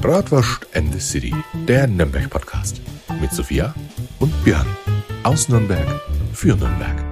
Bratwurst 0.00 0.66
and 0.74 0.92
the 0.92 1.00
City, 1.00 1.34
der 1.66 1.86
Nürnberg-Podcast. 1.86 2.82
Mit 3.18 3.32
Sophia 3.32 3.74
und 4.20 4.30
Björn. 4.44 4.66
Aus 5.22 5.48
Nürnberg 5.48 5.86
für 6.34 6.54
Nürnberg. 6.54 7.02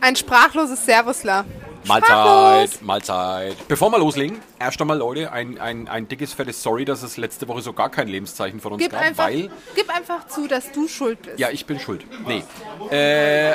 Ein 0.00 0.16
sprachloses 0.16 0.86
Servusler. 0.86 1.44
Mahlzeit. 1.88 2.82
Mahlzeit. 2.82 3.56
Bevor 3.68 3.90
wir 3.90 3.98
loslegen, 3.98 4.38
erst 4.60 4.80
einmal, 4.80 4.98
Leute, 4.98 5.32
ein, 5.32 5.58
ein, 5.60 5.88
ein 5.88 6.06
dickes, 6.08 6.32
fettes 6.32 6.62
Sorry, 6.62 6.84
dass 6.84 7.02
es 7.02 7.16
letzte 7.16 7.48
Woche 7.48 7.62
so 7.62 7.72
gar 7.72 7.88
kein 7.90 8.08
Lebenszeichen 8.08 8.60
von 8.60 8.72
uns 8.74 8.82
Gib 8.82 8.92
gab, 8.92 9.00
einfach, 9.02 9.24
weil... 9.26 9.50
gib 9.74 9.88
einfach 9.94 10.26
zu, 10.28 10.46
dass 10.46 10.70
du 10.72 10.86
schuld 10.88 11.22
bist. 11.22 11.38
Ja, 11.38 11.50
ich 11.50 11.66
bin 11.66 11.80
schuld. 11.80 12.04
Nee. 12.26 12.44
Äh, 12.90 13.54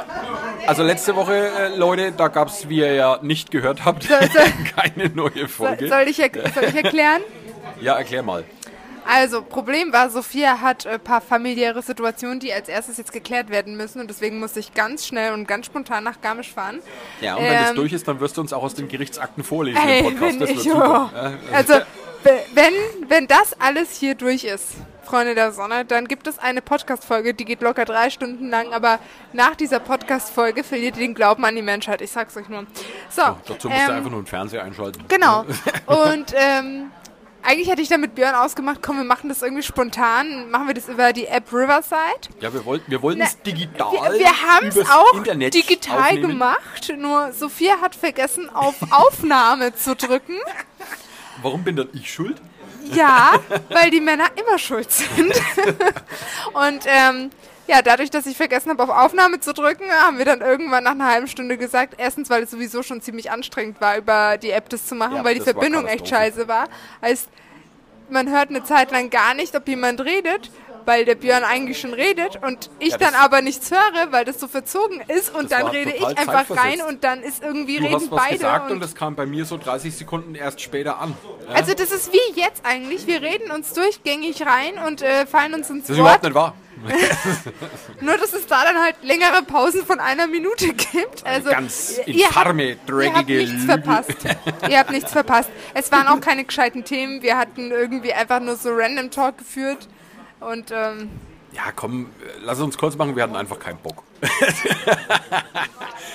also 0.68 0.84
letzte 0.84 1.16
Woche, 1.16 1.34
äh, 1.36 1.76
Leute, 1.76 2.12
da 2.12 2.28
gab 2.28 2.48
es, 2.50 2.68
wie 2.70 2.80
ihr 2.80 2.94
ja 2.94 3.20
nicht 3.22 3.52
gehört 3.52 3.86
habt, 3.86 4.04
Soll- 4.04 4.20
soll- 4.32 4.44
keine 4.76 5.10
neue 5.10 5.48
Folge. 5.48 5.88
soll, 5.88 6.04
ich, 6.08 6.20
erk- 6.20 6.54
soll 6.54 6.64
ich 6.66 6.76
erklären? 6.76 7.22
Ja, 7.82 7.96
erklär 7.98 8.24
mal. 8.24 8.44
Also, 9.08 9.42
Problem 9.42 9.92
war, 9.94 10.10
Sophia 10.10 10.60
hat 10.62 10.88
ein 10.88 11.00
paar 11.00 11.22
familiäre 11.22 11.82
Situationen, 11.82 12.40
die 12.40 12.54
als 12.54 12.70
erstes 12.70 12.98
jetzt 12.98 13.12
geklärt 13.12 13.50
werden 13.50 13.76
müssen 13.76 14.00
und 14.02 14.10
deswegen 14.10 14.40
musste 14.40 14.60
ich 14.60 14.74
ganz 14.74 15.06
schnell 15.06 15.34
und 15.34 15.48
ganz 15.48 15.66
spontan 15.66 16.04
nach 16.04 16.22
Garmisch 16.22 16.52
fahren. 16.52 16.80
Ja, 17.22 17.36
und 17.36 17.44
wenn 17.44 17.54
das 17.54 17.70
Ähm, 17.72 17.76
durch 17.76 17.94
ist, 17.94 18.08
dann 18.08 18.20
wirst 18.20 18.38
du 18.38 18.42
uns 18.42 18.54
auch 18.54 18.64
aus 18.64 18.74
den 18.76 18.88
Gerichtsakten 18.88 19.44
vorlesen 19.44 19.82
im 19.82 19.88
Ey, 19.90 20.04
Podcast. 20.04 20.22
wenn 20.22 20.40
Das 20.40 20.50
ich, 20.50 20.60
super. 20.64 21.12
oh. 21.14 21.54
Also, 21.56 21.74
we- 22.24 22.44
wenn, 22.54 22.74
wenn 23.10 23.28
das 23.28 23.60
alles 23.60 23.92
hier 23.98 24.16
durch 24.16 24.44
ist, 24.46 24.68
Freunde 25.04 25.36
der 25.36 25.52
Sonne, 25.52 25.84
dann 25.84 26.08
gibt 26.08 26.28
es 26.28 26.40
eine 26.40 26.62
Podcast-Folge, 26.62 27.34
die 27.34 27.44
geht 27.44 27.62
locker 27.62 27.84
drei 27.84 28.10
Stunden 28.10 28.50
lang, 28.50 28.72
aber 28.72 29.00
nach 29.34 29.54
dieser 29.56 29.80
Podcast-Folge 29.80 30.64
verliert 30.64 30.96
ihr 30.96 31.02
den 31.08 31.14
Glauben 31.14 31.44
an 31.44 31.56
die 31.58 31.62
Menschheit. 31.62 32.02
Ich 32.02 32.10
sag's 32.12 32.38
euch 32.38 32.48
nur. 32.48 32.66
So, 33.10 33.22
Dazu 33.46 33.68
musst 33.68 33.86
du 33.88 33.92
ähm, 33.92 33.98
einfach 33.98 34.10
nur 34.10 34.20
einen 34.20 34.26
Fernseher 34.28 34.64
einschalten. 34.64 35.04
Genau. 35.10 35.42
Und 35.88 36.34
ähm, 36.36 36.90
eigentlich 37.44 37.70
hätte 37.70 37.82
ich 37.82 37.90
da 37.90 37.98
mit 37.98 38.16
Björn 38.16 38.36
ausgemacht, 38.36 38.80
komm, 38.82 38.98
wir 38.98 39.04
machen 39.04 39.30
das 39.30 39.42
irgendwie 39.42 39.64
spontan. 39.64 40.50
Machen 40.50 40.68
wir 40.68 40.74
das 40.74 40.88
über 40.88 41.14
die 41.14 41.28
App 41.28 41.52
Riverside. 41.52 42.30
Ja, 42.40 42.54
wir 42.54 42.66
wollten 42.66 42.90
wir 42.90 43.02
wollten 43.02 43.22
es 43.22 43.40
digital 43.42 43.92
Wir, 43.92 44.20
wir 44.20 44.42
haben 44.48 44.68
es 44.68 44.90
auch 44.90 45.14
Internet 45.16 45.54
digital 45.54 46.00
aufnehmen. 46.00 46.28
gemacht, 46.30 46.94
nur 46.98 47.32
Sophia 47.34 47.76
hat 47.82 47.96
vergessen, 47.96 48.50
auf 48.50 48.76
Aufnahme 48.92 49.76
zu 49.76 49.96
drücken. 49.96 50.38
Warum 51.42 51.64
bin 51.64 51.76
dann 51.76 51.90
ich 51.94 52.12
schuld? 52.12 52.42
Ja, 52.92 53.32
weil 53.70 53.92
die 53.92 54.02
Männer 54.02 54.26
immer 54.36 54.58
schuld 54.60 54.92
sind. 54.92 55.34
Und 56.54 56.86
ähm, 56.86 57.30
ja, 57.66 57.82
dadurch, 57.82 58.10
dass 58.10 58.26
ich 58.26 58.36
vergessen 58.36 58.70
habe, 58.72 58.84
auf 58.84 58.90
Aufnahme 58.90 59.40
zu 59.40 59.54
drücken, 59.54 59.90
haben 59.90 60.18
wir 60.18 60.26
dann 60.26 60.42
irgendwann 60.42 60.84
nach 60.84 60.92
einer 60.92 61.08
halben 61.08 61.28
Stunde 61.28 61.58
gesagt, 61.58 61.96
erstens, 61.98 62.30
weil 62.30 62.44
es 62.44 62.52
sowieso 62.52 62.84
schon 62.84 63.02
ziemlich 63.02 63.32
anstrengend 63.32 63.80
war, 63.80 63.98
über 63.98 64.38
die 64.38 64.52
App 64.52 64.68
das 64.70 64.86
zu 64.86 64.96
machen, 64.96 65.16
Ja, 65.16 65.24
weil 65.24 65.36
die 65.36 65.42
Verbindung 65.42 65.88
echt 65.88 66.08
scheiße 66.10 66.48
war. 66.50 66.68
Heißt, 67.02 67.30
man 68.14 68.30
hört 68.32 68.50
eine 68.50 68.64
Zeit 68.64 68.92
lang 68.92 69.10
gar 69.10 69.34
nicht, 69.34 69.56
ob 69.56 69.68
jemand 69.68 70.00
redet, 70.02 70.50
weil 70.86 71.06
der 71.06 71.16
Björn 71.16 71.44
eigentlich 71.44 71.80
schon 71.80 71.94
redet 71.94 72.40
und 72.46 72.70
ich 72.80 72.92
Ja, 72.92 72.98
das- 72.98 73.12
dann 73.12 73.20
aber 73.22 73.42
nichts 73.42 73.72
höre, 73.72 74.12
weil 74.12 74.26
das 74.26 74.40
so 74.40 74.48
verzogen 74.48 75.02
ist 75.08 75.34
und 75.34 75.52
Das 75.52 75.60
dann 75.62 75.68
rede 75.70 75.92
ich 75.92 76.06
einfach 76.18 76.46
rein 76.58 76.82
und 76.88 77.04
dann 77.06 77.22
ist 77.24 77.42
irgendwie 77.42 77.78
Du 77.78 77.84
reden 77.86 77.96
hast 77.96 78.12
was 78.12 78.20
beide. 78.20 78.38
gesagt 78.38 78.66
und, 78.68 78.72
und 78.74 78.80
das 78.82 78.94
kam 78.96 79.16
bei 79.16 79.26
mir 79.26 79.46
so 79.46 79.58
30 79.58 79.96
Sekunden 79.96 80.36
erst 80.36 80.60
später 80.62 81.00
an. 81.00 81.16
Ja? 81.48 81.56
also 81.56 81.74
das 81.74 81.92
ist 81.92 82.12
wie 82.14 82.40
jetzt 82.40 82.66
eigentlich. 82.66 83.08
Wir 83.08 83.22
reden 83.22 83.52
uns 83.52 83.74
durchgängig 83.74 84.46
rein 84.46 84.74
und 84.86 85.02
äh, 85.02 85.26
fallen 85.26 85.54
uns 85.54 85.70
ins 85.70 85.88
das 85.88 85.92
ist 85.98 86.04
Wort. 86.04 86.06
überhaupt 86.06 86.24
nicht 86.24 86.36
wahr. 86.36 86.54
Nur, 88.02 88.18
dass 88.18 88.34
es 88.34 88.46
da 88.48 88.64
dann 88.64 88.78
halt 88.82 88.96
längere 89.04 89.44
Pausen 89.44 89.86
von 89.86 90.00
einer 90.00 90.28
Minute 90.28 90.74
gibt. 90.74 91.26
Also, 91.26 91.50
ganz 91.50 91.98
infame, 92.06 92.72
habt, 92.78 92.90
dreckige 92.90 93.04
Ihr 93.06 93.14
habt 93.14 93.28
nichts 93.30 93.52
Lüge. 93.52 93.66
verpasst. 93.66 94.16
ihr 94.70 94.80
habt 94.80 94.92
nichts 94.92 95.12
verpasst. 95.12 95.50
Es 95.74 95.92
waren 95.92 96.08
auch 96.08 96.20
keine 96.22 96.44
gescheiten 96.44 96.84
Themen. 96.84 97.22
Wir 97.22 97.38
hatten 97.38 97.72
irgendwie 97.72 98.14
einfach 98.14 98.40
nur 98.40 98.56
so 98.56 98.70
Random 98.74 99.10
Talk 99.12 99.38
geführt. 99.40 99.88
Und 100.40 100.72
ähm, 100.72 101.10
Ja, 101.54 101.72
komm, 101.76 102.10
lass 102.44 102.60
uns 102.60 102.78
kurz 102.78 102.96
machen, 102.98 103.16
wir 103.16 103.24
hatten 103.24 103.36
einfach 103.36 103.60
keinen 103.60 103.78
Bock. 103.80 104.04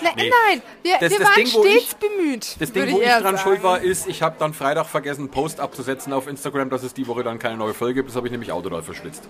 ne, 0.03 0.11
Nee. 0.17 0.31
nein, 0.47 0.63
wir, 0.83 0.97
Das- 1.01 1.11
wir 1.11 1.19
das 1.19 1.29
waren 1.29 1.35
Ding, 1.37 1.47
stets 1.47 1.77
ich- 1.77 1.97
bemüht. 1.97 2.57
Das 2.61 2.73
Ding, 2.73 2.91
wo 2.93 3.01
ich 3.01 3.07
dran 3.09 3.23
sagen. 3.23 3.39
schuld 3.39 3.63
war, 3.63 3.81
ist, 3.81 4.07
ich 4.09 4.23
habe 4.23 4.37
dann 4.39 4.55
Freitag 4.55 4.87
vergessen, 4.87 5.23
einen 5.23 5.31
Post 5.31 5.61
abzusetzen 5.61 6.13
auf 6.13 6.27
Instagram, 6.29 6.71
dass 6.71 6.83
es 6.83 6.95
die 6.95 7.07
Woche 7.07 7.23
dann 7.23 7.39
keine 7.39 7.57
neue 7.57 7.75
Folge 7.75 7.95
gibt. 7.95 8.09
Das 8.09 8.17
habe 8.17 8.27
ich 8.27 8.31
nämlich 8.31 8.53
auch 8.53 8.63
total 8.63 8.83
verschwitzt. 8.83 9.25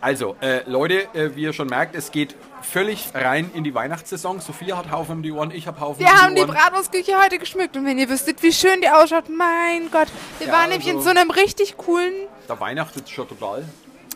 Ja? 0.00 0.06
Also, 0.06 0.36
äh, 0.40 0.60
Leute, 0.66 1.08
äh, 1.14 1.34
wie 1.36 1.42
ihr 1.42 1.52
schon 1.52 1.68
merkt, 1.68 1.94
es 1.94 2.10
geht 2.10 2.34
völlig 2.62 3.08
rein 3.14 3.50
in 3.54 3.64
die 3.64 3.74
Weihnachtssaison. 3.74 4.40
Sophia 4.40 4.76
hat 4.78 4.90
Haufen 4.90 5.16
um 5.16 5.22
die 5.22 5.32
Ohren, 5.32 5.50
ich 5.50 5.66
habe 5.66 5.80
Haufen 5.80 6.00
Wir 6.00 6.06
um 6.12 6.20
haben 6.20 6.34
die 6.34 6.42
die 6.42 6.46
Ohren. 6.48 6.54
Bratwurstküche 6.56 7.18
heute 7.22 7.38
geschmückt 7.38 7.76
und 7.76 7.84
wenn 7.86 7.98
ihr 7.98 8.08
wüsstet, 8.08 8.42
wie 8.42 8.52
schön 8.52 8.80
die 8.80 8.88
ausschaut, 8.88 9.28
mein 9.28 9.90
Gott. 9.90 10.08
Wir 10.38 10.48
Ja, 10.48 10.52
waren 10.54 10.68
nämlich 10.70 10.88
in 10.88 10.96
also- 10.96 11.10
so 11.10 11.16
einem 11.16 11.30
richtig 11.30 11.76
coolen 11.76 12.12
Da 12.48 12.58
weihnachtet 12.60 13.08
schon 13.08 13.28
total. 13.28 13.64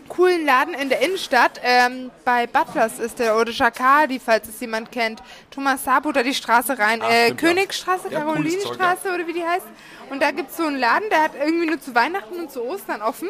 coolen 0.08 0.44
Laden 0.44 0.74
in 0.74 0.88
der 0.90 1.00
Innenstadt. 1.00 1.60
Ähm, 1.62 2.10
bei 2.24 2.46
Butlers 2.46 2.98
ist 2.98 3.18
der 3.18 3.36
oder 3.38 3.50
Jacquardi, 3.52 4.20
falls 4.20 4.48
es 4.48 4.60
jemand 4.60 4.92
kennt. 4.92 5.22
Thomas 5.50 5.82
Sabo, 5.84 6.12
da 6.12 6.22
die 6.22 6.34
Straße 6.34 6.78
rein. 6.78 7.00
Ah, 7.02 7.08
äh, 7.10 7.28
ja. 7.28 7.34
Königstraße, 7.34 8.08
Ja, 8.10 8.20
Karolinenstraße 8.20 9.08
oder 9.14 9.26
wie 9.26 9.32
die 9.32 9.44
heißt. 9.44 9.66
Und 10.10 10.20
da 10.22 10.30
gibt 10.30 10.50
es 10.50 10.58
so 10.58 10.64
einen 10.64 10.78
Laden, 10.78 11.08
der 11.10 11.22
hat 11.22 11.32
irgendwie 11.42 11.66
nur 11.66 11.80
zu 11.80 11.94
Weihnachten 11.94 12.34
und 12.38 12.50
zu 12.52 12.62
Ostern 12.62 13.00
offen. 13.00 13.28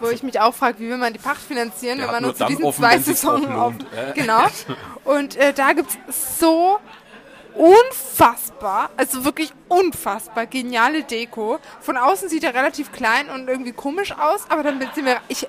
Wo 0.00 0.08
ich 0.08 0.22
mich 0.22 0.38
auch 0.40 0.54
frage, 0.54 0.78
wie 0.80 0.88
will 0.90 0.96
man 0.98 1.12
die 1.12 1.18
Pacht 1.18 1.40
finanzieren, 1.40 1.98
Der 1.98 2.06
wenn 2.06 2.12
man 2.14 2.22
nur 2.22 2.30
nur 2.32 2.36
zu 2.38 2.44
diesen 2.46 2.64
offen, 2.64 2.80
zwei 2.82 2.98
Saisonen 2.98 3.52
lohnt. 3.52 3.86
Ja. 3.96 4.12
Genau. 4.12 4.46
Und 5.04 5.36
äh, 5.36 5.52
da 5.52 5.72
gibt 5.72 5.90
es 6.08 6.38
so 6.38 6.78
unfassbar, 7.54 8.90
also 8.96 9.24
wirklich 9.24 9.52
unfassbar 9.68 10.46
geniale 10.46 11.02
Deko. 11.02 11.58
Von 11.80 11.96
außen 11.96 12.28
sieht 12.28 12.44
er 12.44 12.54
relativ 12.54 12.92
klein 12.92 13.28
und 13.30 13.48
irgendwie 13.48 13.72
komisch 13.72 14.12
aus, 14.12 14.42
aber 14.48 14.62
dann 14.62 14.78
sind 14.94 15.04
wir, 15.04 15.16
ich, 15.28 15.46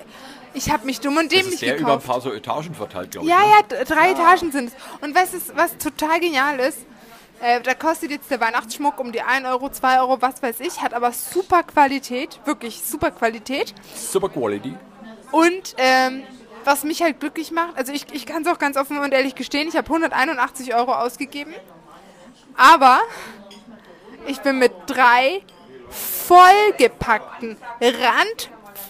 ich 0.54 0.70
habe 0.70 0.86
mich 0.86 1.00
dumm 1.00 1.16
und 1.18 1.24
Das 1.32 1.38
dämlich 1.38 1.54
ist 1.54 1.62
der 1.62 1.78
über 1.78 1.92
ein 1.92 1.98
gekauft. 1.98 2.06
paar 2.06 2.20
so 2.20 2.32
Etagen 2.32 2.74
verteilt, 2.74 3.12
glaube 3.12 3.26
ich. 3.26 3.32
Ja, 3.32 3.40
ne? 3.40 3.52
ja, 3.78 3.84
drei 3.84 4.10
Etagen 4.10 4.50
sind 4.52 4.68
es. 4.68 4.74
Und 5.00 5.14
was, 5.14 5.34
ist, 5.34 5.56
was 5.56 5.76
total 5.78 6.18
genial 6.20 6.58
ist, 6.58 6.78
äh, 7.40 7.60
da 7.60 7.74
kostet 7.74 8.10
jetzt 8.10 8.30
der 8.30 8.40
Weihnachtsschmuck 8.40 8.98
um 9.00 9.12
die 9.12 9.22
1 9.22 9.46
Euro, 9.46 9.70
2 9.70 10.00
Euro, 10.00 10.20
was 10.20 10.42
weiß 10.42 10.60
ich, 10.60 10.82
hat 10.82 10.94
aber 10.94 11.12
super 11.12 11.62
Qualität, 11.62 12.40
wirklich 12.44 12.82
super 12.82 13.10
Qualität. 13.10 13.74
Super 13.94 14.28
Quality. 14.28 14.76
Und 15.32 15.74
ähm, 15.78 16.22
was 16.64 16.84
mich 16.84 17.02
halt 17.02 17.20
glücklich 17.20 17.50
macht, 17.50 17.76
also 17.76 17.92
ich, 17.92 18.06
ich 18.12 18.26
kann 18.26 18.42
es 18.42 18.48
auch 18.48 18.58
ganz 18.58 18.76
offen 18.76 18.98
und 18.98 19.12
ehrlich 19.12 19.34
gestehen, 19.34 19.68
ich 19.68 19.76
habe 19.76 19.86
181 19.88 20.74
Euro 20.74 20.92
ausgegeben, 20.92 21.54
aber 22.56 23.00
ich 24.26 24.40
bin 24.40 24.58
mit 24.58 24.72
drei 24.86 25.42
vollgepackten, 25.90 27.56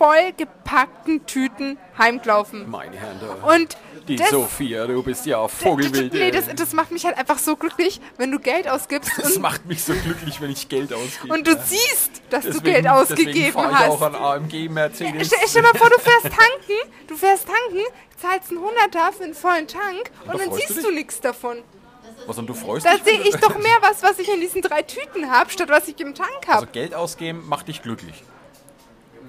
randvollgepackten 0.00 1.27
Tüten 1.27 1.78
heimgelaufen. 1.99 2.69
Meine 2.71 2.97
Herren. 2.97 3.21
da- 3.21 3.53
Und 3.55 3.77
Die 4.09 4.16
das, 4.16 4.31
Sophia, 4.31 4.87
du 4.87 5.03
bist 5.03 5.27
ja 5.27 5.43
das, 5.43 5.53
Vogelwild. 5.53 6.12
nee, 6.12 6.21
ey. 6.21 6.31
das, 6.31 6.47
das 6.55 6.72
macht 6.72 6.91
mich 6.91 7.05
halt 7.05 7.16
einfach 7.16 7.38
so 7.38 7.55
glücklich, 7.56 8.00
wenn 8.16 8.33
du 8.33 8.39
Geld 8.41 8.66
ausgibst 8.69 9.10
Das 9.19 9.37
und, 9.37 9.43
macht 9.43 9.66
mich 9.66 9.84
so 9.84 9.93
glücklich, 9.93 10.41
wenn 10.41 10.50
ich 10.50 10.69
Geld 10.69 10.93
ausgebe. 10.93 11.33
und 11.33 11.47
du 11.47 11.53
siehst, 11.65 12.22
dass 12.31 12.43
du 12.44 12.49
Deswegen- 12.53 12.65
Geld 12.65 12.84
deswegen 12.87 12.89
ausgegeben 12.89 13.53
fahr 13.53 13.71
ich 13.71 13.77
hast. 13.78 13.89
auch 13.89 14.03
an 14.03 14.15
AMG 14.16 14.69
Mercedes. 14.69 15.27
Stell, 15.28 15.39
stell 15.49 15.62
mal 15.62 15.75
vor, 15.75 15.91
du 15.91 15.99
fährst 16.00 16.22
tanken, 16.25 16.93
du 17.06 17.16
fährst 17.16 17.47
tanken, 17.47 17.84
zahlst 18.21 18.50
einen 18.50 18.60
Hunderter 18.60 19.12
für 19.12 19.25
einen 19.25 19.34
vollen 19.34 19.69
Tank 19.69 20.10
und, 20.25 20.33
da 20.33 20.39
dann 20.39 20.50
du 20.50 20.56
siehst 20.56 20.77
dich? 20.77 20.83
du 20.84 20.91
nichts 20.91 21.21
davon. 21.21 21.59
Was 22.27 22.37
und 22.39 22.47
du 22.49 22.55
freust 22.55 22.84
Da 22.87 22.94
dich? 22.94 23.05
sehe 23.05 23.21
ich 23.21 23.37
doch 23.37 23.56
mehr 23.59 23.78
was, 23.81 24.03
was 24.03 24.19
ich 24.19 24.28
in 24.33 24.41
diesen 24.41 24.60
drei 24.62 24.83
Tüten 24.83 25.31
habe, 25.31 25.50
statt 25.50 25.69
was 25.69 25.87
ich 25.89 25.99
im 26.00 26.15
Tank 26.15 26.28
Also 26.47 26.53
habe. 26.62 26.66
Geld 26.69 26.94
ausgeben 26.94 27.44
macht 27.49 27.69
dich 27.69 27.83
glücklich. 27.83 28.25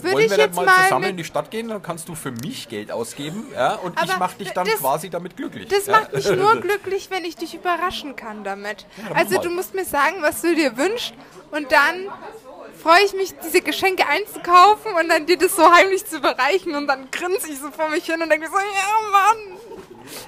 Würde 0.03 0.16
Wollen 0.16 0.25
ich 0.25 0.31
wir 0.31 0.38
dann 0.38 0.56
mal 0.56 0.66
mal 0.66 0.84
zusammen 0.84 1.06
in 1.09 1.17
die 1.17 1.23
Stadt 1.23 1.51
gehen, 1.51 1.67
dann 1.67 1.81
kannst 1.81 2.07
du 2.09 2.16
für 2.16 2.31
mich 2.31 2.69
Geld 2.69 2.91
ausgeben 2.91 3.45
ja, 3.53 3.75
und 3.75 3.95
ich 4.01 4.09
Aber 4.09 4.19
mach 4.19 4.34
dich 4.34 4.51
dann 4.51 4.66
das- 4.66 4.75
quasi 4.78 5.09
damit 5.09 5.38
glücklich. 5.38 5.67
Das 5.67 5.85
ja? 5.85 5.94
macht 6.00 6.13
mich 6.13 6.29
nur 6.35 6.56
glücklich, 6.57 7.09
wenn 7.09 7.23
ich 7.25 7.35
dich 7.35 7.53
überraschen 7.56 8.16
kann 8.16 8.44
damit. 8.44 8.85
dann 8.97 9.16
Also 9.17 9.40
du 9.40 9.50
musst 9.50 9.73
mir 9.73 9.85
sagen, 9.85 10.17
was 10.22 10.41
du 10.41 10.56
dir 10.56 10.78
wünschst 10.78 11.13
und 11.51 11.72
dann 11.72 12.07
freue 12.81 13.03
ich 13.06 13.13
mich, 13.13 13.34
diese 13.44 13.61
Geschenke 13.61 14.07
einzukaufen 14.07 14.93
und 14.93 15.08
dann 15.09 15.25
dir 15.28 15.37
das 15.37 15.55
so 15.55 15.72
heimlich 15.72 16.05
zu 16.05 16.17
überreichen 16.17 16.73
und 16.75 16.87
dann 16.87 17.09
grinse 17.11 17.47
ich 17.52 17.59
so 17.59 17.70
vor 17.72 17.90
mich 17.90 18.05
hin 18.05 18.22
und 18.22 18.29
denke 18.29 18.47
so, 18.47 18.58
ja 18.58 19.11
Mann. 19.11 19.58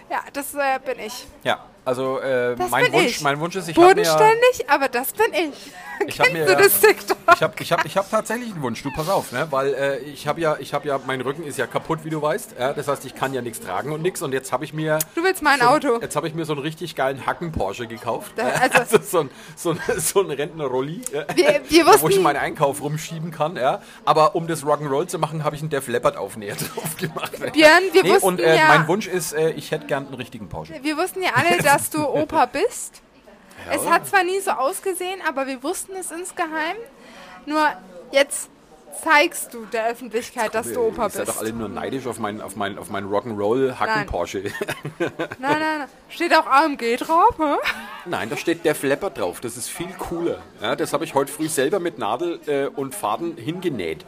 Ja, 0.10 0.20
das 0.34 0.54
äh, 0.54 0.80
bin 0.86 1.00
ich. 1.00 1.26
Ja, 1.44 1.66
also 1.86 2.20
äh, 2.20 2.56
mein, 2.70 2.92
Wunsch, 2.94 3.06
ich. 3.06 3.22
mein 3.22 3.40
Wunsch 3.40 3.56
ist, 3.56 3.68
ich 3.70 3.76
habe 3.78 3.88
Bodenständig, 3.90 4.66
aber 4.70 4.88
das 4.90 5.12
bin 5.14 5.34
ich. 5.34 5.72
Ich 6.08 6.20
hab 6.20 6.28
Kennst 6.28 6.34
mir- 6.50 6.56
du 6.56 6.62
das 6.64 6.80
TikTok? 6.82 7.18
ich 7.36 7.42
hab, 7.44 7.62
ich 7.62 7.72
hab, 7.72 7.86
ich 7.86 7.98
hab 7.98 8.10
tatsächlich 8.10 8.52
einen 8.52 8.62
Wunsch, 8.64 8.82
du 8.84 8.92
pass 8.92 9.08
auf, 9.08 9.32
ne? 9.32 9.48
weil 9.52 9.74
äh, 9.74 10.00
ich 10.00 10.28
habe 10.28 10.42
ja, 10.42 10.58
ich 10.60 10.74
habe 10.74 10.88
ja, 10.88 11.00
mein 11.06 11.22
Rücken 11.22 11.44
ist 11.44 11.58
ja 11.58 11.68
kaputt, 11.68 12.00
wie 12.04 12.10
du 12.10 12.22
weißt, 12.22 12.56
ja? 12.60 12.74
das 12.74 12.88
heißt, 12.88 13.06
ich 13.06 13.16
kann 13.16 13.34
ja 13.34 13.42
nichts 13.42 13.60
tragen 13.62 13.92
und 13.94 14.02
nichts 14.02 14.22
und 14.22 14.34
jetzt 14.34 14.52
habe 14.52 14.66
ich 14.66 14.74
mir 14.74 15.00
Du 15.16 15.24
willst 15.24 15.42
mein 15.44 15.60
so, 15.60 15.68
Auto. 15.68 16.00
Jetzt 16.02 16.16
habe 16.16 16.28
ich 16.28 16.34
mir 16.34 16.44
so 16.46 16.54
einen 16.54 16.62
richtig 16.64 16.96
geilen 16.96 17.26
Hacken-Porsche 17.26 17.88
gekauft. 17.88 18.34
Da- 18.36 18.48
also- 18.48 18.80
also 18.80 18.98
so 19.04 19.20
ein, 19.22 19.30
so 19.56 19.70
ein, 19.72 19.80
so 19.98 20.22
ein 20.22 20.32
Rentner-Rolli, 20.32 21.02
ja, 21.14 21.26
Wir, 21.36 21.62
wir 21.86 22.02
wo 22.02 22.10
ich 22.10 22.20
meinen 22.20 22.38
Einkauf 22.38 22.82
rumschieben 22.82 23.32
kann. 23.32 23.56
Ja. 23.56 23.82
Aber 24.04 24.36
um 24.36 24.48
das 24.48 24.64
Rock'n'Roll 24.66 25.08
zu 25.08 25.20
machen, 25.20 25.44
habe 25.46 25.56
ich 25.56 25.62
einen 25.62 25.70
Def 25.70 25.88
Leppard 25.88 26.18
Aufnäher 26.18 26.56
drauf 26.76 26.98
gemacht. 26.98 27.32
Björn, 27.54 27.84
wir 27.94 28.04
nee, 28.04 28.10
wussten 28.10 28.26
und 28.28 28.40
äh, 28.42 28.58
ja- 28.58 28.68
mein 28.68 28.88
Wunsch 28.88 29.08
ist, 29.08 29.32
äh, 29.34 29.52
ich 29.52 29.72
hätte 29.72 29.86
gern 29.86 30.08
einen 30.08 30.16
richtigen 30.16 30.50
Porsche. 30.50 30.74
wir 30.82 30.98
wussten 30.98 31.22
ja 31.22 31.30
alle, 31.36 31.58
dass 31.64 31.73
du 31.90 32.08
Opa 32.08 32.46
bist. 32.46 33.02
Es 33.72 33.88
hat 33.88 34.08
zwar 34.08 34.24
nie 34.24 34.40
so 34.40 34.52
ausgesehen, 34.52 35.22
aber 35.28 35.48
wir 35.48 35.64
wussten 35.64 35.94
es 35.96 36.12
insgeheim. 36.12 36.76
Nur 37.46 37.68
Jetzt 38.14 38.50
zeigst 39.04 39.56
du 39.56 39.66
der 39.66 39.88
Öffentlichkeit, 39.88 40.54
dass 40.54 40.72
du 40.72 40.82
Opa 40.82 41.06
Ihr 41.06 41.10
seid 41.10 41.26
bist. 41.26 41.36
doch 41.38 41.42
alle 41.42 41.52
nur 41.52 41.68
neidisch 41.68 42.06
auf 42.06 42.20
meinen 42.20 42.42
auf 42.42 42.56
mein, 42.56 42.78
auf 42.78 42.92
mein 42.92 43.06
Rock'n'Roll 43.06 43.80
Hacken 43.80 43.96
Nein. 43.96 44.06
Porsche. 44.06 44.44
Nein, 45.00 45.12
nein, 45.40 45.60
nein. 45.80 45.88
Steht 46.10 46.32
auch 46.36 46.46
AMG 46.46 46.98
drauf, 46.98 47.36
hä? 47.40 47.56
Nein, 48.06 48.30
da 48.30 48.38
steht 48.38 48.64
der 48.66 48.76
Flapper 48.76 49.10
drauf. 49.10 49.40
Das 49.42 49.58
ist 49.58 49.68
viel 49.70 49.92
cooler. 49.98 50.44
Ja, 50.62 50.76
das 50.76 50.94
habe 50.94 51.06
ich 51.06 51.16
heute 51.16 51.32
früh 51.32 51.48
selber 51.50 51.80
mit 51.80 51.98
Nadel 51.98 52.40
äh, 52.46 52.68
und 52.68 52.94
Faden 52.94 53.36
hingenäht. 53.36 54.06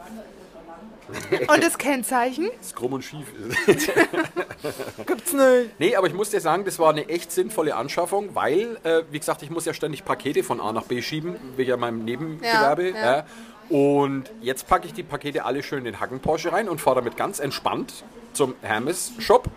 Und 1.48 1.62
das 1.62 1.78
Kennzeichen? 1.78 2.48
Das 2.58 2.68
ist 2.68 2.76
krumm 2.76 2.94
und 2.94 3.02
schief. 3.02 3.26
Gibt's 5.06 5.32
nicht. 5.32 5.78
nee, 5.78 5.94
aber 5.96 6.06
ich 6.06 6.14
muss 6.14 6.30
dir 6.30 6.40
sagen, 6.40 6.64
das 6.64 6.78
war 6.78 6.90
eine 6.90 7.08
echt 7.08 7.30
sinnvolle 7.32 7.76
Anschaffung, 7.76 8.34
weil, 8.34 8.78
äh, 8.82 9.02
wie 9.10 9.18
gesagt, 9.18 9.42
ich 9.42 9.50
muss 9.50 9.64
ja 9.64 9.74
ständig 9.74 10.04
Pakete 10.04 10.42
von 10.42 10.60
A 10.60 10.72
nach 10.72 10.84
B 10.84 11.02
schieben, 11.02 11.36
wegen 11.56 11.70
ja 11.70 11.76
meinem 11.76 12.04
Nebengewerbe. 12.04 12.90
Ja, 12.90 12.96
ja. 12.96 13.16
Ja. 13.16 13.26
Und 13.68 14.30
jetzt 14.40 14.68
packe 14.68 14.86
ich 14.86 14.94
die 14.94 15.02
Pakete 15.02 15.44
alle 15.44 15.62
schön 15.62 15.80
in 15.80 15.84
den 15.84 16.00
Hacken 16.00 16.20
Porsche 16.20 16.52
rein 16.52 16.68
und 16.68 16.80
fahre 16.80 16.96
damit 16.96 17.16
ganz 17.16 17.40
entspannt 17.40 18.04
zum 18.32 18.54
Hermes 18.62 19.12
Shop. 19.18 19.48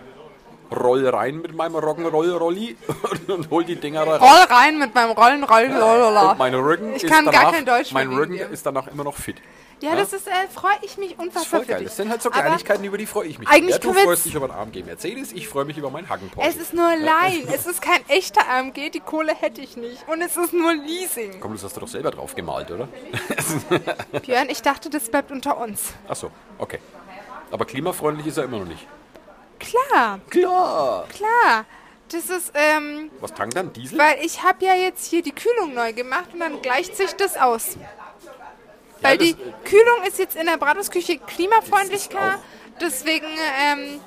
Roll 0.72 1.08
rein 1.08 1.42
mit 1.42 1.56
meinem 1.56 1.76
Rock'n'Roll-Rolli 1.76 2.76
und 3.28 3.50
hol 3.50 3.64
die 3.64 3.76
Dinger 3.76 4.06
da 4.06 4.18
raus. 4.18 4.22
Roll 4.22 4.56
rein 4.56 4.78
mit 4.78 4.94
meinem 4.94 5.12
Rollen, 5.12 5.44
Rollen. 5.44 5.72
Und 5.74 6.38
mein 6.38 6.54
Rücken 6.54 6.94
Ich 6.96 7.04
ist 7.04 7.12
kann 7.12 7.26
gar 7.26 7.34
danach, 7.34 7.52
kein 7.54 7.66
Deutsch 7.66 7.92
Mein 7.92 8.10
Rücken 8.14 8.36
ist 8.36 8.66
danach 8.66 8.88
immer 8.88 9.04
noch 9.04 9.16
fit. 9.16 9.38
Ja, 9.82 9.96
das 9.96 10.14
ist, 10.14 10.28
äh, 10.28 10.32
freue 10.54 10.74
ich 10.82 10.98
mich 10.98 11.16
Das 11.16 11.20
ist 11.20 11.26
unfassbar 11.28 11.60
voll 11.62 11.66
geil. 11.66 11.84
Das 11.84 11.96
sind 11.96 12.10
halt 12.10 12.22
so 12.22 12.30
Aber 12.32 12.42
Kleinigkeiten, 12.42 12.84
über 12.84 12.98
die 12.98 13.06
freue 13.06 13.28
ich 13.28 13.40
mich. 13.40 13.48
eigentlich 13.48 13.76
ja, 13.76 13.80
du 13.80 13.94
freust 13.94 14.26
dich 14.26 14.36
über 14.36 14.46
einen 14.50 14.60
AMG 14.60 14.84
Mercedes, 14.84 15.32
ich 15.32 15.48
freue 15.48 15.66
mich 15.66 15.78
über 15.78 15.90
meinen 15.90 16.10
Hacken 16.10 16.30
Porsche. 16.30 16.50
Es 16.50 16.58
ist 16.58 16.74
nur 16.74 16.96
Laien. 16.98 17.48
Es 17.54 17.66
ist 17.66 17.82
kein 17.82 18.08
echter 18.10 18.48
AMG. 18.50 18.90
Die 18.92 19.00
Kohle 19.00 19.34
hätte 19.34 19.62
ich 19.62 19.78
nicht. 19.78 20.08
Und 20.08 20.22
es 20.22 20.38
ist 20.38 20.54
nur 20.54 20.74
Leasing. 20.74 21.40
Komm, 21.40 21.54
das 21.54 21.64
hast 21.64 21.76
du 21.78 21.82
doch 21.82 21.88
selber 21.88 22.12
drauf 22.12 22.36
gemalt, 22.36 22.72
oder? 22.72 22.88
Björn, 24.22 24.50
ich 24.50 24.62
dachte, 24.62 24.90
das 24.90 25.10
bleibt 25.10 25.32
unter 25.32 25.58
uns. 25.58 25.94
Ach 26.08 26.16
so, 26.16 26.32
okay. 26.58 26.80
Aber 27.52 27.66
klimafreundlich 27.66 28.28
ist 28.28 28.38
er 28.38 28.44
immer 28.46 28.60
noch 28.60 28.68
nicht. 28.68 28.86
Klar, 29.60 30.20
Klar. 30.30 31.08
klar. 31.10 31.66
Das 32.12 32.30
ist, 32.30 32.52
ähm, 32.56 33.12
Was 33.20 33.34
tankt 33.34 33.56
dann? 33.56 33.72
Diesel? 33.72 34.00
weil 34.00 34.18
ich 34.26 34.42
habe 34.42 34.66
ja 34.66 34.74
jetzt 34.74 35.06
hier 35.06 35.22
die 35.22 35.32
Kühlung 35.32 35.76
neu 35.76 35.94
gemacht 35.94 36.30
und 36.34 36.40
dann 36.40 36.62
gleicht 36.62 36.96
sich 36.96 37.12
das 37.14 37.38
aus. 37.38 37.78
Weil 39.02 39.18
das- 39.18 39.28
die 39.28 39.36
Kühlung 39.66 40.04
ist 40.08 40.20
jetzt 40.20 40.36
in 40.36 40.46
der 40.46 40.58
Bratwurstküche 40.58 41.18
klimafreundlicher. 41.20 42.40
Deswegen 42.82 43.28
ähm, 43.62 44.00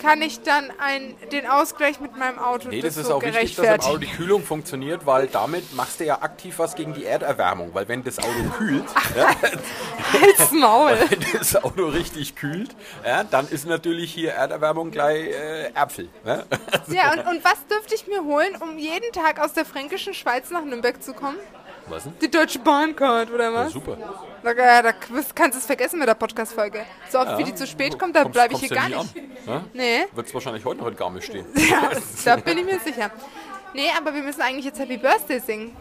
kann 0.00 0.22
ich 0.22 0.40
dann 0.40 0.72
ein, 0.78 1.14
den 1.30 1.46
Ausgleich 1.46 2.00
mit 2.00 2.16
meinem 2.16 2.38
Auto 2.38 2.68
Nee, 2.70 2.80
das 2.80 2.96
ist 2.96 3.10
auch 3.10 3.22
wichtig, 3.22 3.56
dass 3.56 3.66
im 3.66 3.80
Auto 3.92 3.98
die 3.98 4.06
Kühlung 4.06 4.42
funktioniert, 4.42 5.04
weil 5.04 5.26
damit 5.26 5.74
machst 5.74 6.00
du 6.00 6.04
ja 6.04 6.22
aktiv 6.22 6.58
was 6.58 6.74
gegen 6.74 6.94
die 6.94 7.04
Erderwärmung. 7.04 7.74
Weil 7.74 7.86
wenn 7.88 8.02
das 8.02 8.18
Auto 8.18 8.48
kühlt, 8.56 8.84
ja, 9.14 9.28
Halt's 10.12 10.52
Maul. 10.52 10.96
wenn 11.08 11.24
das 11.38 11.54
Auto 11.56 11.86
richtig 11.88 12.34
kühlt, 12.36 12.74
ja, 13.04 13.24
dann 13.24 13.46
ist 13.48 13.66
natürlich 13.66 14.12
hier 14.14 14.32
Erderwärmung 14.32 14.90
gleich 14.90 15.26
äh, 15.28 15.66
Äpfel. 15.74 16.08
Ja? 16.24 16.44
Ja, 16.88 17.12
und, 17.12 17.26
und 17.26 17.44
was 17.44 17.66
dürfte 17.70 17.94
ich 17.94 18.06
mir 18.06 18.24
holen, 18.24 18.56
um 18.60 18.78
jeden 18.78 19.12
Tag 19.12 19.38
aus 19.38 19.52
der 19.52 19.66
fränkischen 19.66 20.14
Schweiz 20.14 20.50
nach 20.50 20.64
Nürnberg 20.64 21.02
zu 21.02 21.12
kommen? 21.12 21.36
Was 21.90 22.04
denn? 22.04 22.14
Die 22.20 22.30
Deutsche 22.30 22.58
Bahncard, 22.60 23.30
oder 23.30 23.50
Ja, 23.50 23.54
was? 23.54 23.72
super. 23.72 23.96
Da, 24.42 24.54
da 24.82 24.92
kannst 24.92 25.56
du 25.56 25.58
es 25.58 25.66
vergessen 25.66 25.98
mit 25.98 26.08
der 26.08 26.14
Podcast-Folge. 26.14 26.84
So 27.10 27.18
oft 27.18 27.36
wie 27.38 27.44
die 27.44 27.54
zu 27.54 27.66
spät 27.66 27.98
kommt, 27.98 28.16
da 28.16 28.24
bleibe 28.24 28.54
ich 28.54 28.60
hier 28.60 28.68
gar 28.70 28.88
ja 28.88 29.02
nicht. 29.02 29.14
ja? 29.46 29.64
Nee, 29.74 30.06
Wird 30.14 30.26
es 30.28 30.32
wahrscheinlich 30.34 30.64
heute 30.64 30.80
noch 30.80 30.86
in 30.88 30.96
Garmisch 30.96 31.26
stehen. 31.26 31.46
ja, 31.54 31.90
da 32.24 32.36
bin 32.36 32.58
ich 32.58 32.64
mir 32.64 32.78
sicher. 32.80 33.10
Nee, 33.74 33.90
aber 33.96 34.14
wir 34.14 34.22
müssen 34.22 34.40
eigentlich 34.40 34.64
jetzt 34.64 34.78
Happy 34.78 34.96
Birthday 34.96 35.40
singen. 35.40 35.76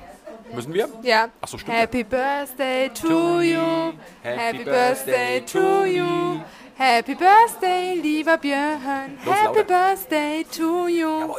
Müssen 0.53 0.73
wir? 0.73 0.89
Ja. 1.03 1.29
Ach 1.41 1.47
so, 1.47 1.57
stimmt. 1.57 1.77
Happy 1.77 2.03
Birthday 2.03 2.89
to 2.89 3.41
you. 3.41 3.93
Happy 4.23 4.63
Birthday 4.63 5.41
to 5.41 5.85
you. 5.85 6.41
Happy 6.81 7.13
Birthday, 7.13 7.95
lieber 8.01 8.37
Björn. 8.37 9.17
Los, 9.25 9.35
Happy 9.35 9.47
lauter. 9.47 9.63
Birthday 9.65 10.45
to 10.45 10.87
you. 10.87 11.35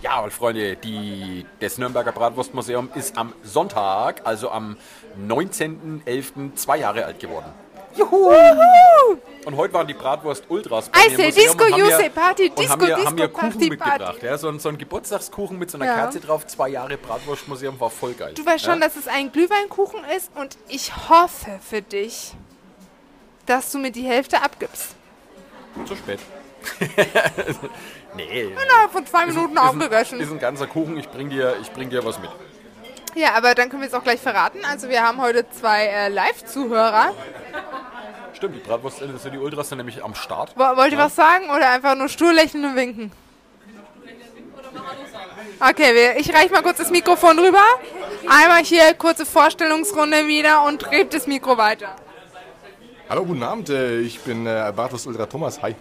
Ja, 0.00 0.20
und 0.20 0.32
Freunde, 0.32 0.76
die, 0.76 1.44
das 1.58 1.76
Nürnberger 1.76 2.12
Bratwurstmuseum 2.12 2.90
ist 2.94 3.18
am 3.18 3.32
Sonntag, 3.42 4.20
also 4.22 4.48
am 4.48 4.76
19.11., 5.28 6.54
zwei 6.54 6.76
Jahre 6.78 7.04
alt 7.04 7.18
geworden. 7.18 7.52
Juhu. 7.96 8.30
Und 9.44 9.56
heute 9.56 9.74
waren 9.74 9.88
die 9.88 9.94
Bratwurst 9.94 10.44
Ultras 10.48 10.88
bei 10.88 11.00
mir 11.00 11.10
im 11.10 11.16
say 11.16 11.24
Museum 11.26 11.56
Disco, 11.58 11.64
und 11.64 11.72
haben 11.72 11.96
mir- 12.02 12.10
Party, 12.10 12.50
Disco, 12.50 12.72
haben 12.72 12.80
mir, 12.86 12.94
Disco, 12.96 13.28
Kuchen 13.28 13.32
Party, 13.32 13.70
mitgebracht. 13.70 13.98
Party. 13.98 14.26
Ja, 14.26 14.38
so, 14.38 14.48
ein, 14.50 14.58
so 14.60 14.68
ein 14.68 14.78
Geburtstagskuchen 14.78 15.58
mit 15.58 15.68
so 15.68 15.78
einer 15.78 15.86
Ja. 15.86 15.94
Kerze 15.96 16.20
drauf. 16.20 16.46
Zwei 16.46 16.68
Jahre 16.68 16.96
Bratwurstmuseum 16.96 17.80
war 17.80 17.90
voll 17.90 18.12
geil. 18.14 18.34
Du 18.36 18.46
weißt 18.46 18.64
schon, 18.64 18.74
ja? 18.80 18.86
dass 18.86 18.94
es 18.94 19.08
ein 19.08 19.32
Glühweinkuchen 19.32 20.00
ist 20.16 20.30
und 20.36 20.56
ich 20.68 20.92
hoffe 21.08 21.58
für 21.68 21.82
dich, 21.82 22.34
dass 23.46 23.72
du 23.72 23.78
mir 23.78 23.90
die 23.90 24.02
Hälfte 24.04 24.42
abgibst. 24.42 24.94
Zu 25.86 25.96
spät. 25.96 26.20
nee. 28.16 28.52
Na, 28.54 28.88
von 28.88 29.06
zwei 29.06 29.26
Minuten 29.26 29.56
aufgegessen. 29.58 30.20
ist 30.20 30.30
ein 30.30 30.38
ganzer 30.38 30.66
Kuchen, 30.66 30.96
ich 30.96 31.08
bring, 31.08 31.30
dir, 31.30 31.56
ich 31.60 31.70
bring 31.72 31.90
dir 31.90 32.04
was 32.04 32.18
mit. 32.18 32.30
Ja, 33.14 33.34
aber 33.34 33.54
dann 33.54 33.68
können 33.70 33.82
wir 33.82 33.88
es 33.88 33.94
auch 33.94 34.02
gleich 34.02 34.20
verraten. 34.20 34.58
Also 34.70 34.88
wir 34.88 35.02
haben 35.02 35.20
heute 35.20 35.48
zwei 35.50 35.86
äh, 35.86 36.08
Live-Zuhörer. 36.08 37.14
Stimmt, 38.34 38.56
die 38.56 38.60
Bratwurst 38.60 38.98
sind 38.98 39.32
die 39.32 39.38
Ultras 39.38 39.68
sind 39.70 39.78
nämlich 39.78 40.04
am 40.04 40.14
Start. 40.14 40.52
Wo- 40.56 40.76
Wollt 40.76 40.92
ihr 40.92 40.98
was 40.98 41.16
sagen 41.16 41.48
oder 41.48 41.70
einfach 41.70 41.94
nur 41.94 42.08
stur 42.08 42.32
lächeln 42.34 42.64
und 42.64 42.76
winken? 42.76 43.12
Okay, 45.58 45.94
wir, 45.94 46.16
ich 46.18 46.34
reiche 46.34 46.52
mal 46.52 46.62
kurz 46.62 46.76
das 46.76 46.90
Mikrofon 46.90 47.38
rüber. 47.38 47.62
Einmal 48.28 48.62
hier 48.62 48.92
kurze 48.94 49.24
Vorstellungsrunde 49.24 50.26
wieder 50.26 50.64
und 50.64 50.82
dreht 50.84 51.14
das 51.14 51.26
Mikro 51.26 51.56
weiter. 51.56 51.96
Hallo, 53.08 53.24
guten 53.24 53.42
Abend. 53.42 53.68
äh, 53.70 54.00
Ich 54.00 54.20
bin 54.20 54.46
äh, 54.46 54.72
Bartos 54.74 55.06
Ultra 55.06 55.26
Thomas. 55.26 55.60
Hi. 55.62 55.74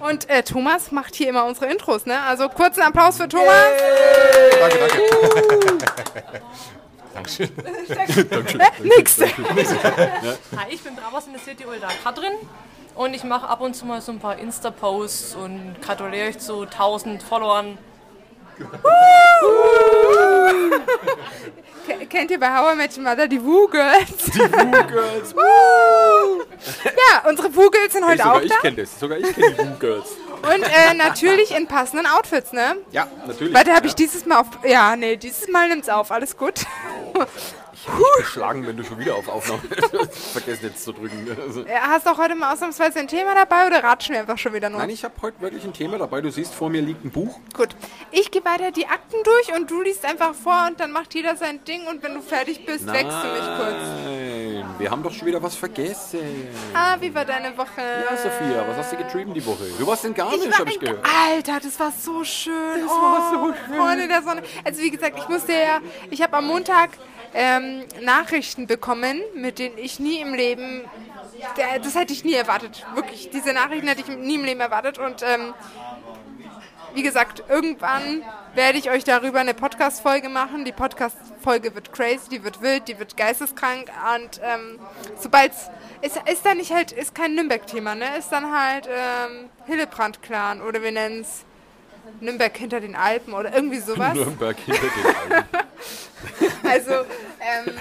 Und 0.00 0.28
äh, 0.28 0.42
Thomas 0.42 0.92
macht 0.92 1.14
hier 1.14 1.28
immer 1.30 1.44
unsere 1.46 1.66
Intros, 1.70 2.06
ne? 2.06 2.20
Also 2.22 2.48
kurzen 2.48 2.82
Applaus 2.82 3.16
für 3.16 3.28
Thomas. 3.28 3.48
Danke, 4.60 4.78
danke. 4.78 5.00
Dankeschön. 7.14 7.50
Äh, 8.60 8.82
nix. 8.96 9.20
Hi, 9.20 10.66
ich 10.70 10.80
bin 10.82 10.94
Bravos 10.94 11.26
in 11.26 11.32
der 11.32 11.42
City 11.42 11.64
Ultra 11.66 11.88
Katrin 12.04 12.32
und 12.94 13.14
ich 13.14 13.24
mache 13.24 13.48
ab 13.48 13.60
und 13.60 13.74
zu 13.74 13.84
mal 13.84 14.00
so 14.00 14.12
ein 14.12 14.20
paar 14.20 14.38
Insta-Posts 14.38 15.34
und 15.34 15.76
gratuliere 15.82 16.28
euch 16.28 16.38
zu 16.38 16.62
1000 16.62 17.22
Followern. 17.22 17.78
Ke- 21.98 22.06
Kennt 22.06 22.30
ihr 22.30 22.38
bei 22.38 22.48
How 22.56 22.72
I 22.72 22.76
Met 22.76 22.96
Your 22.96 23.04
Mother 23.04 23.26
die 23.28 23.42
Woo 23.42 23.66
Girls? 23.68 24.24
Die 24.34 24.38
Woo-Girls. 24.40 25.34
Woo! 25.34 26.42
Ja, 26.84 27.28
unsere 27.28 27.54
Woo 27.54 27.70
Girls 27.70 27.92
sind 27.92 28.04
Hey, 28.04 28.12
heute 28.12 28.22
sogar 28.22 28.36
auch 28.36 28.40
ich 28.42 28.48
da. 28.50 28.56
kenne 28.58 28.76
das. 28.76 28.98
Sogar 29.00 29.18
ich 29.18 29.34
kenne 29.34 29.52
die 29.52 29.58
Woo-Girls. 29.58 30.06
Und 30.42 30.62
äh, 30.62 30.94
natürlich 30.94 31.54
in 31.56 31.66
passenden 31.66 32.06
Outfits, 32.06 32.52
ne? 32.52 32.76
Ja, 32.92 33.06
natürlich. 33.26 33.52
Warte, 33.54 33.72
habe 33.74 33.86
ich 33.86 33.94
dieses 33.94 34.24
Mal 34.24 34.40
auf. 34.40 34.46
Ja, 34.64 34.96
nee, 34.96 35.16
dieses 35.16 35.48
Mal 35.48 35.68
nimmt's 35.68 35.88
auf. 35.88 36.10
Alles 36.10 36.36
gut. 36.36 36.60
Geschlagen, 38.18 38.66
wenn 38.66 38.76
du 38.76 38.84
schon 38.84 38.98
wieder 38.98 39.14
auf 39.16 39.28
Aufnahme 39.28 39.62
vergessen 40.32 40.66
jetzt 40.66 40.84
zu 40.84 40.92
drücken. 40.92 41.26
Also, 41.40 41.64
Hast 41.68 42.06
du 42.06 42.10
auch 42.10 42.18
heute 42.18 42.34
mal 42.34 42.52
ausnahmsweise 42.52 42.98
ein 42.98 43.08
Thema 43.08 43.34
dabei 43.34 43.66
oder 43.66 43.82
ratschen 43.82 44.14
wir 44.14 44.20
einfach 44.20 44.38
schon 44.38 44.52
wieder 44.52 44.68
nur? 44.70 44.80
nein, 44.80 44.90
ich 44.90 45.04
habe 45.04 45.14
heute 45.22 45.40
wirklich 45.40 45.64
ein 45.64 45.72
Thema 45.72 45.98
dabei. 45.98 46.20
Du 46.20 46.30
siehst, 46.30 46.54
vor 46.54 46.70
mir 46.70 46.82
liegt 46.82 47.04
ein 47.04 47.10
Buch. 47.10 47.38
Gut. 47.54 47.70
Ich 48.10 48.30
gehe 48.30 48.44
weiter 48.44 48.70
die 48.70 48.86
Akten 48.86 49.16
durch 49.24 49.58
und 49.58 49.70
du 49.70 49.82
liest 49.82 50.04
einfach 50.04 50.34
vor 50.34 50.66
und 50.68 50.80
dann 50.80 50.92
macht 50.92 51.14
jeder 51.14 51.36
sein 51.36 51.64
Ding 51.64 51.86
und 51.86 52.02
wenn 52.02 52.14
du 52.14 52.20
fertig 52.20 52.64
bist, 52.66 52.86
wächst 52.86 53.04
du 53.04 53.28
mich 53.32 53.58
kurz. 53.58 53.82
Nein, 54.04 54.64
wir 54.78 54.90
haben 54.90 55.02
doch 55.02 55.12
schon 55.12 55.26
wieder 55.26 55.42
was 55.42 55.56
vergessen. 55.56 56.20
Ah, 56.74 56.96
wie 57.00 57.14
war 57.14 57.24
deine 57.24 57.56
Woche? 57.56 57.80
Ja, 57.80 58.16
Sophia, 58.16 58.64
was 58.68 58.76
hast 58.76 58.92
du 58.92 58.96
getrieben 58.96 59.34
die 59.34 59.44
Woche? 59.44 59.64
Du 59.78 59.86
warst 59.86 60.04
in 60.04 60.10
Ich 60.12 60.16
Garmisch, 60.16 60.58
habe 60.58 60.70
ich 60.70 60.80
gehört. 60.80 61.04
Alter, 61.28 61.60
das 61.62 61.78
war 61.80 61.92
so 61.92 62.24
schön. 62.24 62.52
Das 62.82 62.90
oh, 62.90 63.02
war 63.02 63.30
so 63.32 63.54
schön. 63.54 63.76
Freunde 63.76 64.08
der 64.08 64.22
Sonne. 64.22 64.42
Also 64.64 64.82
wie 64.82 64.90
gesagt, 64.90 65.18
ich 65.18 65.28
musste 65.28 65.52
ja, 65.52 65.80
ich 66.10 66.22
habe 66.22 66.36
am 66.36 66.46
Montag 66.46 66.90
ähm, 67.34 67.84
Nachrichten 68.02 68.66
bekommen, 68.66 69.20
mit 69.34 69.58
denen 69.58 69.78
ich 69.78 70.00
nie 70.00 70.20
im 70.20 70.34
Leben, 70.34 70.84
das 71.82 71.94
hätte 71.94 72.12
ich 72.12 72.24
nie 72.24 72.34
erwartet. 72.34 72.84
Wirklich, 72.94 73.30
diese 73.30 73.52
Nachrichten 73.52 73.88
hätte 73.88 74.02
ich 74.02 74.08
nie 74.08 74.34
im 74.34 74.44
Leben 74.44 74.60
erwartet. 74.60 74.98
Und 74.98 75.22
ähm, 75.22 75.54
wie 76.94 77.02
gesagt, 77.02 77.44
irgendwann 77.48 78.22
werde 78.54 78.78
ich 78.78 78.90
euch 78.90 79.04
darüber 79.04 79.40
eine 79.40 79.54
Podcast-Folge 79.54 80.28
machen. 80.28 80.64
Die 80.64 80.72
Podcast-Folge 80.72 81.74
wird 81.74 81.92
crazy, 81.92 82.28
die 82.30 82.44
wird 82.44 82.60
wild, 82.62 82.88
die 82.88 82.98
wird 82.98 83.16
geisteskrank. 83.16 83.90
Und 84.14 84.40
ähm, 84.42 84.80
sobald 85.18 85.52
es 86.02 86.16
ist 86.30 86.44
dann 86.44 86.56
nicht 86.56 86.72
halt, 86.72 86.92
ist 86.92 87.14
kein 87.14 87.34
Nürnberg-Thema, 87.34 87.94
ne? 87.94 88.16
Ist 88.18 88.30
dann 88.30 88.50
halt 88.52 88.88
ähm, 88.88 89.50
Hillebrand-Clan 89.66 90.62
oder 90.62 90.82
wir 90.82 90.92
nennen 90.92 91.20
es 91.20 91.44
Nürnberg 92.20 92.56
hinter 92.56 92.80
den 92.80 92.96
Alpen 92.96 93.32
oder 93.32 93.54
irgendwie 93.54 93.80
sowas. 93.80 94.14
Nürnberg 94.14 94.56
hinter 94.58 94.80
den 94.80 95.32
Alpen. 95.32 95.58
Also, 96.62 96.90
ähm, 96.92 97.74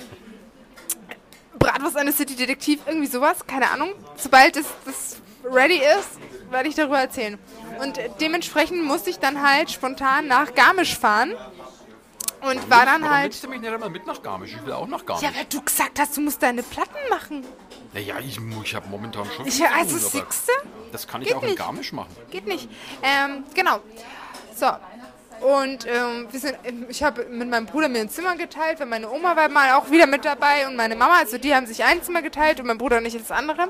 Bratwurst 1.60 1.98
eine 1.98 2.14
City 2.14 2.36
Detektiv, 2.36 2.80
irgendwie 2.88 3.08
sowas, 3.08 3.46
keine 3.46 3.70
Ahnung. 3.70 3.94
Sobald 4.16 4.56
es 4.56 4.66
das 4.86 5.18
ready 5.44 5.82
ist, 6.00 6.20
werde 6.50 6.70
ich 6.70 6.76
darüber 6.76 7.00
erzählen. 7.00 7.38
Und 7.82 8.00
dementsprechend 8.22 8.84
musste 8.84 9.10
ich 9.10 9.20
dann 9.20 9.42
halt 9.48 9.70
spontan 9.70 10.28
nach 10.28 10.56
Garmisch 10.56 10.98
fahren. 10.98 11.34
Und 12.42 12.70
war 12.70 12.86
dann 12.86 13.02
Warum 13.02 13.14
halt. 13.14 13.24
nimmst 13.24 13.44
du 13.44 13.50
mich 13.50 13.60
nicht 13.60 13.72
einmal 13.72 13.90
mit 13.90 14.08
nach 14.08 14.24
Garmisch? 14.24 14.54
Ich 14.54 14.66
will 14.66 14.72
auch 14.72 14.88
nach 14.88 15.06
Garmisch. 15.06 15.24
Ja, 15.24 15.36
weil 15.36 15.46
du 15.50 15.62
gesagt 15.62 16.00
hast, 16.00 16.16
du 16.16 16.22
musst 16.22 16.42
deine 16.42 16.64
Platten 16.64 16.96
machen. 17.10 17.46
Naja, 17.94 18.16
ich, 18.20 18.40
ich 18.64 18.76
habe 18.76 18.88
momentan 18.88 19.26
schon. 19.36 19.46
Ich, 19.46 19.62
also 19.66 19.98
siehste, 19.98 20.54
Das 20.92 21.08
kann 21.08 21.22
ich 21.22 21.28
Geht 21.28 21.38
auch 21.38 21.44
in 21.44 21.50
nicht. 21.50 21.60
Garmisch 21.60 21.94
machen. 21.94 22.16
geht 22.32 22.48
nicht. 22.48 22.70
Ähm, 23.04 23.44
genau. 23.54 23.80
So. 24.56 24.68
Und 25.42 25.88
ähm, 25.88 26.28
wir 26.32 26.40
sind, 26.40 26.58
ich 26.90 27.02
habe 27.02 27.24
mit 27.26 27.50
meinem 27.50 27.66
Bruder 27.66 27.88
mir 27.88 28.02
ein 28.02 28.10
Zimmer 28.10 28.36
geteilt, 28.36 28.80
weil 28.80 28.88
meine 28.88 29.10
Oma 29.10 29.38
war 29.38 29.48
mal 29.50 29.72
auch 29.74 29.90
wieder 29.90 30.06
mit 30.06 30.26
dabei 30.26 30.68
und 30.68 30.76
meine 30.76 30.96
Mama, 30.98 31.16
also 31.20 31.38
die 31.38 31.56
haben 31.56 31.66
sich 31.66 31.84
ein 31.84 32.04
Zimmer 32.04 32.22
geteilt 32.22 32.60
und 32.60 32.68
mein 32.68 32.78
Bruder 32.78 32.98
und 32.98 33.06
ich 33.06 33.18
das 33.18 33.32
andere. 33.32 33.70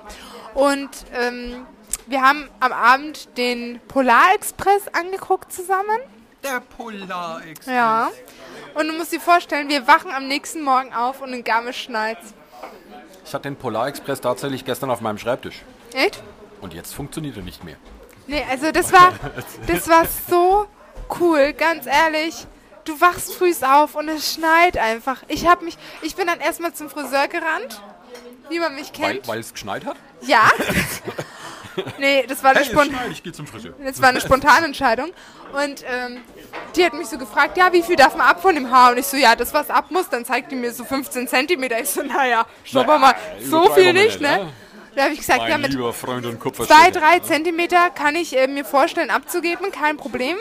Und 0.55 0.89
ähm, 1.13 1.67
wir 2.07 2.21
haben 2.21 2.49
am 2.59 2.73
Abend 2.73 3.37
den 3.37 3.79
Polarexpress 3.87 4.87
angeguckt 4.93 5.53
zusammen. 5.53 5.99
Der 6.43 6.59
Polar 6.61 7.41
Ja. 7.67 8.09
Und 8.73 8.87
du 8.87 8.93
musst 8.93 9.11
dir 9.11 9.19
vorstellen, 9.19 9.69
wir 9.69 9.87
wachen 9.87 10.11
am 10.11 10.27
nächsten 10.27 10.63
Morgen 10.63 10.93
auf 10.93 11.21
und 11.21 11.33
in 11.33 11.43
Garmisch 11.43 11.83
schneit's. 11.83 12.33
Ich 13.25 13.33
hatte 13.33 13.43
den 13.43 13.57
Polarexpress 13.57 14.21
tatsächlich 14.21 14.65
gestern 14.65 14.89
auf 14.89 15.01
meinem 15.01 15.19
Schreibtisch. 15.19 15.61
Echt? 15.93 16.23
Und 16.61 16.73
jetzt 16.73 16.93
funktioniert 16.93 17.37
er 17.37 17.43
nicht 17.43 17.63
mehr. 17.63 17.77
Nee, 18.27 18.45
also 18.49 18.71
das 18.71 18.91
war, 18.93 19.13
das 19.67 19.87
war 19.87 20.05
so 20.29 20.67
cool, 21.19 21.53
ganz 21.53 21.85
ehrlich. 21.85 22.45
Du 22.85 22.99
wachst 23.01 23.33
früh 23.35 23.53
auf 23.61 23.95
und 23.95 24.09
es 24.09 24.33
schneit 24.33 24.77
einfach. 24.77 25.23
Ich 25.27 25.47
hab 25.47 25.61
mich, 25.61 25.77
ich 26.01 26.15
bin 26.15 26.27
dann 26.27 26.39
erstmal 26.39 26.73
zum 26.73 26.89
Friseur 26.89 27.27
gerannt, 27.27 27.81
wie 28.49 28.59
man 28.59 28.75
mich 28.75 28.93
kennt. 28.93 29.27
weil 29.27 29.39
es 29.39 29.53
geschneit 29.53 29.85
hat? 29.85 29.97
ja. 30.21 30.49
nee, 31.99 32.25
das 32.27 32.43
war 32.43 32.51
eine, 32.51 32.59
Hey, 32.59 32.67
es 32.67 32.71
Spon 32.71 32.85
schneit, 32.85 33.11
ich 33.11 33.23
gehe 33.23 33.33
zum 33.33 33.47
Friseur. 33.47 33.73
das 33.83 34.01
war 34.01 34.09
eine 34.09 34.21
spontane 34.21 34.65
Entscheidung. 34.65 35.11
Und 35.51 35.83
ähm, 35.87 36.19
die 36.75 36.85
hat 36.85 36.93
mich 36.93 37.07
so 37.07 37.17
gefragt, 37.17 37.57
ja, 37.57 37.71
wie 37.73 37.81
viel 37.81 37.95
darf 37.95 38.15
man 38.15 38.27
ab 38.27 38.41
von 38.41 38.53
dem 38.53 38.69
Haar? 38.69 38.91
Und 38.91 38.99
ich 38.99 39.07
so, 39.07 39.17
ja, 39.17 39.35
das, 39.35 39.53
was 39.53 39.69
ab 39.69 39.89
muss, 39.89 40.09
dann 40.09 40.25
zeigt 40.25 40.51
die 40.51 40.55
mir 40.55 40.71
so 40.71 40.83
15 40.83 41.27
Zentimeter. 41.27 41.79
Ich 41.79 41.89
so, 41.89 42.03
naja, 42.03 42.45
schauen 42.63 42.87
wir 42.87 42.99
mal, 42.99 43.15
so 43.41 43.71
viel 43.73 43.93
nicht, 43.93 44.21
ne? 44.21 44.45
ne? 44.45 44.53
Da 44.95 45.03
habe 45.03 45.13
ich 45.13 45.19
gesagt, 45.19 45.41
ja, 45.43 45.49
Mein 45.49 45.61
mit 45.61 45.71
lieber 45.71 45.93
Freund 45.93 46.25
und 46.25 46.41
Zwei, 46.55 46.91
drei 46.91 47.19
Zentimeter 47.19 47.89
kann 47.89 48.15
ich 48.15 48.37
äh, 48.37 48.47
mir 48.47 48.65
vorstellen 48.65 49.09
abzugeben, 49.09 49.71
kein 49.71 49.97
Problem. 49.97 50.37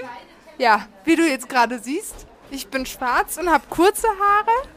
Ja, 0.57 0.87
wie 1.05 1.17
du 1.17 1.29
jetzt 1.29 1.49
gerade 1.49 1.79
siehst, 1.79 2.27
ich 2.51 2.69
bin 2.69 2.87
schwarz 2.87 3.37
und 3.37 3.51
habe 3.51 3.65
kurze 3.69 4.09
Haare. 4.09 4.69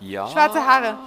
Ja, 0.00 0.26
Schwarze 0.28 0.66
Haare. 0.66 0.98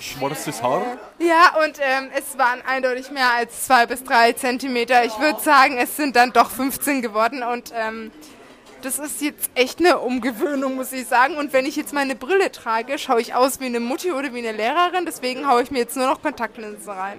schwarzes 0.00 0.62
Haar. 0.62 0.98
Ja, 1.18 1.56
und 1.64 1.78
ähm, 1.80 2.10
es 2.16 2.38
waren 2.38 2.62
eindeutig 2.62 3.10
mehr 3.10 3.32
als 3.34 3.66
zwei 3.66 3.86
bis 3.86 4.04
drei 4.04 4.32
Zentimeter. 4.32 5.04
Ich 5.04 5.18
würde 5.18 5.40
sagen, 5.40 5.76
es 5.76 5.96
sind 5.96 6.16
dann 6.16 6.32
doch 6.32 6.50
15 6.50 7.02
geworden 7.02 7.42
und 7.42 7.72
ähm, 7.74 8.10
das 8.82 8.98
ist 8.98 9.20
jetzt 9.22 9.50
echt 9.54 9.80
eine 9.80 9.98
Umgewöhnung, 9.98 10.76
muss 10.76 10.92
ich 10.92 11.06
sagen. 11.06 11.36
Und 11.36 11.52
wenn 11.52 11.66
ich 11.66 11.76
jetzt 11.76 11.92
meine 11.92 12.14
Brille 12.14 12.50
trage, 12.52 12.98
schaue 12.98 13.20
ich 13.20 13.34
aus 13.34 13.60
wie 13.60 13.66
eine 13.66 13.80
Mutti 13.80 14.12
oder 14.12 14.32
wie 14.34 14.38
eine 14.38 14.52
Lehrerin. 14.52 15.04
Deswegen 15.06 15.48
haue 15.48 15.62
ich 15.62 15.70
mir 15.70 15.78
jetzt 15.78 15.96
nur 15.96 16.06
noch 16.06 16.22
Kontaktlinsen 16.22 16.90
rein. 16.90 17.18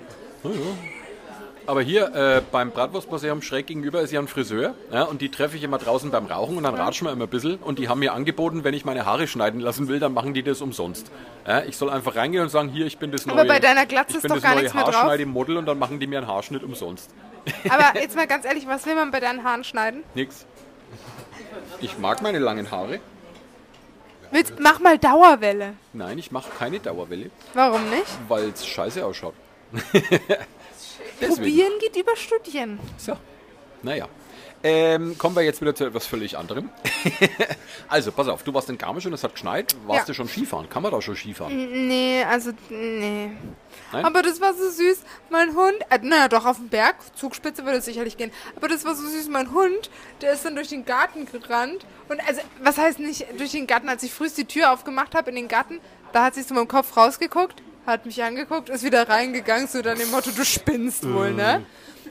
Aber 1.67 1.81
hier 1.81 2.13
äh, 2.15 2.41
beim 2.51 2.71
Bratwurstmuseum 2.71 3.41
schräg 3.41 3.67
gegenüber 3.67 4.01
ist 4.01 4.11
ja 4.11 4.19
ein 4.19 4.27
Friseur. 4.27 4.73
Ja, 4.91 5.03
und 5.03 5.21
die 5.21 5.29
treffe 5.29 5.57
ich 5.57 5.63
immer 5.63 5.77
draußen 5.77 6.09
beim 6.09 6.25
Rauchen 6.25 6.57
und 6.57 6.63
dann 6.63 6.75
ratschen 6.75 7.07
wir 7.07 7.11
immer 7.11 7.25
ein 7.25 7.29
bisschen. 7.29 7.57
Und 7.57 7.77
die 7.77 7.87
haben 7.87 7.99
mir 7.99 8.13
angeboten, 8.13 8.63
wenn 8.63 8.73
ich 8.73 8.83
meine 8.83 9.05
Haare 9.05 9.27
schneiden 9.27 9.61
lassen 9.61 9.87
will, 9.87 9.99
dann 9.99 10.13
machen 10.13 10.33
die 10.33 10.43
das 10.43 10.61
umsonst. 10.61 11.11
Ja, 11.47 11.61
ich 11.63 11.77
soll 11.77 11.89
einfach 11.89 12.15
reingehen 12.15 12.43
und 12.43 12.49
sagen, 12.49 12.69
hier, 12.69 12.87
ich 12.87 12.97
bin 12.97 13.11
das 13.11 13.25
neue, 13.25 13.39
Aber 13.39 13.47
bei 13.47 13.59
deiner 13.59 13.85
Glatze 13.85 14.17
ist 14.17 14.29
doch 14.29 14.41
gar 14.41 14.55
nichts 14.55 14.73
mehr 14.73 14.83
drauf. 14.83 14.95
Haarschneidemodel 14.95 15.57
und 15.57 15.65
dann 15.65 15.77
machen 15.77 15.99
die 15.99 16.07
mir 16.07 16.17
einen 16.17 16.27
Haarschnitt 16.27 16.63
umsonst. 16.63 17.11
Aber 17.69 17.99
jetzt 18.01 18.15
mal 18.15 18.27
ganz 18.27 18.45
ehrlich, 18.45 18.67
was 18.67 18.85
will 18.85 18.95
man 18.95 19.11
bei 19.11 19.19
deinen 19.19 19.43
Haaren 19.43 19.63
schneiden? 19.63 20.03
Nix. 20.15 20.45
Ich 21.79 21.97
mag 21.97 22.21
meine 22.21 22.39
langen 22.39 22.69
Haare. 22.71 22.99
Willst, 24.31 24.53
mach 24.59 24.79
mal 24.79 24.97
Dauerwelle. 24.97 25.73
Nein, 25.93 26.17
ich 26.17 26.31
mache 26.31 26.49
keine 26.57 26.79
Dauerwelle, 26.79 27.29
Warum 27.53 27.89
nicht? 27.89 28.07
weil 28.29 28.49
es 28.49 28.65
scheiße 28.65 29.05
ausschaut. 29.05 29.33
Probieren 31.19 31.73
geht 31.79 31.95
über 31.97 32.15
Studieren. 32.15 32.79
So, 32.97 33.17
naja. 33.83 34.07
Ähm, 34.63 35.17
kommen 35.17 35.35
wir 35.35 35.41
jetzt 35.41 35.59
wieder 35.61 35.73
zu 35.73 35.85
etwas 35.85 36.05
völlig 36.05 36.37
anderem. 36.37 36.69
also, 37.87 38.11
pass 38.11 38.27
auf, 38.27 38.43
du 38.43 38.53
warst 38.53 38.69
in 38.69 38.77
Garmisch 38.77 39.05
und 39.07 39.13
es 39.13 39.23
hat 39.23 39.33
geschneit. 39.33 39.75
Warst 39.87 40.01
Ja. 40.01 40.05
du 40.05 40.13
schon 40.13 40.27
Skifahren? 40.27 40.69
Kann 40.69 40.83
man 40.83 40.91
da 40.91 41.01
schon 41.01 41.15
Skifahren? 41.15 41.87
Nee, 41.87 42.23
also, 42.29 42.51
nee. 42.69 43.31
Nein? 43.91 44.05
Aber 44.05 44.21
das 44.21 44.39
war 44.39 44.53
so 44.53 44.69
süß. 44.69 44.99
Mein 45.31 45.55
Hund, 45.55 45.75
äh, 45.89 45.97
naja, 46.03 46.27
doch 46.27 46.45
auf 46.45 46.57
dem 46.57 46.69
Berg, 46.69 46.95
Zugspitze 47.15 47.65
würde 47.65 47.79
es 47.79 47.85
sicherlich 47.85 48.17
gehen. 48.17 48.31
Aber 48.55 48.67
das 48.67 48.85
war 48.85 48.95
so 48.95 49.01
süß. 49.07 49.29
Mein 49.29 49.51
Hund, 49.51 49.89
der 50.21 50.33
ist 50.33 50.45
dann 50.45 50.55
durch 50.55 50.67
den 50.69 50.85
Garten 50.85 51.25
gerannt. 51.25 51.85
Und 52.07 52.19
also, 52.27 52.41
was 52.61 52.77
heißt 52.77 52.99
nicht 52.99 53.25
durch 53.39 53.51
den 53.51 53.65
Garten? 53.65 53.89
Als 53.89 54.03
ich 54.03 54.13
frühst 54.13 54.37
die 54.37 54.45
Tür 54.45 54.71
aufgemacht 54.71 55.15
habe 55.15 55.29
in 55.31 55.35
den 55.37 55.47
Garten, 55.47 55.79
da 56.13 56.25
hat 56.25 56.35
sie 56.35 56.43
so 56.43 56.53
mit 56.53 56.61
dem 56.63 56.67
Kopf 56.67 56.95
rausgeguckt, 56.95 57.63
hat 57.87 58.05
mich 58.05 58.21
angeguckt, 58.21 58.69
ist 58.69 58.83
wieder 58.83 59.09
reingegangen, 59.09 59.67
so 59.67 59.81
dann 59.81 59.97
dem 59.97 60.11
Motto, 60.11 60.29
du 60.29 60.45
spinnst 60.45 61.11
wohl, 61.11 61.31
ne? 61.33 61.65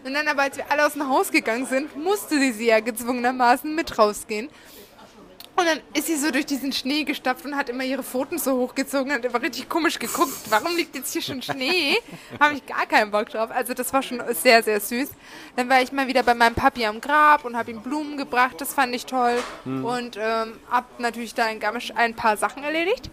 Und 0.04 0.14
dann 0.14 0.28
aber, 0.28 0.42
als 0.42 0.56
wir 0.56 0.70
alle 0.70 0.86
aus 0.86 0.94
dem 0.94 1.08
Haus 1.08 1.30
gegangen 1.30 1.66
sind, 1.66 1.96
musste 1.96 2.38
sie, 2.38 2.52
sie 2.52 2.66
ja 2.66 2.80
gezwungenermaßen 2.80 3.74
mit 3.74 3.98
rausgehen. 3.98 4.48
Und 5.60 5.66
dann 5.66 5.80
ist 5.92 6.06
sie 6.06 6.16
so 6.16 6.30
durch 6.30 6.46
diesen 6.46 6.72
Schnee 6.72 7.04
gestapft 7.04 7.44
und 7.44 7.54
hat 7.54 7.68
immer 7.68 7.84
ihre 7.84 8.02
Pfoten 8.02 8.38
so 8.38 8.56
hochgezogen 8.56 9.12
und 9.12 9.18
hat 9.18 9.24
immer 9.26 9.42
richtig 9.42 9.68
komisch 9.68 9.98
geguckt. 9.98 10.32
Warum 10.48 10.74
liegt 10.74 10.94
jetzt 10.94 11.12
hier 11.12 11.20
schon 11.20 11.42
Schnee? 11.42 11.98
Habe 12.40 12.54
ich 12.54 12.64
gar 12.64 12.86
keinen 12.86 13.10
Bock 13.10 13.28
drauf. 13.28 13.50
Also 13.50 13.74
das 13.74 13.92
war 13.92 14.02
schon 14.02 14.22
sehr, 14.32 14.62
sehr 14.62 14.80
süß. 14.80 15.10
Dann 15.56 15.68
war 15.68 15.82
ich 15.82 15.92
mal 15.92 16.06
wieder 16.06 16.22
bei 16.22 16.32
meinem 16.34 16.54
Papi 16.54 16.86
am 16.86 17.00
Grab 17.02 17.44
und 17.44 17.58
habe 17.58 17.72
ihm 17.72 17.82
Blumen 17.82 18.16
gebracht. 18.16 18.58
Das 18.58 18.72
fand 18.72 18.94
ich 18.94 19.04
toll. 19.04 19.36
Und 19.66 20.16
ähm, 20.16 20.58
habe 20.70 20.86
natürlich 20.98 21.34
da 21.34 21.46
in 21.50 21.60
Garmisch 21.60 21.92
ein 21.94 22.16
paar 22.16 22.38
Sachen 22.38 22.64
erledigt. 22.64 23.10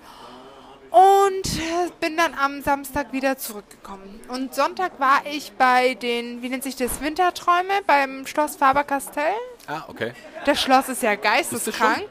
Und 0.91 1.59
äh, 1.59 1.89
bin 1.99 2.17
dann 2.17 2.33
am 2.33 2.61
Samstag 2.61 3.11
wieder 3.11 3.37
zurückgekommen. 3.37 4.21
Und 4.29 4.55
Sonntag 4.55 4.99
war 4.99 5.21
ich 5.31 5.51
bei 5.53 5.95
den, 5.95 6.41
wie 6.41 6.49
nennt 6.49 6.63
sich 6.63 6.75
das, 6.75 7.01
Winterträume 7.01 7.81
beim 7.85 8.25
Schloss 8.25 8.55
Faber-Castell. 8.55 9.33
Ah, 9.67 9.83
okay. 9.87 10.13
Das 10.45 10.61
Schloss 10.61 10.89
ist 10.89 11.03
ja 11.03 11.15
das 11.15 11.23
geisteskrank. 11.23 12.09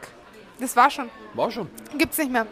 Das 0.61 0.77
war 0.77 0.91
schon. 0.91 1.11
War 1.35 1.51
schon. 1.51 1.71
Gibt's 1.97 2.19
nicht 2.19 2.31
mehr. 2.31 2.47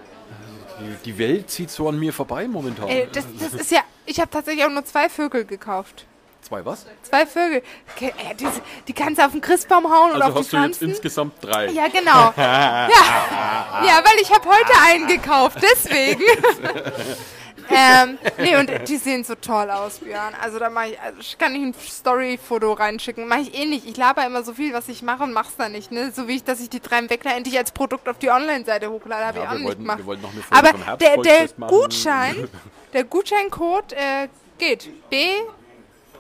Die, 0.81 1.13
die 1.13 1.19
Welt 1.19 1.51
zieht 1.51 1.71
so 1.71 1.89
an 1.89 1.99
mir 1.99 2.13
vorbei 2.13 2.49
momentan. 2.49 2.89
Ey, 2.89 3.09
das, 3.13 3.25
das 3.39 3.55
ist 3.55 3.71
ja. 3.71 3.81
Ich 4.07 4.21
habe 4.21 4.31
tatsächlich 4.31 4.65
auch 4.65 4.71
nur 4.71 4.85
zwei 4.85 5.09
Vögel 5.09 5.45
gekauft. 5.45 6.07
Zwei 6.45 6.65
was? 6.65 6.85
Zwei 7.03 7.25
Vögel. 7.27 7.63
Okay, 7.95 8.13
äh, 8.31 8.35
die, 8.35 8.47
die 8.87 8.93
kannst 8.93 9.19
du 9.21 9.25
auf 9.25 9.33
den 9.33 9.41
Christbaum 9.41 9.85
hauen 9.91 10.11
oder 10.13 10.27
Also 10.27 10.39
auf 10.39 10.45
hast 10.45 10.53
die 10.53 10.57
du 10.57 10.63
jetzt 10.65 10.83
insgesamt 10.83 11.33
drei. 11.43 11.69
ja, 11.71 11.89
genau. 11.89 12.33
ja. 12.37 12.89
ja, 12.89 14.03
weil 14.05 14.21
ich 14.21 14.31
habe 14.31 14.47
heute 14.49 14.73
einen 14.87 15.07
gekauft, 15.07 15.59
deswegen. 15.63 16.23
ähm, 17.71 18.19
nee, 18.39 18.57
und 18.57 18.71
die 18.89 18.97
sehen 18.99 19.25
so 19.25 19.35
toll 19.37 19.71
aus, 19.71 20.01
Björn. 20.01 20.35
Also 20.41 20.59
da 20.59 20.69
mache 20.69 20.89
ich, 20.91 21.01
also 21.01 21.19
ich 21.19 21.39
kann 21.39 21.53
nicht 21.55 21.63
ein 21.65 21.75
Story-Foto 21.75 22.73
reinschicken. 22.75 23.27
Mache 23.27 23.41
ich 23.41 23.55
eh 23.59 23.65
nicht. 23.65 23.87
Ich 23.89 23.97
laber 23.97 24.27
immer 24.27 24.43
so 24.43 24.53
viel, 24.53 24.75
was 24.75 24.89
ich 24.89 25.03
mache 25.03 25.23
und 25.23 25.33
mach's 25.33 25.57
dann 25.57 25.73
nicht. 25.73 25.91
Ne? 25.93 26.13
So 26.15 26.29
wie 26.29 26.37
ich, 26.37 26.45
dass 26.45 26.61
ich 26.61 26.69
die 26.69 26.81
drei 26.81 27.09
Weckler 27.09 27.35
endlich 27.37 27.57
als 27.57 27.73
Produkt 27.73 28.07
auf 28.09 28.19
die 28.19 28.29
Online-Seite 28.31 28.91
hochlade, 28.91 29.25
habe 29.25 29.39
Ja, 29.39 29.45
ich 29.45 29.49
auch 29.49 29.53
wir 29.53 29.59
nicht 29.61 29.67
wollten- 29.69 29.81
gemacht. 29.83 30.05
wollten 30.07 30.27
Aber 30.51 30.97
der, 30.99 31.17
der. 31.17 31.49
Gutschein, 31.69 32.49
der 32.93 33.05
Gutscheincode 33.05 33.93
äh, 33.95 34.29
geht. 34.59 34.91
B 35.09 35.29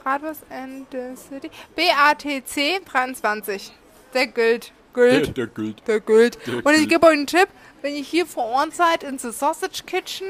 Bratwurst 0.04 0.42
and 0.50 0.86
the 0.92 1.16
City. 1.16 1.50
BATC 1.74 2.84
23. 2.84 3.72
Der 4.12 4.26
gilt. 4.26 4.72
Der, 4.94 5.10
Gilt. 5.22 5.36
der 5.36 5.46
gilt. 5.48 5.88
Der 5.88 6.00
gilt. 6.00 6.38
Der 6.46 6.54
Und 6.64 6.72
ich 6.72 6.78
gilt. 6.80 6.90
gebe 6.90 7.06
euch 7.06 7.12
einen 7.14 7.26
Tipp, 7.26 7.48
wenn 7.82 7.96
ihr 7.96 8.02
hier 8.02 8.26
vor 8.26 8.44
Ort 8.44 8.74
seid, 8.74 9.02
ins 9.02 9.22
Sausage 9.22 9.82
Kitchen 9.86 10.28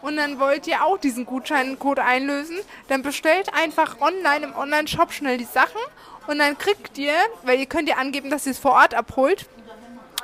und 0.00 0.16
dann 0.16 0.38
wollt 0.40 0.66
ihr 0.66 0.82
auch 0.84 0.96
diesen 0.96 1.26
Gutscheincode 1.26 1.98
einlösen, 1.98 2.56
dann 2.88 3.02
bestellt 3.02 3.52
einfach 3.52 4.00
online 4.00 4.46
im 4.46 4.54
Online-Shop 4.56 5.12
schnell 5.12 5.36
die 5.36 5.44
Sachen 5.44 5.80
und 6.28 6.38
dann 6.38 6.56
kriegt 6.56 6.96
ihr, 6.96 7.12
weil 7.42 7.58
ihr 7.58 7.66
könnt 7.66 7.88
ja 7.88 7.96
angeben, 7.96 8.30
dass 8.30 8.46
ihr 8.46 8.52
es 8.52 8.58
vor 8.58 8.72
Ort 8.72 8.94
abholt 8.94 9.46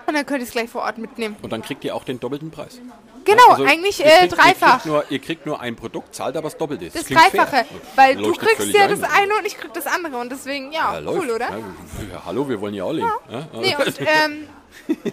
und 0.06 0.14
dann 0.14 0.24
könnt 0.24 0.40
ihr 0.40 0.46
es 0.46 0.52
gleich 0.52 0.70
vor 0.70 0.82
Ort 0.82 0.96
mitnehmen. 0.96 1.36
Und 1.42 1.52
dann 1.52 1.60
kriegt 1.60 1.84
ihr 1.84 1.94
auch 1.94 2.04
den 2.04 2.18
doppelten 2.18 2.50
Preis. 2.50 2.80
Genau, 3.26 3.48
Also, 3.50 3.64
eigentlich 3.64 4.00
ihr 4.00 4.06
äh, 4.06 4.10
kriegt- 4.20 4.32
Ihr 4.32 4.38
dreifach. 4.38 4.72
kriegt, 4.82 4.86
nur, 4.86 5.04
ihr 5.10 5.18
kriegt 5.18 5.46
nur 5.46 5.60
ein 5.60 5.76
Produkt, 5.76 6.14
zahlt 6.14 6.36
aber 6.36 6.48
das 6.48 6.56
Doppelte. 6.56 6.88
Das 6.90 7.04
klingt 7.04 7.20
fair. 7.20 7.44
Dreifache, 7.44 7.66
weil 7.96 8.16
du 8.16 8.32
kriegst 8.32 8.72
ja 8.72 8.88
das 8.88 9.02
eine 9.02 9.34
und 9.38 9.46
ich 9.46 9.58
krieg 9.58 9.72
das 9.74 9.86
andere 9.86 10.16
und 10.16 10.30
deswegen, 10.32 10.72
ja, 10.72 10.98
Ja, 10.98 11.10
cool, 11.10 11.30
oder? 11.30 11.48
Ja, 11.50 12.22
hallo, 12.24 12.48
wir 12.48 12.60
wollen 12.60 12.74
ja 12.74 12.84
alle. 12.86 13.00
Ja? 13.00 13.48
Nee, 13.60 13.76
und 13.76 13.94
ähm, 14.00 14.48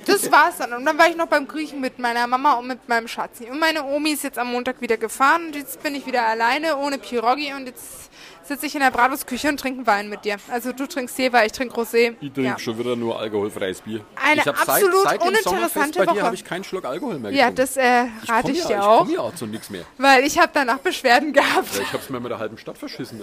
das 0.06 0.32
war's 0.32 0.58
dann. 0.58 0.74
Und 0.74 0.86
dann 0.86 0.98
war 0.98 1.08
ich 1.10 1.16
noch 1.16 1.28
beim 1.28 1.48
Griechen 1.48 1.80
mit 1.82 1.98
meiner 2.00 2.28
Mama 2.28 2.54
und 2.54 2.68
mit 2.68 2.88
meinem 2.88 3.08
Schatzi. 3.08 3.46
Und 3.50 3.60
meine 3.60 3.84
Omi 3.84 4.12
ist 4.12 4.24
jetzt 4.24 4.38
am 4.38 4.52
Montag 4.52 4.80
wieder 4.82 4.98
gefahren 4.98 5.48
und 5.48 5.56
jetzt 5.56 5.82
bin 5.82 5.96
ich 5.96 6.06
wieder 6.06 6.26
alleine 6.28 6.78
ohne 6.78 6.98
Pirogi 7.00 7.54
und 7.54 7.66
jetzt 7.66 8.12
sitze 8.44 8.66
ich 8.66 8.76
in 8.76 8.82
der 8.82 8.92
Bratwurstküche 8.92 9.50
und 9.50 9.60
trinke 9.60 9.86
Wein 9.88 10.10
mit 10.10 10.26
dir. 10.26 10.38
Also 10.50 10.72
du 10.72 10.88
trinkst 10.88 11.18
Jever, 11.18 11.46
ich 11.46 11.52
trinke 11.52 11.76
Rosé. 11.76 12.16
Ich 12.20 12.32
trinke 12.32 12.42
ja. 12.42 12.60
schon 12.60 12.78
wieder 12.78 12.96
nur 12.96 13.20
alkoholfreies 13.20 13.82
Bier. 13.82 14.02
Eine 14.16 14.42
ich 14.42 14.48
absolut 14.48 15.04
seit, 15.04 15.22
seit 15.22 15.22
uninteressante 15.22 16.00
bei 16.00 16.06
dir 16.06 16.12
Woche. 16.12 16.24
habe 16.24 16.36
ich 16.36 16.44
keinen 16.44 16.64
Schluck 16.64 16.86
Alkohol 16.86 17.20
mehr 17.20 17.32
ja, 17.32 17.50
getrunken. 17.50 17.56
das 17.56 17.78
äh, 17.78 18.06
rate 18.28 18.52
ich, 18.52 18.60
ja, 18.60 18.68
dir 18.68 18.74
ich 18.74 18.80
auch, 18.80 18.98
komme 19.00 19.14
ja 19.14 19.20
auch 19.22 19.36
zu 19.36 19.46
nichts 19.46 19.70
mehr. 19.70 19.86
weil 19.98 20.24
ich 20.24 20.38
habe 20.38 20.52
danach 20.54 20.80
Beschwerden 20.80 21.34
gehabt. 21.34 21.76
Ja, 21.76 21.82
ich 21.82 21.94
habe 21.94 22.04
es 22.04 22.10
mir 22.10 22.20
mit 22.20 22.32
der 22.32 22.40
halben 22.40 22.58
Stadt 22.58 22.78
verschissen. 22.78 23.22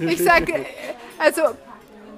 Ich 0.00 0.22
sage, 0.22 0.64
also 1.18 1.42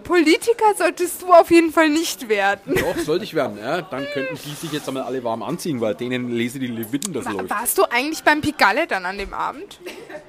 Politiker 0.04 0.74
solltest 0.76 1.22
du 1.22 1.32
auf 1.32 1.50
jeden 1.50 1.72
Fall 1.72 1.88
nicht 1.88 2.28
werden. 2.28 2.74
Doch, 2.76 2.96
sollte 2.98 3.24
ich 3.24 3.34
werden. 3.34 3.58
Ja? 3.58 3.82
Dann 3.82 4.06
könnten 4.12 4.38
die 4.44 4.54
sich 4.54 4.72
jetzt 4.72 4.86
einmal 4.86 5.02
alle 5.04 5.24
warm 5.24 5.42
anziehen, 5.42 5.80
weil 5.80 5.94
denen 5.94 6.30
lese 6.30 6.58
die 6.58 6.68
Leviten 6.68 7.12
das 7.12 7.24
läuft. 7.24 7.50
Warst 7.50 7.78
du 7.78 7.84
eigentlich 7.90 8.22
beim 8.22 8.40
Pigalle 8.40 8.86
dann 8.86 9.04
an 9.06 9.18
dem 9.18 9.34
Abend? 9.34 9.80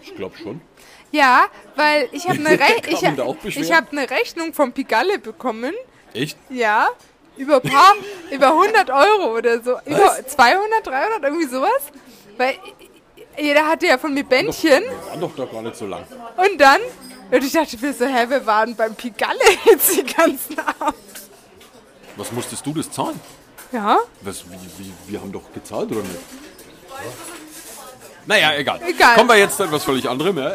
Ich 0.01 0.15
glaube 0.15 0.35
schon. 0.37 0.61
Ja, 1.11 1.45
weil 1.75 2.09
ich 2.11 2.27
habe 2.27 2.39
eine, 2.39 2.49
Re 2.59 2.65
ich, 2.87 3.57
ich 3.57 3.71
hab 3.73 3.91
eine 3.91 4.09
Rechnung 4.09 4.53
vom 4.53 4.71
Pigalle 4.71 5.19
bekommen. 5.19 5.73
Echt? 6.13 6.37
Ja, 6.49 6.89
über 7.37 7.61
ein 7.61 7.69
paar, 7.69 7.93
über 8.31 8.47
100 8.47 8.89
Euro 8.89 9.37
oder 9.37 9.61
so. 9.61 9.77
Über 9.85 10.17
200, 10.25 10.85
300, 10.85 11.23
irgendwie 11.23 11.47
sowas. 11.47 11.91
Weil 12.37 12.55
jeder 13.37 13.67
hatte 13.67 13.87
ja 13.87 13.97
von 13.97 14.13
mir 14.13 14.23
Bändchen. 14.23 14.83
War 15.09 15.17
doch 15.17 15.35
doch 15.35 15.51
gar 15.51 15.61
nicht 15.61 15.75
so 15.75 15.85
lang. 15.87 16.03
Und 16.37 16.59
dann, 16.59 16.79
und 17.31 17.43
ich 17.43 17.51
dachte 17.51 17.77
mir 17.77 17.93
so, 17.93 18.05
hä, 18.05 18.29
wir 18.29 18.45
waren 18.45 18.75
beim 18.75 18.95
Pigalle 18.95 19.39
jetzt 19.65 19.97
den 19.97 20.05
ganzen 20.07 20.59
Abend. 20.59 20.95
Was 22.17 22.31
musstest 22.31 22.65
du 22.65 22.73
das 22.73 22.89
zahlen? 22.91 23.19
Ja, 23.71 23.99
Was, 24.21 24.45
wie, 24.49 24.85
wie, 24.85 24.93
wir 25.07 25.19
haben 25.19 25.31
doch 25.31 25.51
gezahlt, 25.53 25.91
oder 25.91 26.01
nicht? 26.01 26.19
Naja, 28.27 28.53
egal. 28.55 28.79
Egal. 28.87 29.15
Kommen 29.15 29.29
wir 29.29 29.37
jetzt 29.37 29.57
zu 29.57 29.63
etwas 29.63 29.83
völlig 29.83 30.09
anderem. 30.09 30.37
Ja? 30.37 30.53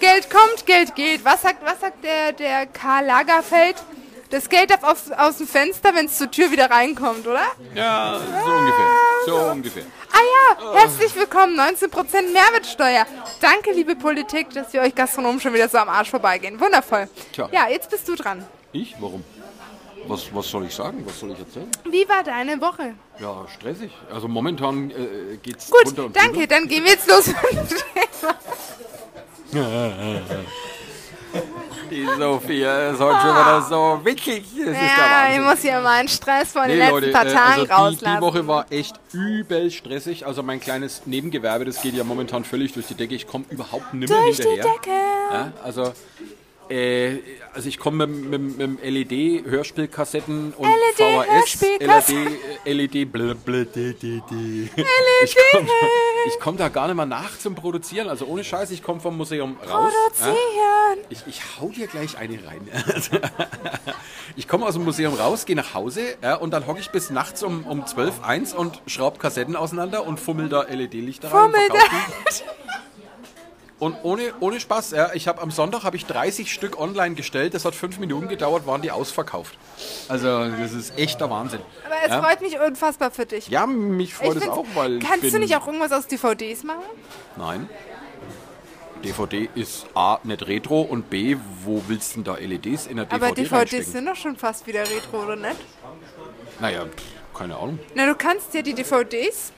Geld 0.00 0.28
kommt, 0.30 0.66
Geld 0.66 0.94
geht. 0.94 1.24
Was 1.24 1.42
sagt, 1.42 1.64
was 1.64 1.80
sagt 1.80 2.04
der, 2.04 2.32
der 2.32 2.66
Karl 2.66 3.06
Lagerfeld? 3.06 3.76
Das 4.30 4.48
Geld 4.50 4.70
darf 4.70 4.82
auf, 4.82 5.10
aus 5.16 5.38
dem 5.38 5.46
Fenster, 5.48 5.94
wenn 5.94 6.04
es 6.06 6.18
zur 6.18 6.30
Tür 6.30 6.50
wieder 6.50 6.70
reinkommt, 6.70 7.26
oder? 7.26 7.46
ja, 7.74 8.20
so 8.44 8.50
ungefähr. 8.52 8.86
So 9.24 9.36
ungefähr. 9.50 9.84
Ah 10.12 10.18
ja, 10.62 10.74
herzlich 10.74 11.14
willkommen, 11.16 11.58
19% 11.58 11.88
Mehrwertsteuer. 12.32 13.06
Danke, 13.40 13.72
liebe 13.72 13.96
Politik, 13.96 14.50
dass 14.50 14.72
wir 14.74 14.82
euch 14.82 14.94
Gastronomen 14.94 15.40
schon 15.40 15.54
wieder 15.54 15.68
so 15.68 15.78
am 15.78 15.88
Arsch 15.88 16.10
vorbeigehen. 16.10 16.60
Wundervoll. 16.60 17.08
Tja. 17.32 17.48
Ja, 17.52 17.68
jetzt 17.68 17.88
bist 17.90 18.06
du 18.06 18.16
dran. 18.16 18.44
Ich? 18.72 18.94
Warum? 19.00 19.24
Was, 20.06 20.34
was 20.34 20.48
soll 20.48 20.66
ich 20.66 20.74
sagen? 20.74 21.04
Was 21.06 21.20
soll 21.20 21.32
ich 21.32 21.38
erzählen? 21.38 21.70
Wie 21.88 22.06
war 22.08 22.22
deine 22.22 22.60
Woche? 22.60 22.94
Ja, 23.18 23.46
stressig. 23.54 23.90
Also 24.12 24.28
momentan 24.28 24.90
äh, 24.90 25.38
geht's 25.42 25.70
Gut, 25.70 25.86
runter 25.86 26.04
und 26.06 26.16
danke. 26.16 26.32
drüber. 26.32 26.46
Dann 26.48 26.68
gehen 26.68 26.84
wir 26.84 26.92
jetzt 26.92 27.08
los. 27.08 27.30
Die 31.90 32.06
Sophia 32.18 32.90
ist 32.90 33.00
heute 33.00 33.20
schon 33.20 33.30
wieder 33.30 33.62
so 33.62 34.00
witzig. 34.04 34.44
Das 34.64 34.76
ja, 34.76 35.34
ich 35.34 35.40
muss 35.40 35.60
hier 35.60 35.80
meinen 35.80 36.08
Stress 36.08 36.52
von 36.52 36.68
den 36.68 36.78
Nee, 36.78 36.84
letzten 36.84 36.94
Leute, 36.94 37.12
paar 37.12 37.26
äh, 37.26 37.32
Tagen 37.32 37.48
also 37.48 37.60
die, 37.60 37.66
die 37.66 37.72
rauslassen. 37.72 38.20
Woche 38.20 38.46
war 38.46 38.66
echt 38.70 39.00
übel 39.12 39.70
stressig. 39.70 40.26
Also 40.26 40.42
mein 40.42 40.60
kleines 40.60 41.02
Nebengewerbe, 41.06 41.64
das 41.64 41.80
geht 41.80 41.94
ja 41.94 42.04
momentan 42.04 42.44
völlig 42.44 42.72
durch 42.72 42.86
die 42.86 42.94
Decke. 42.94 43.14
Ich 43.14 43.26
komme 43.26 43.44
überhaupt 43.50 43.94
nicht 43.94 44.10
mehr 44.10 44.20
Durch 44.20 44.36
die 44.36 44.42
hinterher. 44.42 44.72
Decke. 44.74 44.90
Ja, 45.32 45.52
also, 45.64 45.92
äh, 46.70 47.18
also 47.52 47.68
ich 47.68 47.78
komme 47.78 48.06
mit, 48.06 48.58
mit, 48.58 48.80
mit 48.82 49.10
LED-Hörspielkassetten 49.10 50.52
und 50.56 50.66
VHS, 50.66 50.98
LED-Hörspielkassetten. 50.98 52.26
LED, 52.64 52.94
LED, 52.94 53.12
blö, 53.12 53.34
blö, 53.34 53.64
di, 53.64 53.94
di, 53.94 54.22
di. 54.30 54.70
Ich 56.24 56.38
komme 56.38 56.48
komm 56.48 56.56
da 56.56 56.68
gar 56.68 56.86
nicht 56.86 56.96
mehr 56.96 57.06
nach 57.06 57.38
zum 57.38 57.54
Produzieren. 57.54 58.08
Also 58.08 58.26
ohne 58.26 58.42
Scheiß, 58.42 58.70
ich 58.70 58.82
komme 58.82 59.00
vom 59.00 59.16
Museum 59.16 59.56
raus. 59.68 59.92
Ja. 59.92 60.26
Produzieren. 60.26 60.98
Ich, 61.10 61.26
ich 61.26 61.42
hau 61.60 61.68
dir 61.68 61.86
gleich 61.86 62.16
eine 62.16 62.38
rein. 62.46 62.66
ich 64.36 64.48
komme 64.48 64.66
aus 64.66 64.74
dem 64.74 64.84
Museum 64.84 65.14
raus, 65.14 65.44
gehe 65.44 65.56
nach 65.56 65.74
Hause 65.74 66.16
ja, 66.22 66.36
und 66.36 66.52
dann 66.52 66.66
hocke 66.66 66.80
ich 66.80 66.90
bis 66.90 67.10
nachts 67.10 67.42
um, 67.42 67.64
um 67.66 67.86
12, 67.86 68.22
1 68.22 68.54
und 68.54 68.82
schraub 68.86 69.18
Kassetten 69.18 69.56
auseinander 69.56 70.06
und 70.06 70.18
fummel 70.18 70.48
da 70.48 70.62
LED-Lichter 70.62 71.32
rein. 71.32 71.50
Fummel 71.50 71.68
die. 71.70 72.42
Und 73.78 73.96
ohne, 74.02 74.32
ohne 74.40 74.58
Spaß, 74.58 74.90
ja, 74.90 75.12
ich 75.14 75.28
habe 75.28 75.40
am 75.40 75.52
Sonntag 75.52 75.84
habe 75.84 75.96
ich 75.96 76.04
30 76.06 76.52
Stück 76.52 76.80
online 76.80 77.14
gestellt, 77.14 77.54
das 77.54 77.64
hat 77.64 77.76
fünf 77.76 77.98
Minuten 78.00 78.26
gedauert, 78.28 78.66
waren 78.66 78.82
die 78.82 78.90
ausverkauft. 78.90 79.56
Also 80.08 80.46
das 80.50 80.72
ist 80.72 80.98
echter 80.98 81.30
Wahnsinn. 81.30 81.60
Aber 81.86 81.94
es 82.04 82.10
ja. 82.10 82.20
freut 82.20 82.40
mich 82.40 82.58
unfassbar 82.58 83.12
für 83.12 83.24
dich. 83.24 83.48
ja, 83.48 83.66
mich 83.66 84.14
freut 84.14 84.36
es 84.36 84.42
find's- 84.42 84.58
auch, 84.58 84.66
weil 84.74 84.98
ich 84.98 85.04
Kannst 85.04 85.32
du 85.32 85.38
nicht 85.38 85.54
auch 85.56 85.66
irgendwas 85.66 85.92
aus 85.92 86.08
DVDs 86.08 86.64
machen? 86.64 86.82
Nein. 87.36 87.68
DVD 89.04 89.48
ist 89.54 89.86
A, 89.94 90.18
nicht 90.24 90.44
Retro 90.48 90.80
und 90.82 91.08
B, 91.08 91.36
wo 91.62 91.80
willst 91.86 92.16
du 92.16 92.22
denn 92.22 92.24
da 92.24 92.34
LEDs 92.36 92.88
in 92.88 92.96
der 92.96 93.04
DVD 93.06 93.14
Aber 93.26 93.34
DVDs 93.34 93.52
reinstecken? 93.52 93.92
sind 93.92 94.06
doch 94.06 94.16
schon 94.16 94.36
fast 94.36 94.66
wieder 94.66 94.80
Retro, 94.80 95.22
oder 95.22 95.36
nicht? 95.36 95.54
Naja, 96.58 96.84
pff, 96.84 97.38
keine 97.38 97.54
Ahnung. 97.56 97.78
Na, 97.94 98.06
du 98.06 98.16
kannst 98.16 98.52
ja 98.54 98.62
die 98.62 98.74
DVDs. 98.74 99.52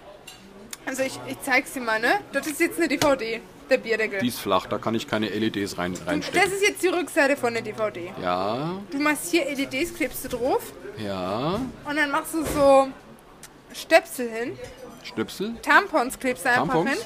Also 0.84 1.02
ich, 1.04 1.18
ich 1.26 1.40
zeig's 1.42 1.72
dir 1.72 1.80
mal, 1.80 1.98
ne? 2.00 2.20
Das 2.32 2.46
ist 2.46 2.60
jetzt 2.60 2.78
eine 2.78 2.88
DVD, 2.88 3.40
der 3.70 3.78
Bierdeckel. 3.78 4.20
Die 4.20 4.28
ist 4.28 4.40
flach, 4.40 4.66
da 4.66 4.78
kann 4.78 4.94
ich 4.94 5.08
keine 5.08 5.28
LEDs 5.28 5.78
rein, 5.78 5.94
das 5.94 6.06
reinstecken. 6.06 6.52
ist 6.52 6.62
jetzt 6.62 6.82
die 6.82 6.88
Rückseite 6.88 7.36
von 7.36 7.52
der 7.54 7.62
DVD. 7.62 8.12
Ja, 8.22 8.78
Du 8.90 8.98
machst 8.98 9.30
hier 9.30 9.44
LEDs, 9.46 9.94
klebst 9.94 10.24
du 10.24 10.28
drauf 10.28 10.62
ja. 10.98 11.60
und 11.88 11.96
dann 11.96 12.10
machst 12.10 12.34
du 12.34 12.44
so 12.44 12.88
Stöpsel 13.72 14.28
hin. 14.30 14.58
Stöpsel. 15.04 15.54
Tampons 15.62 16.18
klebst 16.18 16.44
du 16.44 16.50
einfach 16.50 16.66
Tampons? 16.74 16.90
hin. 16.90 16.98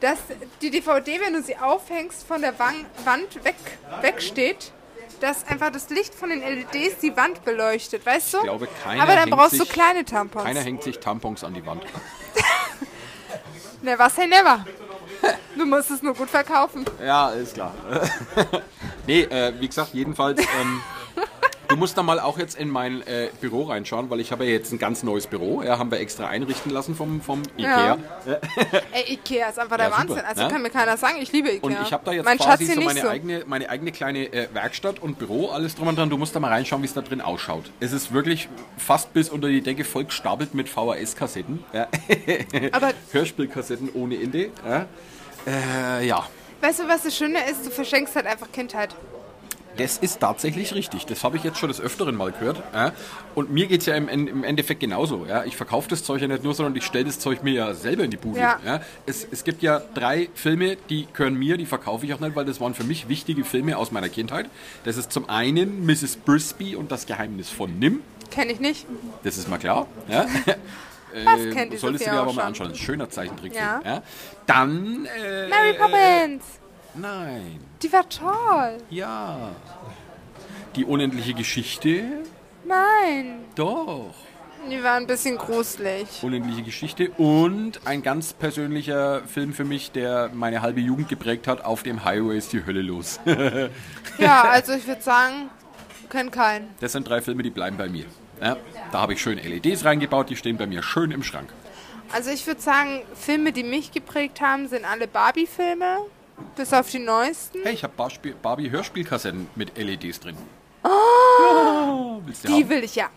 Dass 0.00 0.18
die 0.62 0.70
DVD, 0.70 1.20
wenn 1.20 1.34
du 1.34 1.42
sie 1.42 1.56
aufhängst, 1.58 2.26
von 2.26 2.40
der 2.40 2.58
Wang 2.58 2.86
Wand 3.04 3.44
weg, 3.44 3.54
wegsteht. 4.00 4.72
Dass 5.20 5.46
einfach 5.46 5.70
das 5.70 5.90
Licht 5.90 6.14
von 6.14 6.30
den 6.30 6.40
LEDs 6.40 6.98
die 7.02 7.14
Wand 7.14 7.44
beleuchtet, 7.44 8.06
weißt 8.06 8.32
du? 8.32 8.38
Ich 8.38 8.44
glaube, 8.44 8.68
keiner 8.82 9.02
Aber 9.02 9.14
dann 9.14 9.28
brauchst 9.28 9.52
du 9.52 9.58
sich- 9.58 9.68
kleine 9.68 10.06
Tampons. 10.06 10.46
Keiner 10.46 10.60
hängt 10.62 10.82
sich 10.82 10.98
Tampons 10.98 11.44
an 11.44 11.52
die 11.52 11.64
Wand. 11.66 11.82
Never 13.82 14.08
say 14.10 14.26
never. 14.26 14.64
Du 15.56 15.66
musst 15.66 15.90
es 15.90 16.02
nur 16.02 16.14
gut 16.14 16.30
verkaufen. 16.30 16.84
Ja, 17.04 17.30
ist 17.30 17.54
klar. 17.54 17.74
nee, 19.06 19.22
äh, 19.22 19.52
wie 19.58 19.68
gesagt, 19.68 19.92
jedenfalls, 19.92 20.40
ähm, 20.40 20.80
du 21.70 21.76
musst 21.76 21.96
da 21.96 22.02
mal 22.02 22.20
auch 22.20 22.38
jetzt 22.38 22.58
in 22.58 22.68
mein 22.68 23.06
äh, 23.06 23.28
Büro 23.40 23.62
reinschauen, 23.64 24.10
weil 24.10 24.20
ich 24.20 24.32
habe 24.32 24.44
ja 24.44 24.50
jetzt 24.50 24.72
ein 24.72 24.78
ganz 24.78 25.02
neues 25.02 25.26
Büro. 25.26 25.62
Ja, 25.62 25.78
haben 25.78 25.90
wir 25.90 26.00
extra 26.00 26.28
einrichten 26.28 26.70
lassen 26.70 26.94
vom, 26.94 27.20
vom 27.20 27.42
Ikea. 27.56 27.98
Ey, 28.92 29.14
Ikea 29.14 29.48
ist 29.48 29.58
einfach 29.58 29.76
der 29.76 29.88
Ja, 29.88 29.92
super, 29.92 30.08
Wahnsinn. 30.08 30.24
Also 30.26 30.42
ne? 30.42 30.48
kann 30.48 30.62
mir 30.62 30.70
keiner 30.70 30.96
sagen, 30.96 31.16
ich 31.20 31.32
liebe 31.32 31.50
Ikea. 31.50 31.62
Und 31.62 31.76
ich 31.82 31.92
habe 31.92 32.04
da 32.04 32.12
jetzt 32.12 32.24
mein 32.24 32.38
quasi 32.38 32.66
so 32.66 32.80
meine, 32.80 33.00
so. 33.00 33.08
Eigene, 33.08 33.44
meine 33.46 33.70
eigene 33.70 33.92
kleine 33.92 34.32
äh, 34.32 34.48
Werkstatt 34.52 34.98
und 34.98 35.18
Büro, 35.18 35.48
alles 35.48 35.74
drum 35.74 35.88
und 35.88 35.98
dran. 35.98 36.10
Du 36.10 36.18
musst 36.18 36.34
da 36.34 36.40
mal 36.40 36.48
reinschauen, 36.48 36.82
wie 36.82 36.86
es 36.86 36.94
da 36.94 37.00
drin 37.00 37.20
ausschaut. 37.20 37.70
Es 37.80 37.92
ist 37.92 38.12
wirklich 38.12 38.48
fast 38.76 39.12
bis 39.12 39.30
unter 39.30 39.48
die 39.48 39.60
Decke 39.60 39.84
voll 39.84 40.04
gestapelt 40.04 40.54
mit 40.54 40.68
VHS-Kassetten. 40.68 41.64
Ja. 41.72 41.88
Aber 42.72 42.92
Hörspielkassetten 43.12 43.90
ohne 43.94 44.20
Ende. 44.20 44.50
Ja. 44.66 44.86
Äh, 45.46 46.06
ja. 46.06 46.26
weißt 46.60 46.80
du, 46.80 46.88
was 46.88 47.02
das 47.04 47.16
Schöne 47.16 47.38
ist? 47.50 47.66
Du 47.66 47.70
verschenkst 47.70 48.14
halt 48.16 48.26
einfach 48.26 48.50
Kindheit. 48.52 48.94
Das 49.76 49.98
ist 49.98 50.20
tatsächlich 50.20 50.74
richtig. 50.74 51.06
Das 51.06 51.24
habe 51.24 51.36
ich 51.36 51.44
jetzt 51.44 51.58
schon 51.58 51.68
des 51.68 51.80
Öfteren 51.80 52.14
mal 52.16 52.32
gehört. 52.32 52.62
Ja. 52.74 52.92
Und 53.34 53.50
mir 53.50 53.66
geht 53.66 53.80
es 53.80 53.86
ja 53.86 53.94
im, 53.94 54.08
im 54.08 54.44
Endeffekt 54.44 54.80
genauso. 54.80 55.26
Ja. 55.26 55.44
Ich 55.44 55.56
verkaufe 55.56 55.88
das 55.88 56.04
Zeug 56.04 56.20
ja 56.20 56.28
nicht 56.28 56.44
nur, 56.44 56.54
sondern 56.54 56.76
ich 56.76 56.84
stelle 56.84 57.04
das 57.04 57.18
Zeug 57.18 57.42
mir 57.42 57.52
ja 57.52 57.74
selber 57.74 58.04
in 58.04 58.10
die 58.10 58.16
Bude. 58.16 58.40
Ja. 58.40 58.58
Ja. 58.64 58.80
Es, 59.06 59.26
es 59.30 59.44
gibt 59.44 59.62
ja 59.62 59.80
drei 59.94 60.28
Filme, 60.34 60.76
die 60.88 61.06
gehören 61.12 61.34
mir, 61.34 61.56
die 61.56 61.66
verkaufe 61.66 62.04
ich 62.04 62.12
auch 62.14 62.20
nicht, 62.20 62.36
weil 62.36 62.44
das 62.44 62.60
waren 62.60 62.74
für 62.74 62.84
mich 62.84 63.08
wichtige 63.08 63.44
Filme 63.44 63.76
aus 63.78 63.90
meiner 63.92 64.08
Kindheit. 64.08 64.46
Das 64.84 64.96
ist 64.96 65.12
zum 65.12 65.28
einen 65.28 65.86
Mrs. 65.86 66.16
Brisby 66.16 66.76
und 66.76 66.90
das 66.92 67.06
Geheimnis 67.06 67.48
von 67.50 67.78
Nim. 67.78 68.00
Kenn 68.30 68.50
ich 68.50 68.60
nicht. 68.60 68.86
Das 69.24 69.38
ist 69.38 69.48
mal 69.48 69.58
klar. 69.58 69.86
Ja. 70.08 70.26
Was 71.24 71.40
Äh, 71.40 71.50
kennt 71.50 71.72
die 71.72 71.76
Solltest 71.78 72.06
du 72.06 72.10
dir 72.10 72.20
aber 72.20 72.32
mal 72.32 72.42
anschauen. 72.44 72.68
Das 72.70 72.78
ein 72.78 72.82
schöner 72.84 73.10
Zeichentrickfilm. 73.10 73.80
Ja. 73.84 74.02
Dann. 74.46 75.06
Äh, 75.06 75.48
Mary 75.48 75.70
äh, 75.70 75.74
Poppins. 75.74 76.59
Nein. 76.94 77.60
Die 77.82 77.92
war 77.92 78.08
toll. 78.08 78.78
Ja. 78.90 79.50
Die 80.76 80.84
unendliche 80.84 81.34
Geschichte. 81.34 82.02
Nein. 82.64 83.44
Doch. 83.54 84.14
Die 84.70 84.82
war 84.84 84.94
ein 84.94 85.06
bisschen 85.06 85.38
gruselig. 85.38 86.06
Unendliche 86.22 86.62
Geschichte 86.62 87.10
und 87.12 87.80
ein 87.86 88.02
ganz 88.02 88.34
persönlicher 88.34 89.22
Film 89.22 89.54
für 89.54 89.64
mich, 89.64 89.90
der 89.90 90.30
meine 90.34 90.60
halbe 90.60 90.80
Jugend 90.80 91.08
geprägt 91.08 91.46
hat. 91.46 91.64
Auf 91.64 91.82
dem 91.82 92.04
Highway 92.04 92.36
ist 92.36 92.52
die 92.52 92.64
Hölle 92.64 92.82
los. 92.82 93.20
Ja, 94.18 94.42
also 94.42 94.72
ich 94.72 94.86
würde 94.86 95.00
sagen, 95.00 95.48
kenn 96.10 96.30
keinen. 96.30 96.68
Das 96.80 96.92
sind 96.92 97.08
drei 97.08 97.22
Filme, 97.22 97.42
die 97.42 97.48
bleiben 97.48 97.78
bei 97.78 97.88
mir. 97.88 98.04
Ja, 98.42 98.58
da 98.92 99.00
habe 99.00 99.14
ich 99.14 99.22
schön 99.22 99.38
LEDs 99.38 99.84
reingebaut, 99.86 100.28
die 100.28 100.36
stehen 100.36 100.58
bei 100.58 100.66
mir 100.66 100.82
schön 100.82 101.10
im 101.10 101.22
Schrank. 101.22 101.50
Also 102.12 102.30
ich 102.30 102.46
würde 102.46 102.60
sagen, 102.60 103.00
Filme, 103.14 103.52
die 103.52 103.62
mich 103.62 103.92
geprägt 103.92 104.42
haben, 104.42 104.68
sind 104.68 104.84
alle 104.84 105.06
Barbie-Filme. 105.06 106.00
Bis 106.56 106.72
auf 106.72 106.90
die 106.90 106.98
neuesten. 106.98 107.58
Hey, 107.62 107.74
ich 107.74 107.82
habe 107.84 107.92
Barbie-Hörspielkassetten 108.42 109.48
mit 109.54 109.76
LEDs 109.76 110.20
drin. 110.20 110.36
Willst 112.24 112.44
du 112.44 112.48
Die 112.48 112.54
haben? 112.62 112.68
will 112.70 112.84
ich 112.84 112.94
ja. 112.96 113.08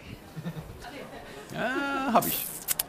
Ja, 1.54 2.14
habe 2.14 2.28
ich. 2.28 2.46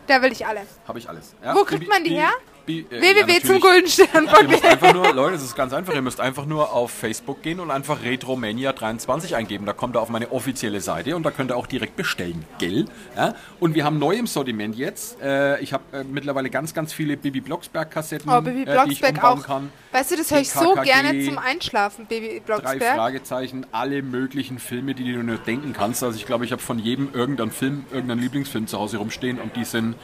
Da 0.06 0.20
will 0.22 0.32
ich 0.32 0.46
alle. 0.46 0.62
Habe 0.86 0.98
ich 0.98 1.08
alles. 1.08 1.34
Ja, 1.42 1.54
Wo 1.54 1.64
kriegt 1.64 1.88
man 1.88 2.02
die 2.04 2.10
her? 2.14 2.30
Bi- 2.66 2.86
äh, 2.90 3.00
www 3.00 3.42
zum 3.42 3.60
Goldenstern 3.60 4.28
Ihr 4.40 4.48
müsst 4.48 4.64
einfach 4.64 4.94
nur, 4.94 5.12
Leute, 5.12 5.36
es 5.36 5.42
ist 5.42 5.54
ganz 5.56 5.72
einfach, 5.72 5.94
ihr 5.94 6.02
müsst 6.02 6.20
einfach 6.20 6.46
nur 6.46 6.72
auf 6.72 6.90
Facebook 6.90 7.42
gehen 7.42 7.60
und 7.60 7.70
einfach 7.70 7.98
Retromania23 8.02 9.34
eingeben. 9.34 9.66
Da 9.66 9.72
kommt 9.72 9.96
ihr 9.96 10.00
auf 10.00 10.08
meine 10.08 10.32
offizielle 10.32 10.80
Seite 10.80 11.16
und 11.16 11.22
da 11.24 11.30
könnt 11.30 11.50
ihr 11.50 11.56
auch 11.56 11.66
direkt 11.66 11.96
bestellen, 11.96 12.44
gell? 12.58 12.86
Ja? 13.16 13.34
Und 13.60 13.74
wir 13.74 13.84
haben 13.84 13.98
neu 13.98 14.14
im 14.16 14.26
Sortiment 14.26 14.76
jetzt. 14.76 15.20
Äh, 15.20 15.60
ich 15.60 15.72
habe 15.72 15.82
äh, 15.92 16.04
mittlerweile 16.04 16.50
ganz, 16.50 16.74
ganz 16.74 16.92
viele 16.92 17.16
Bibi 17.16 17.40
Blocksberg-Kassetten, 17.40 18.30
Oh, 18.30 18.40
Baby 18.40 18.62
äh, 18.62 18.84
die 18.86 18.92
ich 18.92 19.00
Blocksberg 19.00 19.14
umbauen 19.16 19.38
auch. 19.40 19.46
kann. 19.46 19.72
Weißt 19.92 20.10
du, 20.12 20.16
das 20.16 20.30
höre 20.30 20.40
ich 20.40 20.50
so 20.50 20.74
gerne 20.74 21.24
zum 21.24 21.38
Einschlafen, 21.38 22.06
Baby 22.06 22.40
Drei 22.46 22.58
Blocksberg. 22.60 22.96
Fragezeichen, 22.96 23.66
alle 23.72 24.02
möglichen 24.02 24.58
Filme, 24.58 24.94
die 24.94 25.12
du 25.12 25.22
nur 25.22 25.36
denken 25.38 25.72
kannst. 25.72 26.02
Also 26.02 26.16
ich 26.18 26.26
glaube, 26.26 26.44
ich 26.44 26.52
habe 26.52 26.62
von 26.62 26.78
jedem 26.78 27.08
irgendeinen 27.12 27.50
Film, 27.52 27.84
irgendeinen 27.90 28.20
Lieblingsfilm 28.20 28.66
zu 28.66 28.78
Hause 28.78 28.96
rumstehen 28.98 29.38
und 29.38 29.54
die 29.56 29.64
sind, 29.64 29.94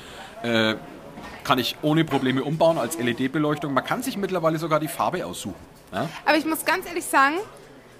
äh, 0.42 0.74
kann 1.44 1.58
ich 1.58 1.76
ohne 1.82 2.04
Probleme 2.04 2.42
umbauen 2.44 2.78
als 2.78 2.98
LED-Beleuchtung. 2.98 3.72
Man 3.74 3.84
kann 3.84 4.02
sich 4.02 4.16
mittlerweile 4.16 4.58
sogar 4.58 4.80
die 4.80 4.88
Farbe 4.88 5.24
aussuchen. 5.24 5.54
Ja? 5.92 6.08
Aber 6.24 6.36
ich 6.36 6.44
muss 6.44 6.64
ganz 6.64 6.86
ehrlich 6.86 7.04
sagen, 7.04 7.36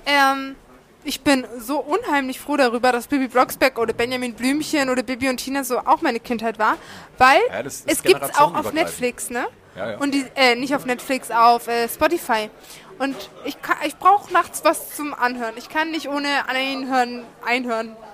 ähm, 0.06 0.56
ich 1.04 1.22
bin 1.22 1.46
so 1.58 1.78
unheimlich 1.80 2.38
froh 2.40 2.56
darüber, 2.56 2.92
dass 2.92 3.06
Bibi 3.06 3.28
Blocksberg 3.28 3.78
oder 3.78 3.92
Benjamin 3.94 4.34
Blümchen 4.34 4.90
oder 4.90 5.02
Bibi 5.02 5.28
und 5.30 5.38
Tina 5.38 5.64
so 5.64 5.78
auch 5.78 6.02
meine 6.02 6.20
Kindheit 6.20 6.58
war, 6.58 6.76
weil 7.18 7.40
Ja, 7.50 7.62
das 7.62 7.80
ist 7.82 8.04
es 8.06 8.38
auch 8.38 8.54
auf. 8.54 8.72
Netflix, 8.72 9.30
ne? 9.30 9.46
Ja, 9.76 9.92
ja. 9.92 9.98
Und 9.98 10.12
die, 10.14 10.24
äh, 10.34 10.56
nicht 10.56 10.74
auf 10.74 10.84
Netflix, 10.84 11.30
auf 11.30 11.68
äh, 11.68 11.88
Spotify. 11.88 12.50
Und 12.98 13.16
ich, 13.46 13.62
kann- 13.62 13.78
ich 13.86 13.96
brauche 13.96 14.30
nachts 14.32 14.62
was 14.62 14.94
zum 14.94 15.14
Anhören. 15.14 15.54
Ich 15.56 15.70
kann 15.70 15.90
nicht 15.90 16.08
ohne 16.08 16.28
Einhören, 16.48 17.24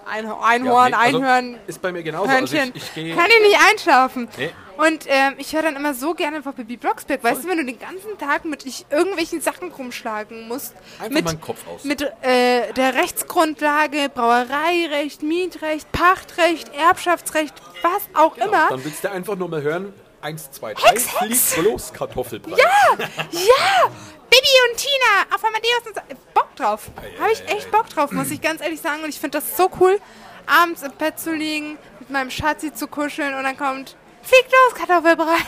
Einhorn, 0.07 0.43
Einhorn, 0.43 0.91
nee, 0.91 0.97
also 0.97 1.17
Einhören, 1.19 1.59
ist 1.67 1.83
bei 1.83 1.93
mir 1.93 2.03
genauso. 2.03 2.31
Also 2.31 2.57
ich, 2.57 2.75
ich 2.75 2.95
kann 2.95 3.27
ich 3.29 3.49
nicht 3.49 3.59
einschlafen. 3.71 4.29
Nee. 4.39 4.51
Und 4.77 5.07
ähm, 5.09 5.35
ich 5.39 5.55
höre 5.55 5.63
dann 5.63 5.77
immer 5.77 5.95
so 5.95 6.13
gerne 6.15 6.37
einfach 6.37 6.53
Bibi 6.53 6.77
Blocksberg. 6.77 7.25
Weißt 7.25 7.45
du, 7.45 7.49
wenn 7.49 7.59
du 7.59 7.65
den 7.65 7.79
ganzen 7.79 8.19
Tag 8.19 8.45
mit 8.45 8.67
ich 8.67 8.85
irgendwelchen 8.91 9.41
Sachen 9.41 9.73
rumschlagen 9.73 10.47
musst. 10.49 10.75
Einfach 10.99 11.15
mit, 11.15 11.25
mal 11.25 11.33
den 11.33 11.41
Kopf 11.41 11.67
aus. 11.67 11.85
Mit 11.85 12.03
äh, 12.03 12.73
der 12.75 12.95
Rechtsgrundlage, 12.95 14.11
Brauereirecht, 14.15 15.23
Mietrecht, 15.23 15.91
Pachtrecht, 15.93 16.71
Erbschaftsrecht, 16.75 17.55
was 17.83 18.03
auch 18.15 18.35
Genau, 18.35 18.49
immer. 18.49 18.69
Dann 18.69 18.85
willst 18.85 19.03
du 19.03 19.11
einfach 19.11 19.37
nur 19.37 19.49
mal 19.49 19.63
hören. 19.63 19.95
Eins, 20.21 20.51
zwei, 20.51 20.75
drei, 20.75 20.91
Hex, 20.91 21.21
Hex. 21.21 21.53
fliegt 21.55 21.65
los, 21.65 21.93
Kartoffelbrei. 21.93 22.57
Ja, 22.59 22.97
ja, 23.31 23.91
Bibi 24.29 24.49
und 24.71 24.77
Tina 24.77 25.35
auf 25.35 25.45
Amadeus 25.45 25.87
und 25.87 25.95
so. 25.95 26.16
Bock 26.57 26.67
drauf. 26.67 26.91
Habe 27.21 27.33
ich 27.33 27.49
echt 27.49 27.71
Bock 27.71 27.89
drauf, 27.89 28.11
muss 28.13 28.31
ich 28.31 28.41
ganz 28.41 28.61
ehrlich 28.63 28.81
sagen. 28.81 29.03
Und 29.03 29.11
ich 29.11 29.21
finde 29.21 29.39
das 29.39 29.57
so 29.57 29.71
cool, 29.81 29.99
abends 30.47 30.83
im 30.83 30.93
Bett 30.93 31.19
zu 31.19 31.33
liegen, 31.33 31.79
mit 32.01 32.11
meinem 32.11 32.31
Schatzi 32.31 32.73
zu 32.73 32.87
kuscheln 32.89 33.35
und 33.35 33.45
dann 33.45 33.57
kommt, 33.57 33.97
flieg 34.23 34.45
los, 34.45 34.75
Kartoffelbrei. 34.87 35.37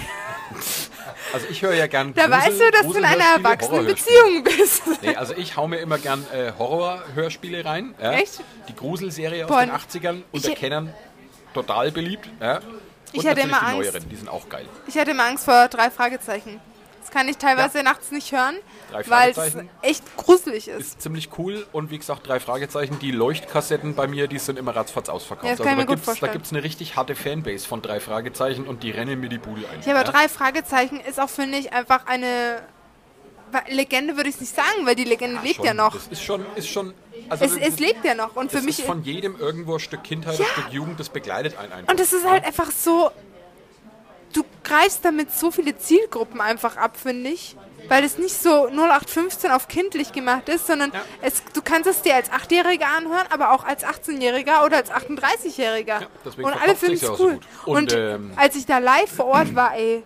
Also 1.33 1.47
ich 1.51 1.61
höre 1.61 1.75
ja 1.75 1.87
gern 1.87 2.15
Da 2.15 2.23
Grusel- 2.27 2.31
weißt 2.39 2.61
du, 2.61 2.71
dass 2.71 2.83
du 2.87 2.95
in 2.99 3.05
einer 3.05 3.25
erwachsenen. 3.37 3.85
Beziehung 3.87 4.45
bist. 4.45 4.83
Nee, 5.03 5.15
also 5.15 5.35
ich 5.35 5.57
hau 5.57 5.69
mir 5.69 5.77
immer 5.79 5.99
gern 5.99 6.25
äh, 6.33 6.53
Horrorhörspiele 6.59 7.65
rein. 7.67 7.95
Ja. 8.01 8.13
Echt? 8.13 8.41
Die 8.69 8.75
Gruselserie 8.75 9.45
aus 9.45 9.49
Boah, 9.51 9.61
den 9.61 9.71
80ern, 9.71 10.19
ich- 10.33 10.45
unter 10.45 10.55
Kennern 10.59 10.95
total 11.53 11.91
beliebt. 11.91 12.29
Ja. 12.41 12.59
Und 12.59 12.65
Ich 13.13 13.27
hatte 13.27 13.41
immer 13.43 13.59
die 13.61 13.65
Angst. 13.67 13.93
neueren, 13.93 14.09
die 14.09 14.17
sind 14.17 14.29
auch 14.29 14.49
geil. 14.49 14.67
Ich 14.87 14.97
hatte 14.97 15.11
immer 15.11 15.25
Angst 15.27 15.45
vor 15.45 15.69
drei 15.69 15.91
Fragezeichen. 15.91 16.61
Das 17.09 17.17
kann 17.17 17.29
ich 17.29 17.39
teilweise 17.39 17.83
nachts 17.83 18.11
nicht 18.11 18.33
hören, 18.33 18.57
weil 19.07 19.31
es 19.31 19.57
echt 19.81 20.17
gruselig 20.19 20.69
ist. 20.69 20.79
Ist 20.81 21.03
ziemlich 21.03 21.31
cool 21.39 21.67
und 21.73 21.91
wie 21.91 21.97
gesagt, 21.97 22.29
drei 22.29 22.39
Fragezeichen. 22.39 22.99
Die 22.99 23.13
Leuchtkassetten 23.13 23.95
bei 23.95 24.07
mir, 24.07 24.29
die 24.29 24.39
sind 24.39 24.59
immer 24.59 24.77
ratzfatz 24.77 25.09
ausverkauft. 25.09 25.47
Ja, 25.49 25.57
das 25.57 25.59
kann 25.65 25.69
ich 25.69 25.71
also 25.73 25.81
mir 25.81 25.87
da 25.87 25.87
gut 25.87 25.97
gibt's, 25.97 26.05
da 26.05 26.11
vorstellen. 26.13 26.33
gibt 26.33 26.45
es 26.47 26.53
eine 26.53 26.63
richtig 26.63 26.97
harte 26.97 27.15
Fanbase 27.15 27.67
von 27.67 27.81
drei 27.81 28.01
Fragezeichen 28.01 28.67
und 28.67 28.83
die 28.83 28.91
rennen 28.91 29.21
mir 29.21 29.31
die 29.31 29.39
Bude 29.39 29.63
ein. 29.73 29.81
Ja, 29.87 29.95
aber 29.99 30.05
drei 30.05 30.29
Fragezeichen 30.29 31.01
ist 31.01 31.19
auch, 31.19 31.31
finde 31.31 31.57
ich, 31.57 31.73
einfach 31.73 32.07
eine 32.07 32.61
Legende, 33.71 34.17
würde 34.17 34.29
ich 34.29 34.39
nicht 34.39 34.55
sagen, 34.55 34.85
weil 34.85 34.95
die 34.95 35.05
Legende 35.05 35.41
lebt 35.43 35.57
Schon, 35.57 35.65
ja 35.65 35.73
noch. 35.73 35.95
Das 35.95 36.09
ist 36.09 36.23
schon, 36.23 36.45
ist 36.57 36.69
schon. 36.69 36.93
Also 37.31 37.45
Es, 37.47 37.57
es 37.57 37.79
lebt 37.79 38.05
ja 38.05 38.15
noch. 38.15 38.37
Und 38.37 38.53
für 38.53 38.61
mich 38.61 38.81
ist 38.81 38.85
von 38.87 39.03
jedem 39.03 39.37
irgendwo 39.39 39.75
ein 39.75 39.81
Stück 39.81 40.05
Kindheit, 40.05 40.39
Ja. 40.39 40.45
ein 40.45 40.51
Stück 40.53 40.73
Jugend, 40.73 41.01
das 41.01 41.09
begleitet 41.09 41.57
einen 41.57 41.73
einfach. 41.73 41.91
Und 41.91 42.01
es 42.01 42.13
ist 42.13 42.29
halt 42.29 42.45
einfach 42.45 42.71
so, 42.71 43.11
du 44.33 44.45
greifst 44.65 45.05
damit 45.05 45.33
so 45.33 45.51
viele 45.51 45.77
Zielgruppen 45.79 46.41
einfach 46.41 46.77
ab, 46.77 46.97
finde 46.97 47.31
ich. 47.31 47.57
Weil 47.89 48.05
es 48.05 48.19
nicht 48.19 48.35
so 48.37 48.67
0815 48.69 49.51
auf 49.51 49.69
kindlich 49.69 50.13
gemacht 50.13 50.49
ist, 50.51 50.67
sondern 50.67 50.93
Ja. 50.93 51.01
es, 51.23 51.43
du 51.55 51.63
kannst 51.63 51.89
es 51.89 52.03
dir 52.03 52.15
als 52.17 52.31
8-Jähriger 52.31 52.85
anhören, 52.97 53.27
aber 53.31 53.53
auch 53.53 53.65
als 53.65 53.83
18-Jähriger 53.85 54.65
oder 54.65 54.77
als 54.79 54.91
38-Jähriger. 54.91 56.07
deswegen 56.25 56.45
und 56.49 56.61
alle 56.61 56.75
finden 56.77 56.97
es 56.97 57.03
ja 57.03 57.15
so 57.15 57.25
cool. 57.25 57.33
gut. 57.35 57.43
Und, 57.65 57.77
Und, 57.77 57.93
ähm, 57.95 58.33
als 58.37 58.57
ich 58.57 58.67
da 58.67 58.79
live 58.79 59.11
vor 59.11 59.27
Ort 59.27 59.55
war, 59.55 59.75
ey, 59.77 60.03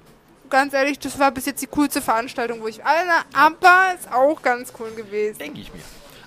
ganz 0.48 0.74
ehrlich, 0.74 0.98
das 0.98 1.18
war 1.18 1.30
bis 1.32 1.46
jetzt 1.46 1.62
die 1.62 1.66
coolste 1.66 2.00
Veranstaltung, 2.02 2.60
wo 2.62 2.68
ich. 2.68 2.84
Alter, 2.84 3.24
aber 3.34 3.94
ist 3.98 4.12
auch 4.12 4.40
ganz 4.42 4.72
cool 4.78 4.90
gewesen. 4.92 5.38
Denke 5.38 5.60
ich 5.60 5.72
mir. 5.72 5.80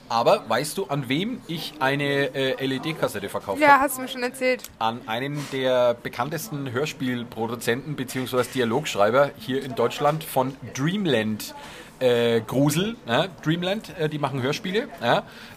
Aber 0.07 0.43
weißt 0.47 0.77
du, 0.77 0.85
an 0.85 1.09
wem 1.09 1.41
ich 1.47 1.73
eine 1.79 2.35
äh, 2.35 2.65
LED-Kassette 2.65 3.27
verkauft 3.29 3.59
Ja, 3.59 3.79
hast 3.79 3.97
du 3.97 4.03
mir 4.03 4.07
schon 4.07 4.23
erzählt. 4.23 4.63
An 4.77 5.01
einen 5.07 5.45
der 5.51 5.95
bekanntesten 5.95 6.71
Hörspielproduzenten 6.71 7.95
bzw. 7.95 8.43
Dialogschreiber 8.53 9.31
hier 9.37 9.63
in 9.63 9.75
Deutschland 9.75 10.23
von 10.23 10.55
Dreamland. 10.75 11.55
Äh, 11.99 12.41
Grusel, 12.41 12.95
ja, 13.07 13.27
Dreamland, 13.43 13.97
äh, 13.97 14.09
die 14.09 14.19
machen 14.19 14.41
Hörspiele. 14.41 14.87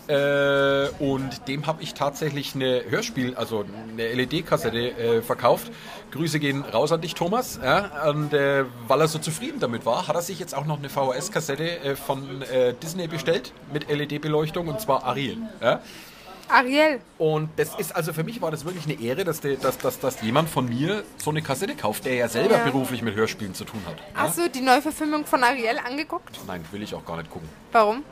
Äh, 0.07 0.88
und 1.03 1.48
dem 1.48 1.66
habe 1.66 1.83
ich 1.83 1.94
tatsächlich 1.94 2.55
eine 2.55 2.83
Hörspiel, 2.88 3.35
also 3.35 3.64
eine 3.92 4.12
LED-Kassette 4.14 4.90
äh, 4.90 5.22
verkauft. 5.22 5.70
Grüße 6.12 6.38
gehen 6.38 6.62
raus 6.62 6.92
an 6.92 7.01
dich, 7.01 7.14
Thomas. 7.14 7.59
Und 8.09 8.33
äh, 8.33 8.64
weil 8.87 9.01
er 9.01 9.09
so 9.09 9.18
zufrieden 9.18 9.61
damit 9.61 9.85
war, 9.85 10.09
hat 10.09 10.16
er 10.16 10.22
sich 10.22 10.38
jetzt 10.38 10.55
auch 10.57 10.64
noch 10.64 10.79
eine 10.79 10.88
VHS-Kassette 10.88 11.81
äh, 11.81 11.96
von 11.96 12.42
äh, 12.42 12.72
Disney 12.74 13.09
bestellt 13.09 13.53
mit 13.72 13.90
LED-Beleuchtung 13.90 14.68
und 14.68 14.81
zwar 14.81 15.05
Ariel. 15.05 15.38
Ja. 16.48 16.54
Ariel. 16.54 17.00
Und 17.18 17.50
das 17.56 17.74
ist, 17.76 17.94
also 17.94 18.12
für 18.12 18.24
mich 18.24 18.40
war 18.40 18.50
das 18.50 18.64
wirklich 18.64 18.84
eine 18.87 19.00
Ehre, 19.00 19.24
dass, 19.24 19.40
der, 19.40 19.56
dass, 19.56 19.78
dass, 19.78 19.98
dass 20.00 20.20
jemand 20.22 20.48
von 20.48 20.68
mir 20.68 21.04
so 21.16 21.30
eine 21.30 21.42
Kassette 21.42 21.74
kauft, 21.74 22.04
der 22.04 22.14
ja 22.14 22.28
selber 22.28 22.56
Ja. 22.58 22.64
beruflich 22.64 23.02
mit 23.02 23.14
Hörspielen 23.14 23.54
zu 23.54 23.64
tun 23.64 23.80
hat. 23.87 23.96
Ja? 23.98 24.22
Hast 24.22 24.38
du 24.38 24.48
die 24.48 24.61
Neuverfilmung 24.61 25.24
von 25.26 25.42
Ariel 25.44 25.78
angeguckt? 25.87 26.38
Nein, 26.46 26.64
will 26.72 26.82
ich 26.82 26.94
auch 26.94 27.04
gar 27.04 27.16
nicht 27.16 27.30
gucken. 27.30 27.48
Warum? 27.72 28.02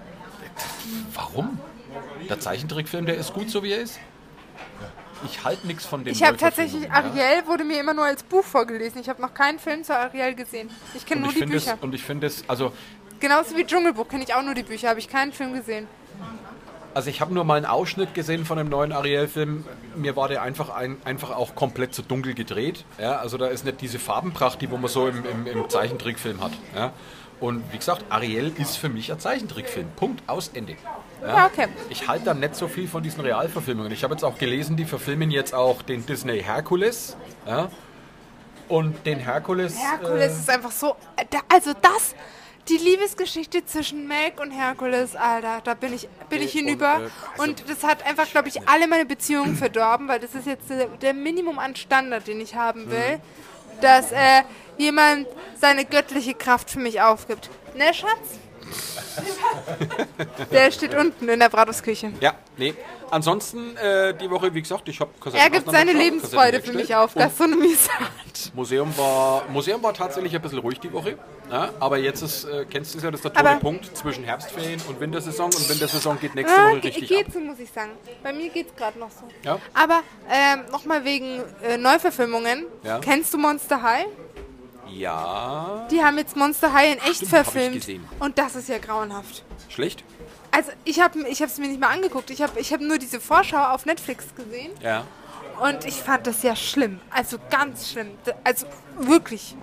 Warum? 1.14 1.58
Der 2.28 2.40
Zeichentrickfilm, 2.40 3.06
der 3.06 3.16
ist 3.16 3.32
gut 3.32 3.50
so 3.50 3.62
wie 3.62 3.72
er 3.72 3.80
ist. 3.80 3.98
Ich 5.24 5.42
halte 5.44 5.66
nichts 5.66 5.86
von 5.86 6.04
den 6.04 6.12
Ich 6.12 6.22
habe 6.22 6.36
tatsächlich, 6.36 6.84
ja. 6.84 6.90
Ariel 6.92 7.46
wurde 7.46 7.64
mir 7.64 7.80
immer 7.80 7.94
nur 7.94 8.04
als 8.04 8.22
Buch 8.22 8.44
vorgelesen. 8.44 9.00
Ich 9.00 9.08
habe 9.08 9.22
noch 9.22 9.32
keinen 9.32 9.58
Film 9.58 9.82
zu 9.82 9.96
Ariel 9.96 10.34
gesehen. 10.34 10.68
Ich 10.94 11.06
kenne 11.06 11.22
nur 11.22 11.30
ich 11.30 11.34
die 11.36 11.40
finde 11.40 11.56
es, 11.56 11.64
Bücher. 11.64 11.78
und 11.80 11.94
ich 11.94 12.02
finde 12.02 12.26
es, 12.26 12.44
also, 12.48 12.72
Genauso 13.18 13.56
wie 13.56 13.64
Dschungelbuch 13.64 14.08
kenne 14.08 14.24
ich 14.24 14.34
auch 14.34 14.42
nur 14.42 14.52
die 14.52 14.62
Bücher, 14.62 14.90
habe 14.90 14.98
ich 15.00 15.08
keinen 15.08 15.32
Film 15.32 15.54
gesehen. 15.54 15.88
Also 16.96 17.10
ich 17.10 17.20
habe 17.20 17.34
nur 17.34 17.44
mal 17.44 17.56
einen 17.56 17.66
Ausschnitt 17.66 18.14
gesehen 18.14 18.46
von 18.46 18.56
dem 18.56 18.70
neuen 18.70 18.90
Ariel-Film. 18.90 19.66
Mir 19.96 20.16
war 20.16 20.28
der 20.28 20.40
einfach, 20.40 20.70
ein, 20.70 20.96
einfach 21.04 21.30
auch 21.30 21.54
komplett 21.54 21.94
zu 21.94 22.00
dunkel 22.00 22.32
gedreht. 22.32 22.86
Ja, 22.98 23.18
also 23.18 23.36
da 23.36 23.48
ist 23.48 23.66
nicht 23.66 23.82
diese 23.82 23.98
Farbenpracht, 23.98 24.62
die 24.62 24.70
wo 24.70 24.78
man 24.78 24.88
so 24.88 25.06
im, 25.06 25.22
im, 25.26 25.46
im 25.46 25.68
Zeichentrickfilm 25.68 26.42
hat. 26.42 26.52
Ja. 26.74 26.94
Und 27.38 27.70
wie 27.70 27.76
gesagt, 27.76 28.06
Ariel 28.08 28.50
ist 28.56 28.78
für 28.78 28.88
mich 28.88 29.12
ein 29.12 29.20
Zeichentrickfilm. 29.20 29.88
Punkt, 29.94 30.26
aus, 30.26 30.48
Ende. 30.54 30.76
Ja, 31.20 31.44
okay. 31.44 31.66
Ich 31.90 32.08
halte 32.08 32.24
da 32.24 32.34
nicht 32.34 32.54
so 32.54 32.66
viel 32.66 32.88
von 32.88 33.02
diesen 33.02 33.20
Realverfilmungen. 33.20 33.92
Ich 33.92 34.02
habe 34.02 34.14
jetzt 34.14 34.24
auch 34.24 34.38
gelesen, 34.38 34.78
die 34.78 34.86
verfilmen 34.86 35.30
jetzt 35.30 35.54
auch 35.54 35.82
den 35.82 36.06
Disney 36.06 36.40
Hercules. 36.40 37.14
Ja? 37.46 37.68
Und 38.68 39.04
den 39.04 39.18
Hercules. 39.18 39.76
Herkules 39.78 40.32
äh, 40.32 40.40
ist 40.40 40.48
einfach 40.48 40.72
so. 40.72 40.96
äh, 41.16 41.26
also 41.52 41.72
das, 41.74 42.14
die 42.68 42.76
Liebesgeschichte 42.78 43.64
zwischen 43.64 44.06
Meg 44.08 44.40
und 44.40 44.50
Herkules, 44.50 45.14
Alter, 45.16 45.60
da 45.62 45.74
bin 45.74 45.92
ich, 45.92 46.08
bin 46.28 46.42
ich 46.42 46.52
hinüber. 46.52 47.00
äh, 47.38 47.40
Und, 47.42 47.64
das 47.68 47.84
hat 47.84 48.04
einfach, 48.06 48.28
glaube 48.30 48.48
ich, 48.48 48.68
alle 48.68 48.86
meine 48.88 49.06
Beziehungen 49.06 49.56
verdorben, 49.64 50.08
weil 50.08 50.20
das 50.20 50.34
ist 50.34 50.46
jetzt 50.46 50.68
der, 50.70 50.86
der 50.86 51.14
Minimum 51.14 51.58
an 51.58 51.76
Standard, 51.76 52.26
den 52.26 52.40
ich 52.40 52.54
haben 52.54 52.90
will, 52.90 53.20
dass 53.80 54.10
äh, 54.12 54.42
jemand 54.78 55.26
seine 55.60 55.84
göttliche 55.84 56.34
Kraft 56.34 56.70
für 56.70 56.78
mich 56.80 57.00
aufgibt. 57.00 57.50
Ne, 57.76 57.92
Schatz? 57.94 58.38
Der 60.50 60.70
steht 60.72 60.94
unten 60.94 61.28
in 61.28 61.38
der 61.38 61.48
Bratwurstküche. 61.48 62.12
ja, 62.20 62.34
nee. 62.56 62.74
Ansonsten 63.10 63.76
äh, 63.76 64.14
die 64.14 64.28
Woche, 64.28 64.52
wie 64.52 64.60
gesagt, 64.60 64.88
ich 64.88 64.98
habe 64.98 65.12
Er 65.32 65.48
gibt 65.50 65.70
seine 65.70 65.92
Lebensfreude 65.92 66.60
für 66.60 66.72
mich 66.72 66.92
auf. 66.94 67.14
Gastronomie. 67.14 67.76
Museum 68.52 68.92
war, 68.98 69.44
Museum 69.48 69.80
war 69.82 69.94
tatsächlich 69.94 70.34
ein 70.34 70.42
bisschen 70.42 70.58
ruhig 70.58 70.80
die 70.80 70.92
Woche. 70.92 71.16
Ja, 71.50 71.70
aber 71.78 71.96
jetzt 71.98 72.22
ist, 72.22 72.44
äh, 72.44 72.64
kennst 72.68 72.94
du 72.94 72.98
es 72.98 73.04
ja, 73.04 73.10
das 73.10 73.20
ist 73.24 73.34
der 73.34 73.36
Aber- 73.46 73.60
Punkt 73.60 73.96
zwischen 73.96 74.24
Herbstferien 74.24 74.80
und 74.88 74.98
Wintersaison. 75.00 75.46
Und 75.46 75.68
Wintersaison 75.68 76.18
geht 76.18 76.34
nächste 76.34 76.56
Ah, 76.58 76.70
Woche 76.70 76.82
richtig 76.84 77.04
ab. 77.04 77.24
geht 77.24 77.32
so, 77.32 77.38
muss 77.40 77.58
ich 77.60 77.70
sagen. 77.70 77.92
Bei 78.22 78.32
mir 78.32 78.48
geht's 78.48 78.74
gerade 78.74 78.98
noch 78.98 79.10
so. 79.10 79.22
Ja. 79.44 79.58
Aber 79.74 80.00
ähm, 80.28 80.64
nochmal 80.72 81.04
wegen 81.04 81.42
äh, 81.62 81.76
Neuverfilmungen. 81.76 82.66
Ja. 82.82 82.98
Kennst 82.98 83.32
du 83.32 83.38
Monster 83.38 83.80
High? 83.82 84.06
Ja, 84.88 85.86
Die 85.90 86.02
haben 86.02 86.16
jetzt 86.18 86.36
Monster 86.36 86.72
High 86.72 86.92
in 86.94 86.98
echt 86.98 87.16
Stimmt, 87.16 87.22
ich 87.22 87.28
verfilmt. 87.28 87.86
Und 88.20 88.38
das 88.38 88.54
ist 88.56 88.68
ja 88.68 88.78
grauenhaft. 88.78 89.44
schlecht. 89.68 90.04
Also 90.52 90.70
ich 90.84 91.00
habe 91.00 91.18
ich 91.28 91.40
es 91.40 91.58
mir 91.58 91.68
nicht 91.68 91.80
mal 91.80 91.90
angeguckt. 91.90 92.30
Ich 92.30 92.40
habe 92.40 92.58
ich 92.58 92.72
hab 92.72 92.80
nur 92.80 92.98
diese 92.98 93.20
Vorschau 93.20 93.72
auf 93.74 93.84
Netflix 93.84 94.26
gesehen. 94.34 94.70
Ja. 94.82 95.04
Und 95.60 95.84
ich 95.84 95.94
fand 95.94 96.26
das 96.26 96.42
ja 96.42 96.54
schlimm. 96.56 97.00
Also 97.10 97.36
ganz 97.50 97.90
schlimm. 97.90 98.10
Also 98.44 98.66
wirklich. 98.98 99.54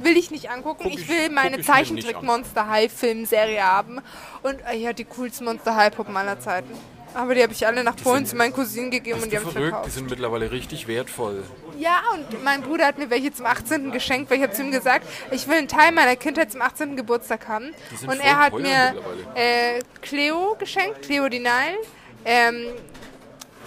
Will 0.00 0.16
ich 0.16 0.30
nicht 0.30 0.50
angucken. 0.50 0.84
Guck 0.84 0.92
ich, 0.92 1.00
ich- 1.02 1.08
will 1.08 1.30
meine 1.30 1.48
ich 1.48 1.50
mir 1.50 1.56
nicht 1.58 1.66
Zeichentrick 1.66 2.16
an. 2.16 2.24
Monster 2.26 2.68
High 2.68 2.92
Filmserie 2.92 3.62
haben. 3.62 4.00
Und 4.42 4.60
äh, 4.70 4.76
ja, 4.76 4.92
die 4.92 5.04
coolsten 5.04 5.44
Monster 5.44 5.74
High 5.74 5.94
Puppen 5.94 6.16
aller 6.16 6.38
Zeiten. 6.40 6.72
Aber 7.14 7.34
die 7.34 7.42
habe 7.42 7.52
ich 7.52 7.66
alle 7.66 7.82
nach 7.82 7.96
Polen 7.96 8.26
zu 8.26 8.36
meinen 8.36 8.52
Cousinen 8.52 8.90
gegeben 8.90 9.22
und 9.22 9.32
die 9.32 9.36
haben 9.36 9.44
verrückt? 9.44 9.66
Die 9.66 9.70
verkauft. 9.70 9.92
sind 9.92 10.10
mittlerweile 10.10 10.50
richtig 10.52 10.86
wertvoll. 10.86 11.42
Ja, 11.78 12.02
und 12.12 12.44
mein 12.44 12.60
Bruder 12.62 12.86
hat 12.86 12.98
mir 12.98 13.08
welche 13.08 13.32
zum 13.32 13.46
18. 13.46 13.90
geschenkt, 13.92 14.30
weil 14.30 14.36
ich 14.36 14.42
habe 14.42 14.52
zu 14.52 14.62
ihm 14.62 14.70
gesagt, 14.70 15.06
ich 15.30 15.48
will 15.48 15.56
einen 15.56 15.68
Teil 15.68 15.90
meiner 15.92 16.16
Kindheit 16.16 16.52
zum 16.52 16.60
18. 16.60 16.96
Geburtstag 16.96 17.48
haben. 17.48 17.74
sind 17.96 18.10
Und 18.10 18.20
er 18.20 18.38
hat 18.38 18.52
mir 18.52 18.94
äh, 19.34 19.80
Cleo 20.02 20.54
geschenkt, 20.58 21.02
Cleo 21.02 21.28
die 21.30 21.38
Nile, 21.38 21.78
ähm, 22.26 22.66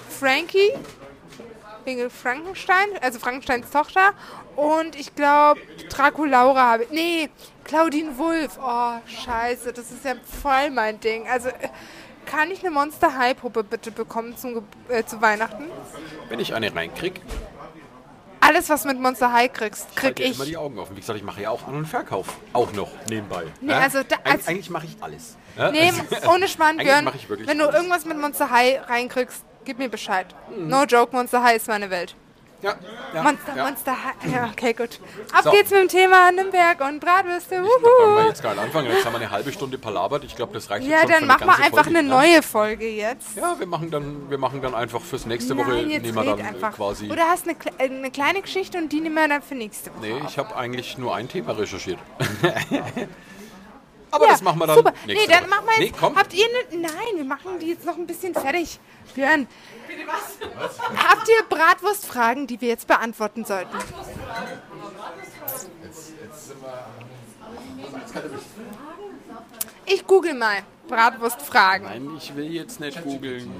Frankie, 0.09 0.71
wegen 1.85 2.09
Frankenstein, 2.09 2.87
also 3.01 3.19
Frankensteins 3.19 3.69
Tochter. 3.71 4.13
Und 4.55 4.95
ich 4.95 5.15
glaube, 5.15 5.59
Draculaura 5.89 6.71
habe 6.71 6.83
ich. 6.83 6.89
Nee, 6.91 7.29
Claudine 7.63 8.17
Wolf. 8.17 8.57
Oh, 8.61 8.93
scheiße, 9.05 9.73
das 9.73 9.91
ist 9.91 10.03
ja 10.05 10.13
voll 10.41 10.69
mein 10.71 10.99
Ding. 10.99 11.27
Also, 11.27 11.49
äh, 11.49 11.69
kann 12.25 12.51
ich 12.51 12.61
eine 12.61 12.71
Monster 12.71 13.17
High 13.17 13.35
Puppe 13.37 13.63
bitte 13.63 13.91
bekommen 13.91 14.37
zum, 14.37 14.63
äh, 14.89 15.03
zu 15.03 15.21
Weihnachten? 15.21 15.65
Wenn 16.29 16.39
ich 16.39 16.53
eine 16.53 16.73
reinkrieg, 16.73 17.19
Alles, 18.43 18.69
was 18.69 18.85
mit 18.85 18.99
Monster 18.99 19.31
High 19.31 19.53
kriegst, 19.53 19.95
krieg 19.95 20.19
ich 20.19 20.31
ich. 20.31 20.35
immer 20.35 20.45
die 20.45 20.57
Augen 20.57 20.79
offen. 20.79 20.95
Wie 20.95 20.99
gesagt, 20.99 21.15
ich 21.17 21.23
mache 21.23 21.43
ja 21.43 21.51
auch 21.51 21.67
An- 21.67 21.75
und 21.75 21.85
Verkauf. 21.85 22.25
Auch 22.53 22.73
noch 22.73 22.89
nebenbei. 23.07 23.43
Nee, 23.61 23.71
Ja? 23.71 23.79
also 23.81 24.01
da- 24.01 24.15
Eig 24.23 24.31
als- 24.33 24.47
eigentlich 24.47 24.71
mache 24.71 24.87
ich 24.87 24.97
alles. 24.99 25.37
Ja? 25.55 25.71
Nee, 25.71 25.91
ohne 26.27 26.47
Schmarrn, 26.47 26.77
Björn. 26.77 27.07
Wenn 27.45 27.59
du 27.59 27.65
alles. 27.65 27.75
irgendwas 27.75 28.05
mit 28.05 28.17
Monster 28.19 28.49
High 28.49 28.89
reinkriegst, 28.89 29.45
gib 29.65 29.77
mir 29.79 29.89
Bescheid. 29.89 30.27
Mhm. 30.55 30.67
No 30.67 30.83
joke, 30.83 31.15
Monster 31.15 31.43
High 31.43 31.57
ist 31.57 31.67
meine 31.67 31.89
Welt. 31.89 32.15
Ja, 32.63 32.75
ja, 33.15 33.23
Monster, 33.23 33.55
ja. 33.55 33.63
Monster 33.63 33.91
High. 34.05 34.31
Ja, 34.31 34.49
okay, 34.51 34.73
gut. 34.73 34.99
Ab 35.33 35.45
So. 35.45 35.49
geht's 35.49 35.71
mit 35.71 35.79
dem 35.79 35.87
Thema 35.87 36.31
Nürnberg 36.31 36.79
und 36.81 36.99
Bratwürste. 36.99 37.55
Wollen 37.55 37.65
wir 37.65 38.19
Wuhu. 38.21 38.27
jetzt 38.27 38.43
gar 38.43 38.53
nicht 38.53 38.61
anfangen. 38.63 38.91
Jetzt 38.91 39.03
haben 39.03 39.13
wir 39.13 39.19
eine 39.19 39.31
halbe 39.31 39.51
Stunde 39.51 39.79
palabert. 39.79 40.23
Ich 40.25 40.35
glaube, 40.35 40.53
das 40.53 40.69
reicht 40.69 40.83
jetzt 40.85 40.91
Ja, 40.91 40.99
schon 40.99 41.07
für 41.07 41.13
dann 41.21 41.27
machen 41.27 41.47
wir 41.47 41.55
einfach 41.55 41.69
Folge, 41.85 41.89
eine 41.89 42.03
ne? 42.03 42.09
neue 42.09 42.43
Folge 42.43 42.87
jetzt. 42.87 43.35
Ja, 43.35 43.55
wir 43.57 43.65
machen 43.65 43.89
dann, 43.89 44.29
wir 44.29 44.37
machen 44.37 44.61
dann 44.61 44.75
einfach 44.75 45.01
fürs 45.01 45.25
nächste 45.25 45.57
Woche 45.57 45.71
Nein, 45.71 45.89
jetzt 45.89 46.03
nehmen 46.03 46.15
wir 46.15 46.23
dann 46.23 46.39
einfach. 46.39 46.75
quasi. 46.75 47.09
Oder 47.11 47.23
hast 47.29 47.47
eine, 47.47 47.57
eine 47.79 48.11
kleine 48.11 48.43
Geschichte 48.43 48.77
und 48.77 48.89
die 48.91 49.01
nehmen 49.01 49.15
wir 49.15 49.27
dann 49.27 49.41
für 49.41 49.55
nächste 49.55 49.89
Woche. 49.89 49.99
Nee, 50.01 50.13
auf. 50.21 50.29
ich 50.29 50.37
habe 50.37 50.55
eigentlich 50.55 50.99
nur 50.99 51.15
ein 51.15 51.27
Thema 51.27 51.53
recherchiert. 51.53 51.97
Aber 54.11 54.25
Ja, 54.25 54.31
das 54.31 54.41
machen 54.41 54.59
wir 54.59 54.67
dann 54.67 54.75
Super. 54.77 54.93
Nee, 55.07 55.25
dann 55.27 55.49
machen 55.49 55.65
wir 55.65 55.79
Nee, 55.79 55.85
jetzt. 55.85 55.99
komm. 55.99 56.15
Habt 56.15 56.33
ihr 56.33 56.45
ne, 56.47 56.77
Nein, 56.81 57.15
wir 57.15 57.23
machen 57.23 57.59
die 57.59 57.67
jetzt 57.67 57.85
noch 57.85 57.97
ein 57.97 58.05
bisschen 58.05 58.33
fertig. 58.33 58.79
Björn. 59.15 59.47
Habt 60.97 61.27
ihr 61.29 61.43
Bratwurstfragen, 61.49 62.47
die 62.47 62.59
wir 62.61 62.69
jetzt 62.69 62.87
beantworten 62.87 63.45
sollten? 63.45 63.75
Ich 69.85 70.05
google 70.05 70.33
mal. 70.33 70.63
Bratwurstfragen. 70.87 71.87
Nein, 71.87 72.17
ich 72.17 72.35
will 72.35 72.51
jetzt 72.51 72.79
nicht 72.79 73.01
googeln. 73.03 73.51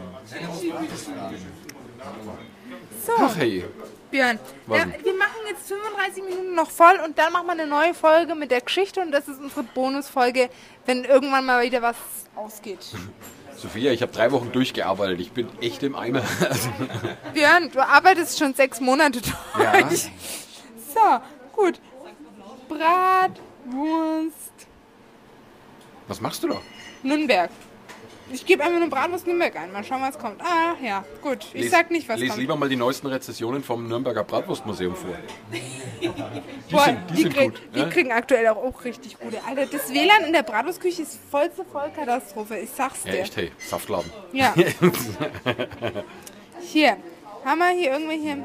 So, 3.06 3.12
Ach 3.18 3.36
hey. 3.36 3.66
Björn. 4.12 4.40
Ja, 4.68 4.86
wir 5.04 5.14
machen 5.14 5.38
jetzt 5.50 5.68
35 5.68 6.24
Minuten 6.24 6.54
noch 6.54 6.70
voll 6.70 7.00
und 7.06 7.18
dann 7.18 7.32
machen 7.32 7.48
wir 7.48 7.54
eine 7.54 7.66
neue 7.68 7.94
Folge 7.94 8.36
mit 8.36 8.52
der 8.52 8.62
Geschichte 8.62 9.00
und 9.00 9.12
das 9.12 9.28
ist 9.28 9.40
unsere 9.40 9.64
Bonusfolge, 9.64 10.50
wenn 10.86 11.06
irgendwann 11.06 11.46
mal 11.46 11.64
wieder 11.64 11.82
was 11.82 11.96
ausgeht. 12.36 12.80
Sophia, 13.56 13.92
ich 13.92 14.02
habe 14.02 14.12
drei 14.12 14.32
Wochen 14.32 14.52
durchgearbeitet. 14.52 15.20
Ich 15.20 15.32
bin 15.32 15.48
echt 15.62 15.84
im 15.84 15.96
Eimer. 15.96 16.24
Björn, 17.34 17.72
du 17.72 17.80
arbeitest 17.80 18.40
schon 18.40 18.54
sechs 18.54 18.80
Monate 18.80 19.22
durch. 19.22 19.34
Ja. 19.64 19.88
So, 20.94 21.22
gut. 21.56 21.80
Bratwurst 22.68 24.36
Was 26.08 26.20
machst 26.22 26.44
du 26.44 26.48
da? 26.50 26.62
Nürnberg. 27.04 27.50
Ich 28.34 28.46
gebe 28.46 28.64
einfach 28.64 28.80
nur 28.80 28.90
Bratwurst 28.90 29.28
Nürnberg 29.28 29.56
ein. 29.56 29.72
Mal 29.72 29.84
schauen, 29.84 30.02
was 30.02 30.18
kommt. 30.18 30.42
Ah, 30.42 30.74
ja, 30.82 31.04
gut. 31.22 31.46
Ich 31.54 31.64
Les- 31.64 31.72
sag 31.72 31.92
nicht, 31.92 32.08
was 32.10 32.20
Les 32.20 32.30
kommt. 32.30 32.40
lieber 32.42 32.56
mal 32.56 32.70
die 32.70 32.76
neuesten 32.76 33.08
Rezessionen 33.08 33.64
vom 33.64 33.88
Nürnberger 33.88 34.24
Bratwurstmuseum 34.24 34.96
vor. 34.96 35.16
Die 36.02 36.74
Boah, 36.74 36.86
sind, 36.86 37.00
die 37.10 37.14
die, 37.16 37.22
sind 37.24 37.34
krieg, 37.36 37.52
gut. 37.52 37.62
die 37.76 37.80
ne? 37.80 37.90
kriegen 37.90 38.12
aktuell 38.12 38.48
auch, 38.48 38.58
auch 38.58 38.84
richtig 38.86 39.20
gute. 39.20 39.38
Alter, 39.48 39.66
das 39.66 39.94
WLAN 39.94 40.24
in 40.26 40.34
der 40.34 40.42
Bratwurstküche 40.44 41.02
ist 41.04 41.20
vollste 41.30 41.64
Vollkatastrophe. 41.66 42.58
Ich 42.60 42.70
sag's 42.72 43.04
Ja, 43.04 43.12
dir. 43.12 43.20
echt, 43.20 43.36
hey, 43.36 43.52
Saftladen. 43.60 44.10
Ja. 44.32 44.54
hier. 46.62 46.98
Haben 47.46 47.60
wir 47.60 47.70
hier 47.70 47.92
irgendwelche. 47.92 48.44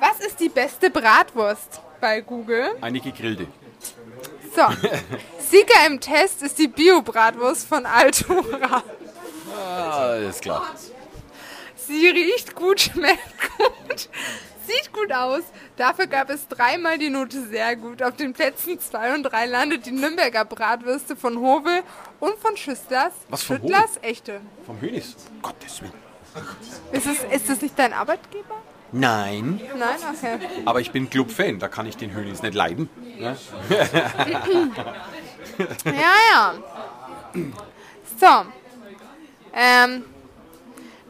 Was 0.00 0.24
ist 0.26 0.40
die 0.40 0.48
beste 0.48 0.90
Bratwurst 0.90 1.80
bei 2.00 2.20
Google? 2.20 2.70
Eine 2.80 3.00
gegrillte. 3.00 3.46
So. 4.54 4.62
Sieger 5.50 5.86
im 5.86 6.00
Test 6.00 6.42
ist 6.42 6.58
die 6.58 6.68
Bio-Bratwurst 6.68 7.66
von 7.66 7.86
Altura. 7.86 8.82
Ah, 9.56 10.14
ist 10.16 10.42
klar. 10.42 10.74
Sie 11.76 12.08
riecht 12.08 12.54
gut, 12.54 12.80
schmeckt 12.80 13.18
gut, 13.58 14.08
sieht 14.66 14.92
gut 14.92 15.12
aus. 15.12 15.42
Dafür 15.76 16.06
gab 16.06 16.30
es 16.30 16.46
dreimal 16.48 16.98
die 16.98 17.10
Note 17.10 17.46
sehr 17.46 17.76
gut. 17.76 18.02
Auf 18.02 18.16
den 18.16 18.32
Plätzen 18.32 18.78
2 18.78 19.14
und 19.14 19.22
3 19.24 19.46
landet 19.46 19.86
die 19.86 19.90
Nürnberger 19.90 20.44
Bratwürste 20.44 21.16
von 21.16 21.38
Hove 21.38 21.82
und 22.20 22.36
von 22.38 22.56
Schüstlers. 22.56 23.12
Was, 23.28 23.42
von 23.42 23.56
Schüttlers, 23.56 23.98
echte. 24.02 24.40
Vom 24.64 24.80
Hönis. 24.80 25.16
Gottes 25.42 25.80
Willen. 25.82 25.92
Ist, 26.92 27.06
es, 27.06 27.24
ist 27.30 27.48
das 27.48 27.60
nicht 27.60 27.78
dein 27.78 27.92
Arbeitgeber? 27.92 28.62
Nein. 28.92 29.60
Nein? 29.78 29.96
Okay. 30.16 30.38
Aber 30.66 30.80
ich 30.80 30.90
bin 30.90 31.08
Club-Fan, 31.08 31.58
da 31.58 31.68
kann 31.68 31.86
ich 31.86 31.96
den 31.96 32.12
Hönis 32.14 32.42
nicht 32.42 32.54
leiden. 32.54 32.88
Ne? 33.18 33.36
Ja, 35.84 36.14
ja. 36.32 36.54
So. 38.18 38.46
Ähm, 39.54 40.04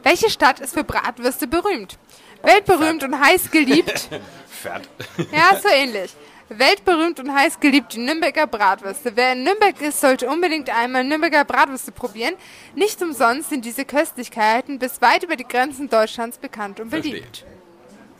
welche 0.03 0.29
Stadt 0.29 0.59
ist 0.59 0.73
für 0.73 0.83
Bratwürste 0.83 1.47
berühmt? 1.47 1.97
Weltberühmt 2.41 3.03
und 3.03 3.19
heiß 3.19 3.51
geliebt. 3.51 4.09
Pferd. 4.49 4.89
Ja, 5.31 5.57
so 5.61 5.69
ähnlich. 5.69 6.13
Weltberühmt 6.49 7.19
und 7.19 7.33
heiß 7.33 7.59
geliebt 7.59 7.93
die 7.93 7.99
Nürnberger 7.99 8.47
Bratwürste. 8.47 9.15
Wer 9.15 9.31
in 9.33 9.43
Nürnberg 9.43 9.79
ist, 9.81 10.01
sollte 10.01 10.27
unbedingt 10.29 10.69
einmal 10.69 11.03
Nürnberger 11.03 11.45
Bratwürste 11.45 11.91
probieren. 11.91 12.35
Nicht 12.75 13.01
umsonst 13.01 13.49
sind 13.49 13.63
diese 13.65 13.85
Köstlichkeiten 13.85 14.77
bis 14.77 15.01
weit 15.01 15.23
über 15.23 15.35
die 15.35 15.47
Grenzen 15.47 15.89
Deutschlands 15.89 16.37
bekannt 16.37 16.79
und 16.79 16.89
Verstehe. 16.89 17.23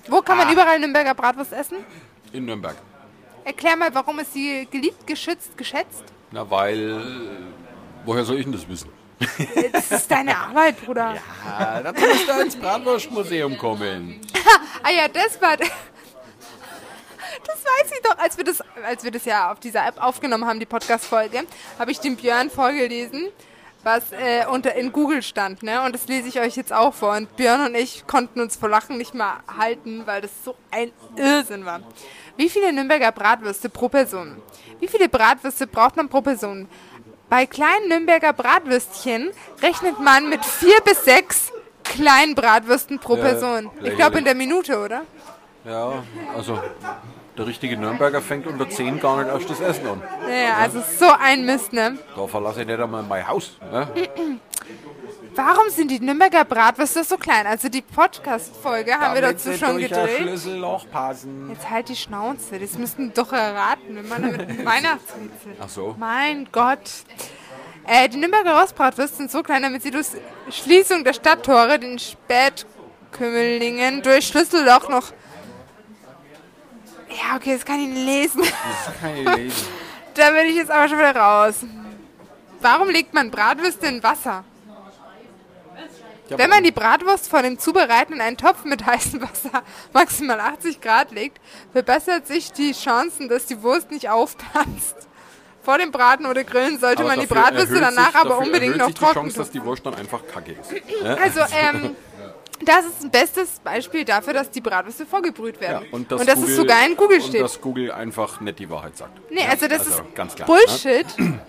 Wo 0.07 0.21
kann 0.21 0.37
man 0.37 0.51
überall 0.51 0.79
Nürnberger 0.79 1.13
Bratwurst 1.13 1.53
essen? 1.53 1.77
In 2.31 2.45
Nürnberg. 2.45 2.75
Erklär 3.45 3.75
mal, 3.75 3.93
warum 3.93 4.19
ist 4.19 4.33
sie 4.33 4.67
geliebt, 4.69 5.05
geschützt, 5.05 5.57
geschätzt? 5.57 6.03
Na, 6.31 6.49
weil. 6.49 7.01
Woher 8.05 8.23
soll 8.25 8.37
ich 8.37 8.43
denn 8.43 8.53
das 8.53 8.67
wissen? 8.67 8.89
Das 9.71 9.91
ist 9.91 10.11
deine 10.11 10.35
Arbeit, 10.37 10.83
Bruder. 10.83 11.15
Ah, 11.45 11.81
da 11.81 11.93
musst 11.93 12.27
du 12.27 12.41
ins 12.41 12.55
Bratwurstmuseum 12.55 13.57
kommen. 13.57 14.19
Ah 14.85 14.89
ja, 14.91 15.07
das 15.07 15.41
war. 15.41 15.55
Das 15.55 15.69
weiß 17.63 17.91
ich 17.93 18.01
doch, 18.03 18.17
als 18.17 18.37
wir 18.37 18.43
das, 18.43 18.61
als 18.85 19.03
wir 19.05 19.11
das 19.11 19.23
ja 19.23 19.49
auf 19.51 19.61
dieser 19.61 19.87
App 19.87 20.01
aufgenommen 20.01 20.45
haben, 20.45 20.59
die 20.59 20.65
Podcast-Folge, 20.65 21.43
habe 21.79 21.91
ich 21.91 22.01
dem 22.01 22.17
Björn 22.17 22.49
vorgelesen, 22.49 23.29
was 23.83 24.11
äh, 24.11 24.45
unter 24.49 24.75
in 24.75 24.91
Google 24.91 25.21
stand, 25.21 25.63
ne? 25.63 25.83
Und 25.83 25.93
das 25.93 26.07
lese 26.07 26.27
ich 26.27 26.39
euch 26.39 26.55
jetzt 26.55 26.73
auch 26.73 26.93
vor. 26.93 27.15
Und 27.15 27.35
Björn 27.35 27.67
und 27.67 27.75
ich 27.75 28.07
konnten 28.07 28.39
uns 28.39 28.55
vor 28.55 28.69
Lachen 28.69 28.97
nicht 28.97 29.13
mal 29.13 29.39
halten, 29.57 30.03
weil 30.05 30.21
das 30.21 30.31
so 30.43 30.55
ein 30.71 30.91
Irrsinn 31.17 31.65
war. 31.65 31.81
Wie 32.37 32.49
viele 32.49 32.71
Nürnberger 32.73 33.11
Bratwürste 33.11 33.69
pro 33.69 33.89
Person? 33.89 34.41
Wie 34.79 34.87
viele 34.87 35.09
Bratwürste 35.09 35.67
braucht 35.67 35.97
man 35.97 36.09
pro 36.09 36.21
Person? 36.21 36.67
Bei 37.29 37.45
kleinen 37.45 37.89
Nürnberger 37.89 38.33
Bratwürstchen 38.33 39.31
rechnet 39.61 39.99
man 39.99 40.29
mit 40.29 40.45
vier 40.45 40.79
bis 40.85 41.03
sechs 41.03 41.51
kleinen 41.83 42.35
Bratwürsten 42.35 42.99
pro 42.99 43.15
Person. 43.15 43.69
Ich 43.83 43.95
glaube 43.95 44.19
in 44.19 44.25
der 44.25 44.35
Minute, 44.35 44.79
oder? 44.79 45.03
Ja, 45.65 46.03
also. 46.35 46.61
Der 47.37 47.47
richtige 47.47 47.77
Nürnberger 47.77 48.21
fängt 48.21 48.45
unter 48.45 48.69
10 48.69 48.99
gar 48.99 49.17
nicht 49.17 49.27
erst 49.33 49.49
das 49.49 49.59
Essen 49.59 49.87
an. 49.87 50.03
Naja, 50.21 50.57
also 50.59 50.83
so 50.99 51.07
ein 51.19 51.45
Mist, 51.45 51.73
ne? 51.73 51.97
Da 52.15 52.27
verlasse 52.27 52.61
ich 52.61 52.67
nicht 52.67 52.79
einmal 52.79 53.01
mein 53.01 53.27
Haus. 53.27 53.57
Ne? 53.71 53.87
Warum 55.35 55.67
sind 55.69 55.89
die 55.89 55.99
Nürnberger 55.99 56.45
Bratwürste 56.45 57.03
so 57.03 57.17
klein? 57.17 57.47
Also 57.47 57.69
die 57.69 57.81
Podcast-Folge 57.81 58.93
haben 58.93 59.15
wir 59.15 59.21
dazu 59.23 59.51
schon 59.53 59.79
gedreht. 59.79 60.17
Schlüsselloch 60.17 60.87
passen. 60.91 61.49
Jetzt 61.49 61.67
halt 61.67 61.89
die 61.89 61.95
Schnauze, 61.95 62.59
das 62.59 62.77
müssten 62.77 63.11
doch 63.15 63.33
erraten, 63.33 63.95
wenn 63.95 64.07
man 64.07 64.21
damit 64.21 64.41
ein 64.41 64.59
Weihnachtsrätsel. 64.65 65.55
Ach 65.59 65.69
so. 65.69 65.95
Mein 65.97 66.47
Gott. 66.51 66.87
Äh, 67.87 68.09
die 68.09 68.17
Nürnberger 68.17 68.61
Rostbratwürste 68.61 69.17
sind 69.17 69.31
so 69.31 69.41
klein, 69.41 69.63
damit 69.63 69.81
sie 69.81 69.89
durch 69.89 70.05
Schließung 70.51 71.03
der 71.03 71.13
Stadttore, 71.13 71.79
den 71.79 71.97
Spätkümmelingen, 71.97 74.03
durch 74.03 74.27
Schlüsselloch 74.27 74.87
noch... 74.87 75.13
Ja, 77.17 77.35
okay, 77.35 77.53
das 77.53 77.65
kann 77.65 77.79
ich 77.79 77.87
nicht 77.87 78.05
lesen. 78.05 78.41
Das 78.41 78.99
kann 78.99 79.15
ich 79.15 79.35
lesen. 79.35 79.67
da 80.15 80.31
bin 80.31 80.45
ich 80.47 80.55
jetzt 80.55 80.71
aber 80.71 80.87
schon 80.89 80.97
wieder 80.97 81.15
raus. 81.15 81.55
Warum 82.61 82.89
legt 82.89 83.13
man 83.13 83.29
Bratwürste 83.29 83.87
in 83.87 84.01
Wasser? 84.03 84.43
Wenn 86.29 86.49
man 86.49 86.63
die 86.63 86.71
Bratwurst 86.71 87.29
vor 87.29 87.41
dem 87.41 87.59
Zubereiten 87.59 88.13
in 88.13 88.21
einen 88.21 88.37
Topf 88.37 88.63
mit 88.63 88.85
heißem 88.85 89.21
Wasser 89.21 89.63
maximal 89.93 90.39
80 90.39 90.81
Grad 90.81 91.11
legt, 91.11 91.39
verbessert 91.71 92.27
sich 92.27 92.51
die 92.51 92.71
Chancen, 92.71 93.27
dass 93.29 93.45
die 93.45 93.61
Wurst 93.61 93.91
nicht 93.91 94.09
aufplatzt. 94.09 94.95
Vor 95.63 95.77
dem 95.77 95.91
Braten 95.91 96.25
oder 96.25 96.43
Grillen 96.43 96.79
sollte 96.79 97.03
Aber 97.03 97.11
man 97.11 97.19
die 97.19 97.25
Bratwürste 97.25 97.79
danach 97.79 98.11
sich, 98.11 98.15
aber 98.15 98.39
unbedingt 98.39 98.77
noch 98.77 98.87
sich 98.87 98.95
die 98.95 99.01
trocken 99.01 99.19
Chance, 99.19 99.37
dass 99.37 99.51
die 99.51 99.63
Wurst 99.63 99.85
dann 99.85 99.95
einfach 99.95 100.21
kacke 100.27 100.53
ist. 100.53 100.73
Also, 101.03 101.39
ähm, 101.39 101.95
das 102.65 102.85
ist 102.85 103.03
ein 103.03 103.11
bestes 103.11 103.59
Beispiel 103.59 104.05
dafür, 104.05 104.33
dass 104.33 104.49
die 104.51 104.61
Bratwürste 104.61 105.05
vorgebrüht 105.05 105.55
Ja, 105.55 105.61
werden. 105.69 105.87
und 105.91 106.11
dass, 106.11 106.25
das 106.25 106.35
Google, 106.35 106.49
ist 106.49 106.55
sogar 106.57 106.85
in 106.85 106.95
Google 106.95 107.19
und 107.19 107.27
steht. 107.27 107.41
dass 107.41 107.59
Google 107.61 107.91
einfach 107.91 108.39
nicht 108.41 108.59
die 108.59 108.69
Wahrheit 108.69 108.97
sagt. 108.97 109.19
Nee, 109.31 109.45
also 109.49 109.67
das 109.67 109.79
also 109.79 110.03
ist 110.03 110.15
ganz 110.15 110.35
klar, 110.35 110.47
Bullshit. 110.47 111.05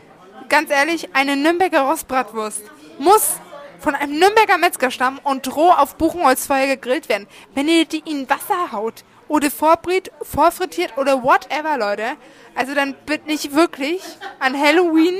Ganz 0.50 0.70
ehrlich, 0.70 1.08
eine 1.14 1.36
Nürnberger 1.36 1.80
Rostbratwurst 1.80 2.60
muss 2.98 3.36
von 3.80 3.94
einem 3.94 4.18
Nürnberger 4.18 4.58
Metzger 4.58 4.90
stammen 4.90 5.18
und 5.24 5.56
roh 5.56 5.70
auf 5.70 5.96
Buchenholzfeuer 5.96 6.66
gegrillt 6.66 7.08
werden. 7.08 7.26
Wenn 7.54 7.66
ihr 7.66 7.86
die 7.86 8.02
in 8.04 8.28
Wasser 8.28 8.70
haut 8.72 9.04
oder 9.26 9.50
vorbrät, 9.50 10.12
vorfrittiert 10.22 10.98
oder 10.98 11.22
whatever, 11.22 11.78
Leute, 11.78 12.16
also 12.54 12.74
dann 12.74 12.94
bitte 13.06 13.26
nicht 13.26 13.54
wirklich 13.54 14.02
an 14.38 14.58
Halloween 14.58 15.14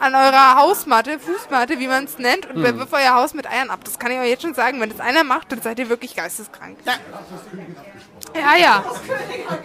an 0.00 0.14
eurer 0.14 0.56
Hausmatte, 0.56 1.18
Fußmatte, 1.18 1.78
wie 1.78 1.88
man 1.88 2.04
es 2.04 2.18
nennt, 2.18 2.46
und 2.46 2.56
Hm. 2.56 2.62
bewirft 2.62 2.92
euer 2.92 3.14
Haus 3.14 3.34
mit 3.34 3.46
Eiern 3.48 3.70
ab. 3.70 3.80
Das 3.84 3.98
kann 3.98 4.10
ich 4.10 4.18
euch 4.18 4.28
jetzt 4.28 4.42
schon 4.42 4.54
sagen. 4.54 4.80
Wenn 4.80 4.90
das 4.90 5.00
einer 5.00 5.24
macht, 5.24 5.52
dann 5.52 5.60
seid 5.62 5.78
ihr 5.78 5.88
wirklich 5.88 6.14
geisteskrank. 6.16 6.78
Ja, 8.34 8.56
ja. 8.56 8.84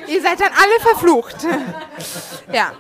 Ihr 0.08 0.22
seid 0.22 0.40
dann 0.40 0.52
alle 0.52 0.80
verflucht. 0.82 1.36
ja. 2.52 2.72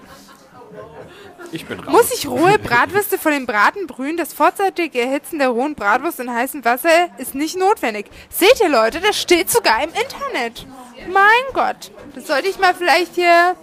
Ich 1.51 1.65
bin 1.67 1.79
raus. 1.79 1.91
Muss 1.91 2.11
ich 2.13 2.27
rohe 2.27 2.57
Bratwürste 2.57 3.19
vor 3.19 3.31
dem 3.31 3.45
Braten 3.45 3.85
brühen? 3.85 4.17
Das 4.17 4.33
vorzeitige 4.33 5.01
Erhitzen 5.01 5.37
der 5.37 5.49
rohen 5.49 5.75
Bratwurst 5.75 6.19
in 6.19 6.33
heißem 6.33 6.65
Wasser 6.65 7.09
ist 7.19 7.35
nicht 7.35 7.57
notwendig. 7.57 8.07
Seht 8.29 8.59
ihr, 8.61 8.69
Leute, 8.69 8.99
das 9.01 9.21
steht 9.21 9.51
sogar 9.51 9.83
im 9.83 9.89
Internet. 9.89 10.65
Mein 11.11 11.53
Gott. 11.53 11.91
Das 12.15 12.25
sollte 12.27 12.47
ich 12.47 12.57
mal 12.57 12.73
vielleicht 12.73 13.13
hier 13.15 13.55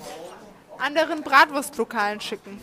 anderen 0.78 1.22
Bratwurstlokalen 1.22 2.20
schicken. 2.20 2.60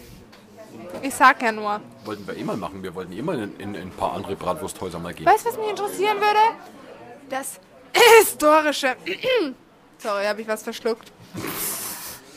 Ich 1.01 1.13
sag 1.13 1.41
ja 1.41 1.51
nur. 1.51 1.79
Wollten 2.05 2.27
wir 2.27 2.45
mal 2.45 2.57
machen. 2.57 2.83
Wir 2.83 2.93
wollten 2.95 3.25
mal 3.25 3.37
in, 3.39 3.57
in, 3.59 3.75
in 3.75 3.81
ein 3.83 3.91
paar 3.91 4.13
andere 4.13 4.35
Bratwursthäuser 4.35 4.99
mal 4.99 5.13
gehen. 5.13 5.25
Weißt 5.25 5.45
du, 5.45 5.49
was 5.49 5.57
mich 5.57 5.69
interessieren 5.69 6.17
würde? 6.17 6.39
Das 7.29 7.59
historische. 8.19 8.95
Sorry, 9.97 10.25
habe 10.25 10.41
ich 10.41 10.47
was 10.47 10.63
verschluckt. 10.63 11.11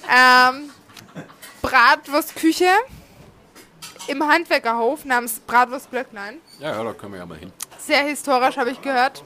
Ähm, 0.09 0.71
Bratwurstküche 1.63 2.71
im 4.09 4.27
Handwerkerhof 4.27 5.05
namens 5.05 5.41
Bratwurstblöcklein. 5.41 6.41
Ja, 6.59 6.73
ja, 6.73 6.85
da 6.85 6.93
können 6.93 7.13
wir 7.13 7.21
ja 7.21 7.27
mal 7.27 7.39
hin. 7.39 7.53
Sehr 7.79 8.03
historisch, 8.05 8.57
habe 8.57 8.71
ich 8.71 8.81
gehört. 8.81 9.25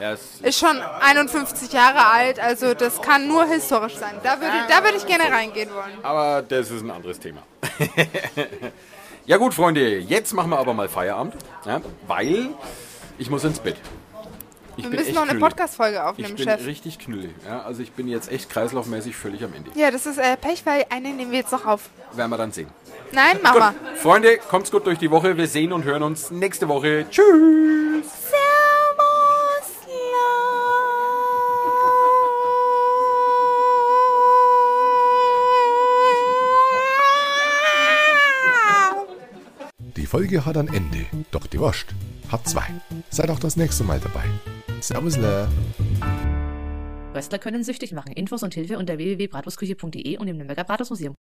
Ja, 0.00 0.12
Ist 0.12 0.58
schon 0.58 0.80
51 1.00 1.72
Jahre 1.72 2.04
alt, 2.04 2.40
also 2.40 2.74
das 2.74 3.00
kann 3.00 3.28
nur 3.28 3.44
historisch 3.44 3.96
sein. 3.96 4.18
Da 4.24 4.40
würde, 4.40 4.56
da 4.68 4.82
würde 4.82 4.96
ich 4.96 5.06
gerne 5.06 5.30
reingehen 5.30 5.72
wollen. 5.72 5.98
aber 6.02 6.42
das 6.42 6.70
ist 6.70 6.82
ein 6.82 6.90
anderes 6.90 7.20
Thema. 7.20 7.42
ja 9.26 9.36
gut, 9.36 9.54
Freunde, 9.54 9.98
jetzt 9.98 10.32
machen 10.32 10.50
wir 10.50 10.58
aber 10.58 10.74
mal 10.74 10.88
Feierabend, 10.88 11.34
ja, 11.64 11.80
weil 12.06 12.48
ich 13.18 13.30
muss 13.30 13.44
ins 13.44 13.58
Bett. 13.60 13.76
Ich 14.76 14.90
Wir 14.90 14.98
müssen 14.98 15.14
noch 15.14 15.28
eine. 15.28 15.38
Podcast-Folge 15.38 15.96
Ich 15.98 16.02
aufnehmen, 16.02 16.34
bin 16.34 16.44
Chef. 16.48 16.66
richtig 16.66 16.98
knüllig. 16.98 17.30
Ja, 17.46 17.62
also 17.62 17.80
ich 17.80 17.92
bin 17.92 18.08
jetzt 18.08 18.30
echt 18.32 18.50
kreislaufmäßig 18.50 19.14
völlig 19.14 19.44
am 19.44 19.54
Ende. 19.54 19.70
Ja, 19.76 19.92
das 19.92 20.04
ist 20.04 20.18
äh, 20.18 20.36
Pech, 20.36 20.66
weil 20.66 20.84
eine 20.90 21.10
nehmen 21.10 21.30
wir 21.30 21.38
jetzt 21.38 21.52
noch 21.52 21.64
auf. 21.64 21.90
Werden 22.12 22.30
wir 22.30 22.36
dann 22.38 22.50
sehen. 22.50 22.66
Nein, 23.12 23.38
Mama. 23.40 23.72
Freunde, 23.94 24.38
kommt's 24.38 24.72
gut 24.72 24.84
durch 24.86 24.98
die 24.98 25.12
Woche. 25.12 25.36
Wir 25.36 25.46
sehen 25.46 25.72
und 25.72 25.84
hören 25.84 26.02
uns 26.02 26.32
nächste 26.32 26.68
Woche. 26.68 27.06
Tschüss. 27.08 27.22
Servus, 28.02 28.43
Folge 40.34 40.46
hat 40.46 40.56
ein 40.56 40.68
Ende, 40.68 41.06
doch 41.30 41.46
die 41.46 41.58
Wurst 41.60 41.86
hat 42.30 42.48
zwei. 42.48 42.64
Seid 43.10 43.30
auch 43.30 43.38
das 43.38 43.56
nächste 43.56 43.84
Mal 43.84 44.00
dabei. 44.00 44.24
Servus, 44.80 45.16
la. 45.16 45.48
Röstler 47.14 47.38
können 47.38 47.62
süchtig 47.62 47.92
machen. 47.92 48.12
Infos 48.12 48.42
und 48.42 48.54
Hilfe 48.54 48.78
unter 48.78 48.98
www.bratwurstküche.de 48.98 50.18
und 50.18 50.26
im 50.26 50.36
Nürnberger 50.38 50.64
Bratwurstmuseum. 50.64 51.14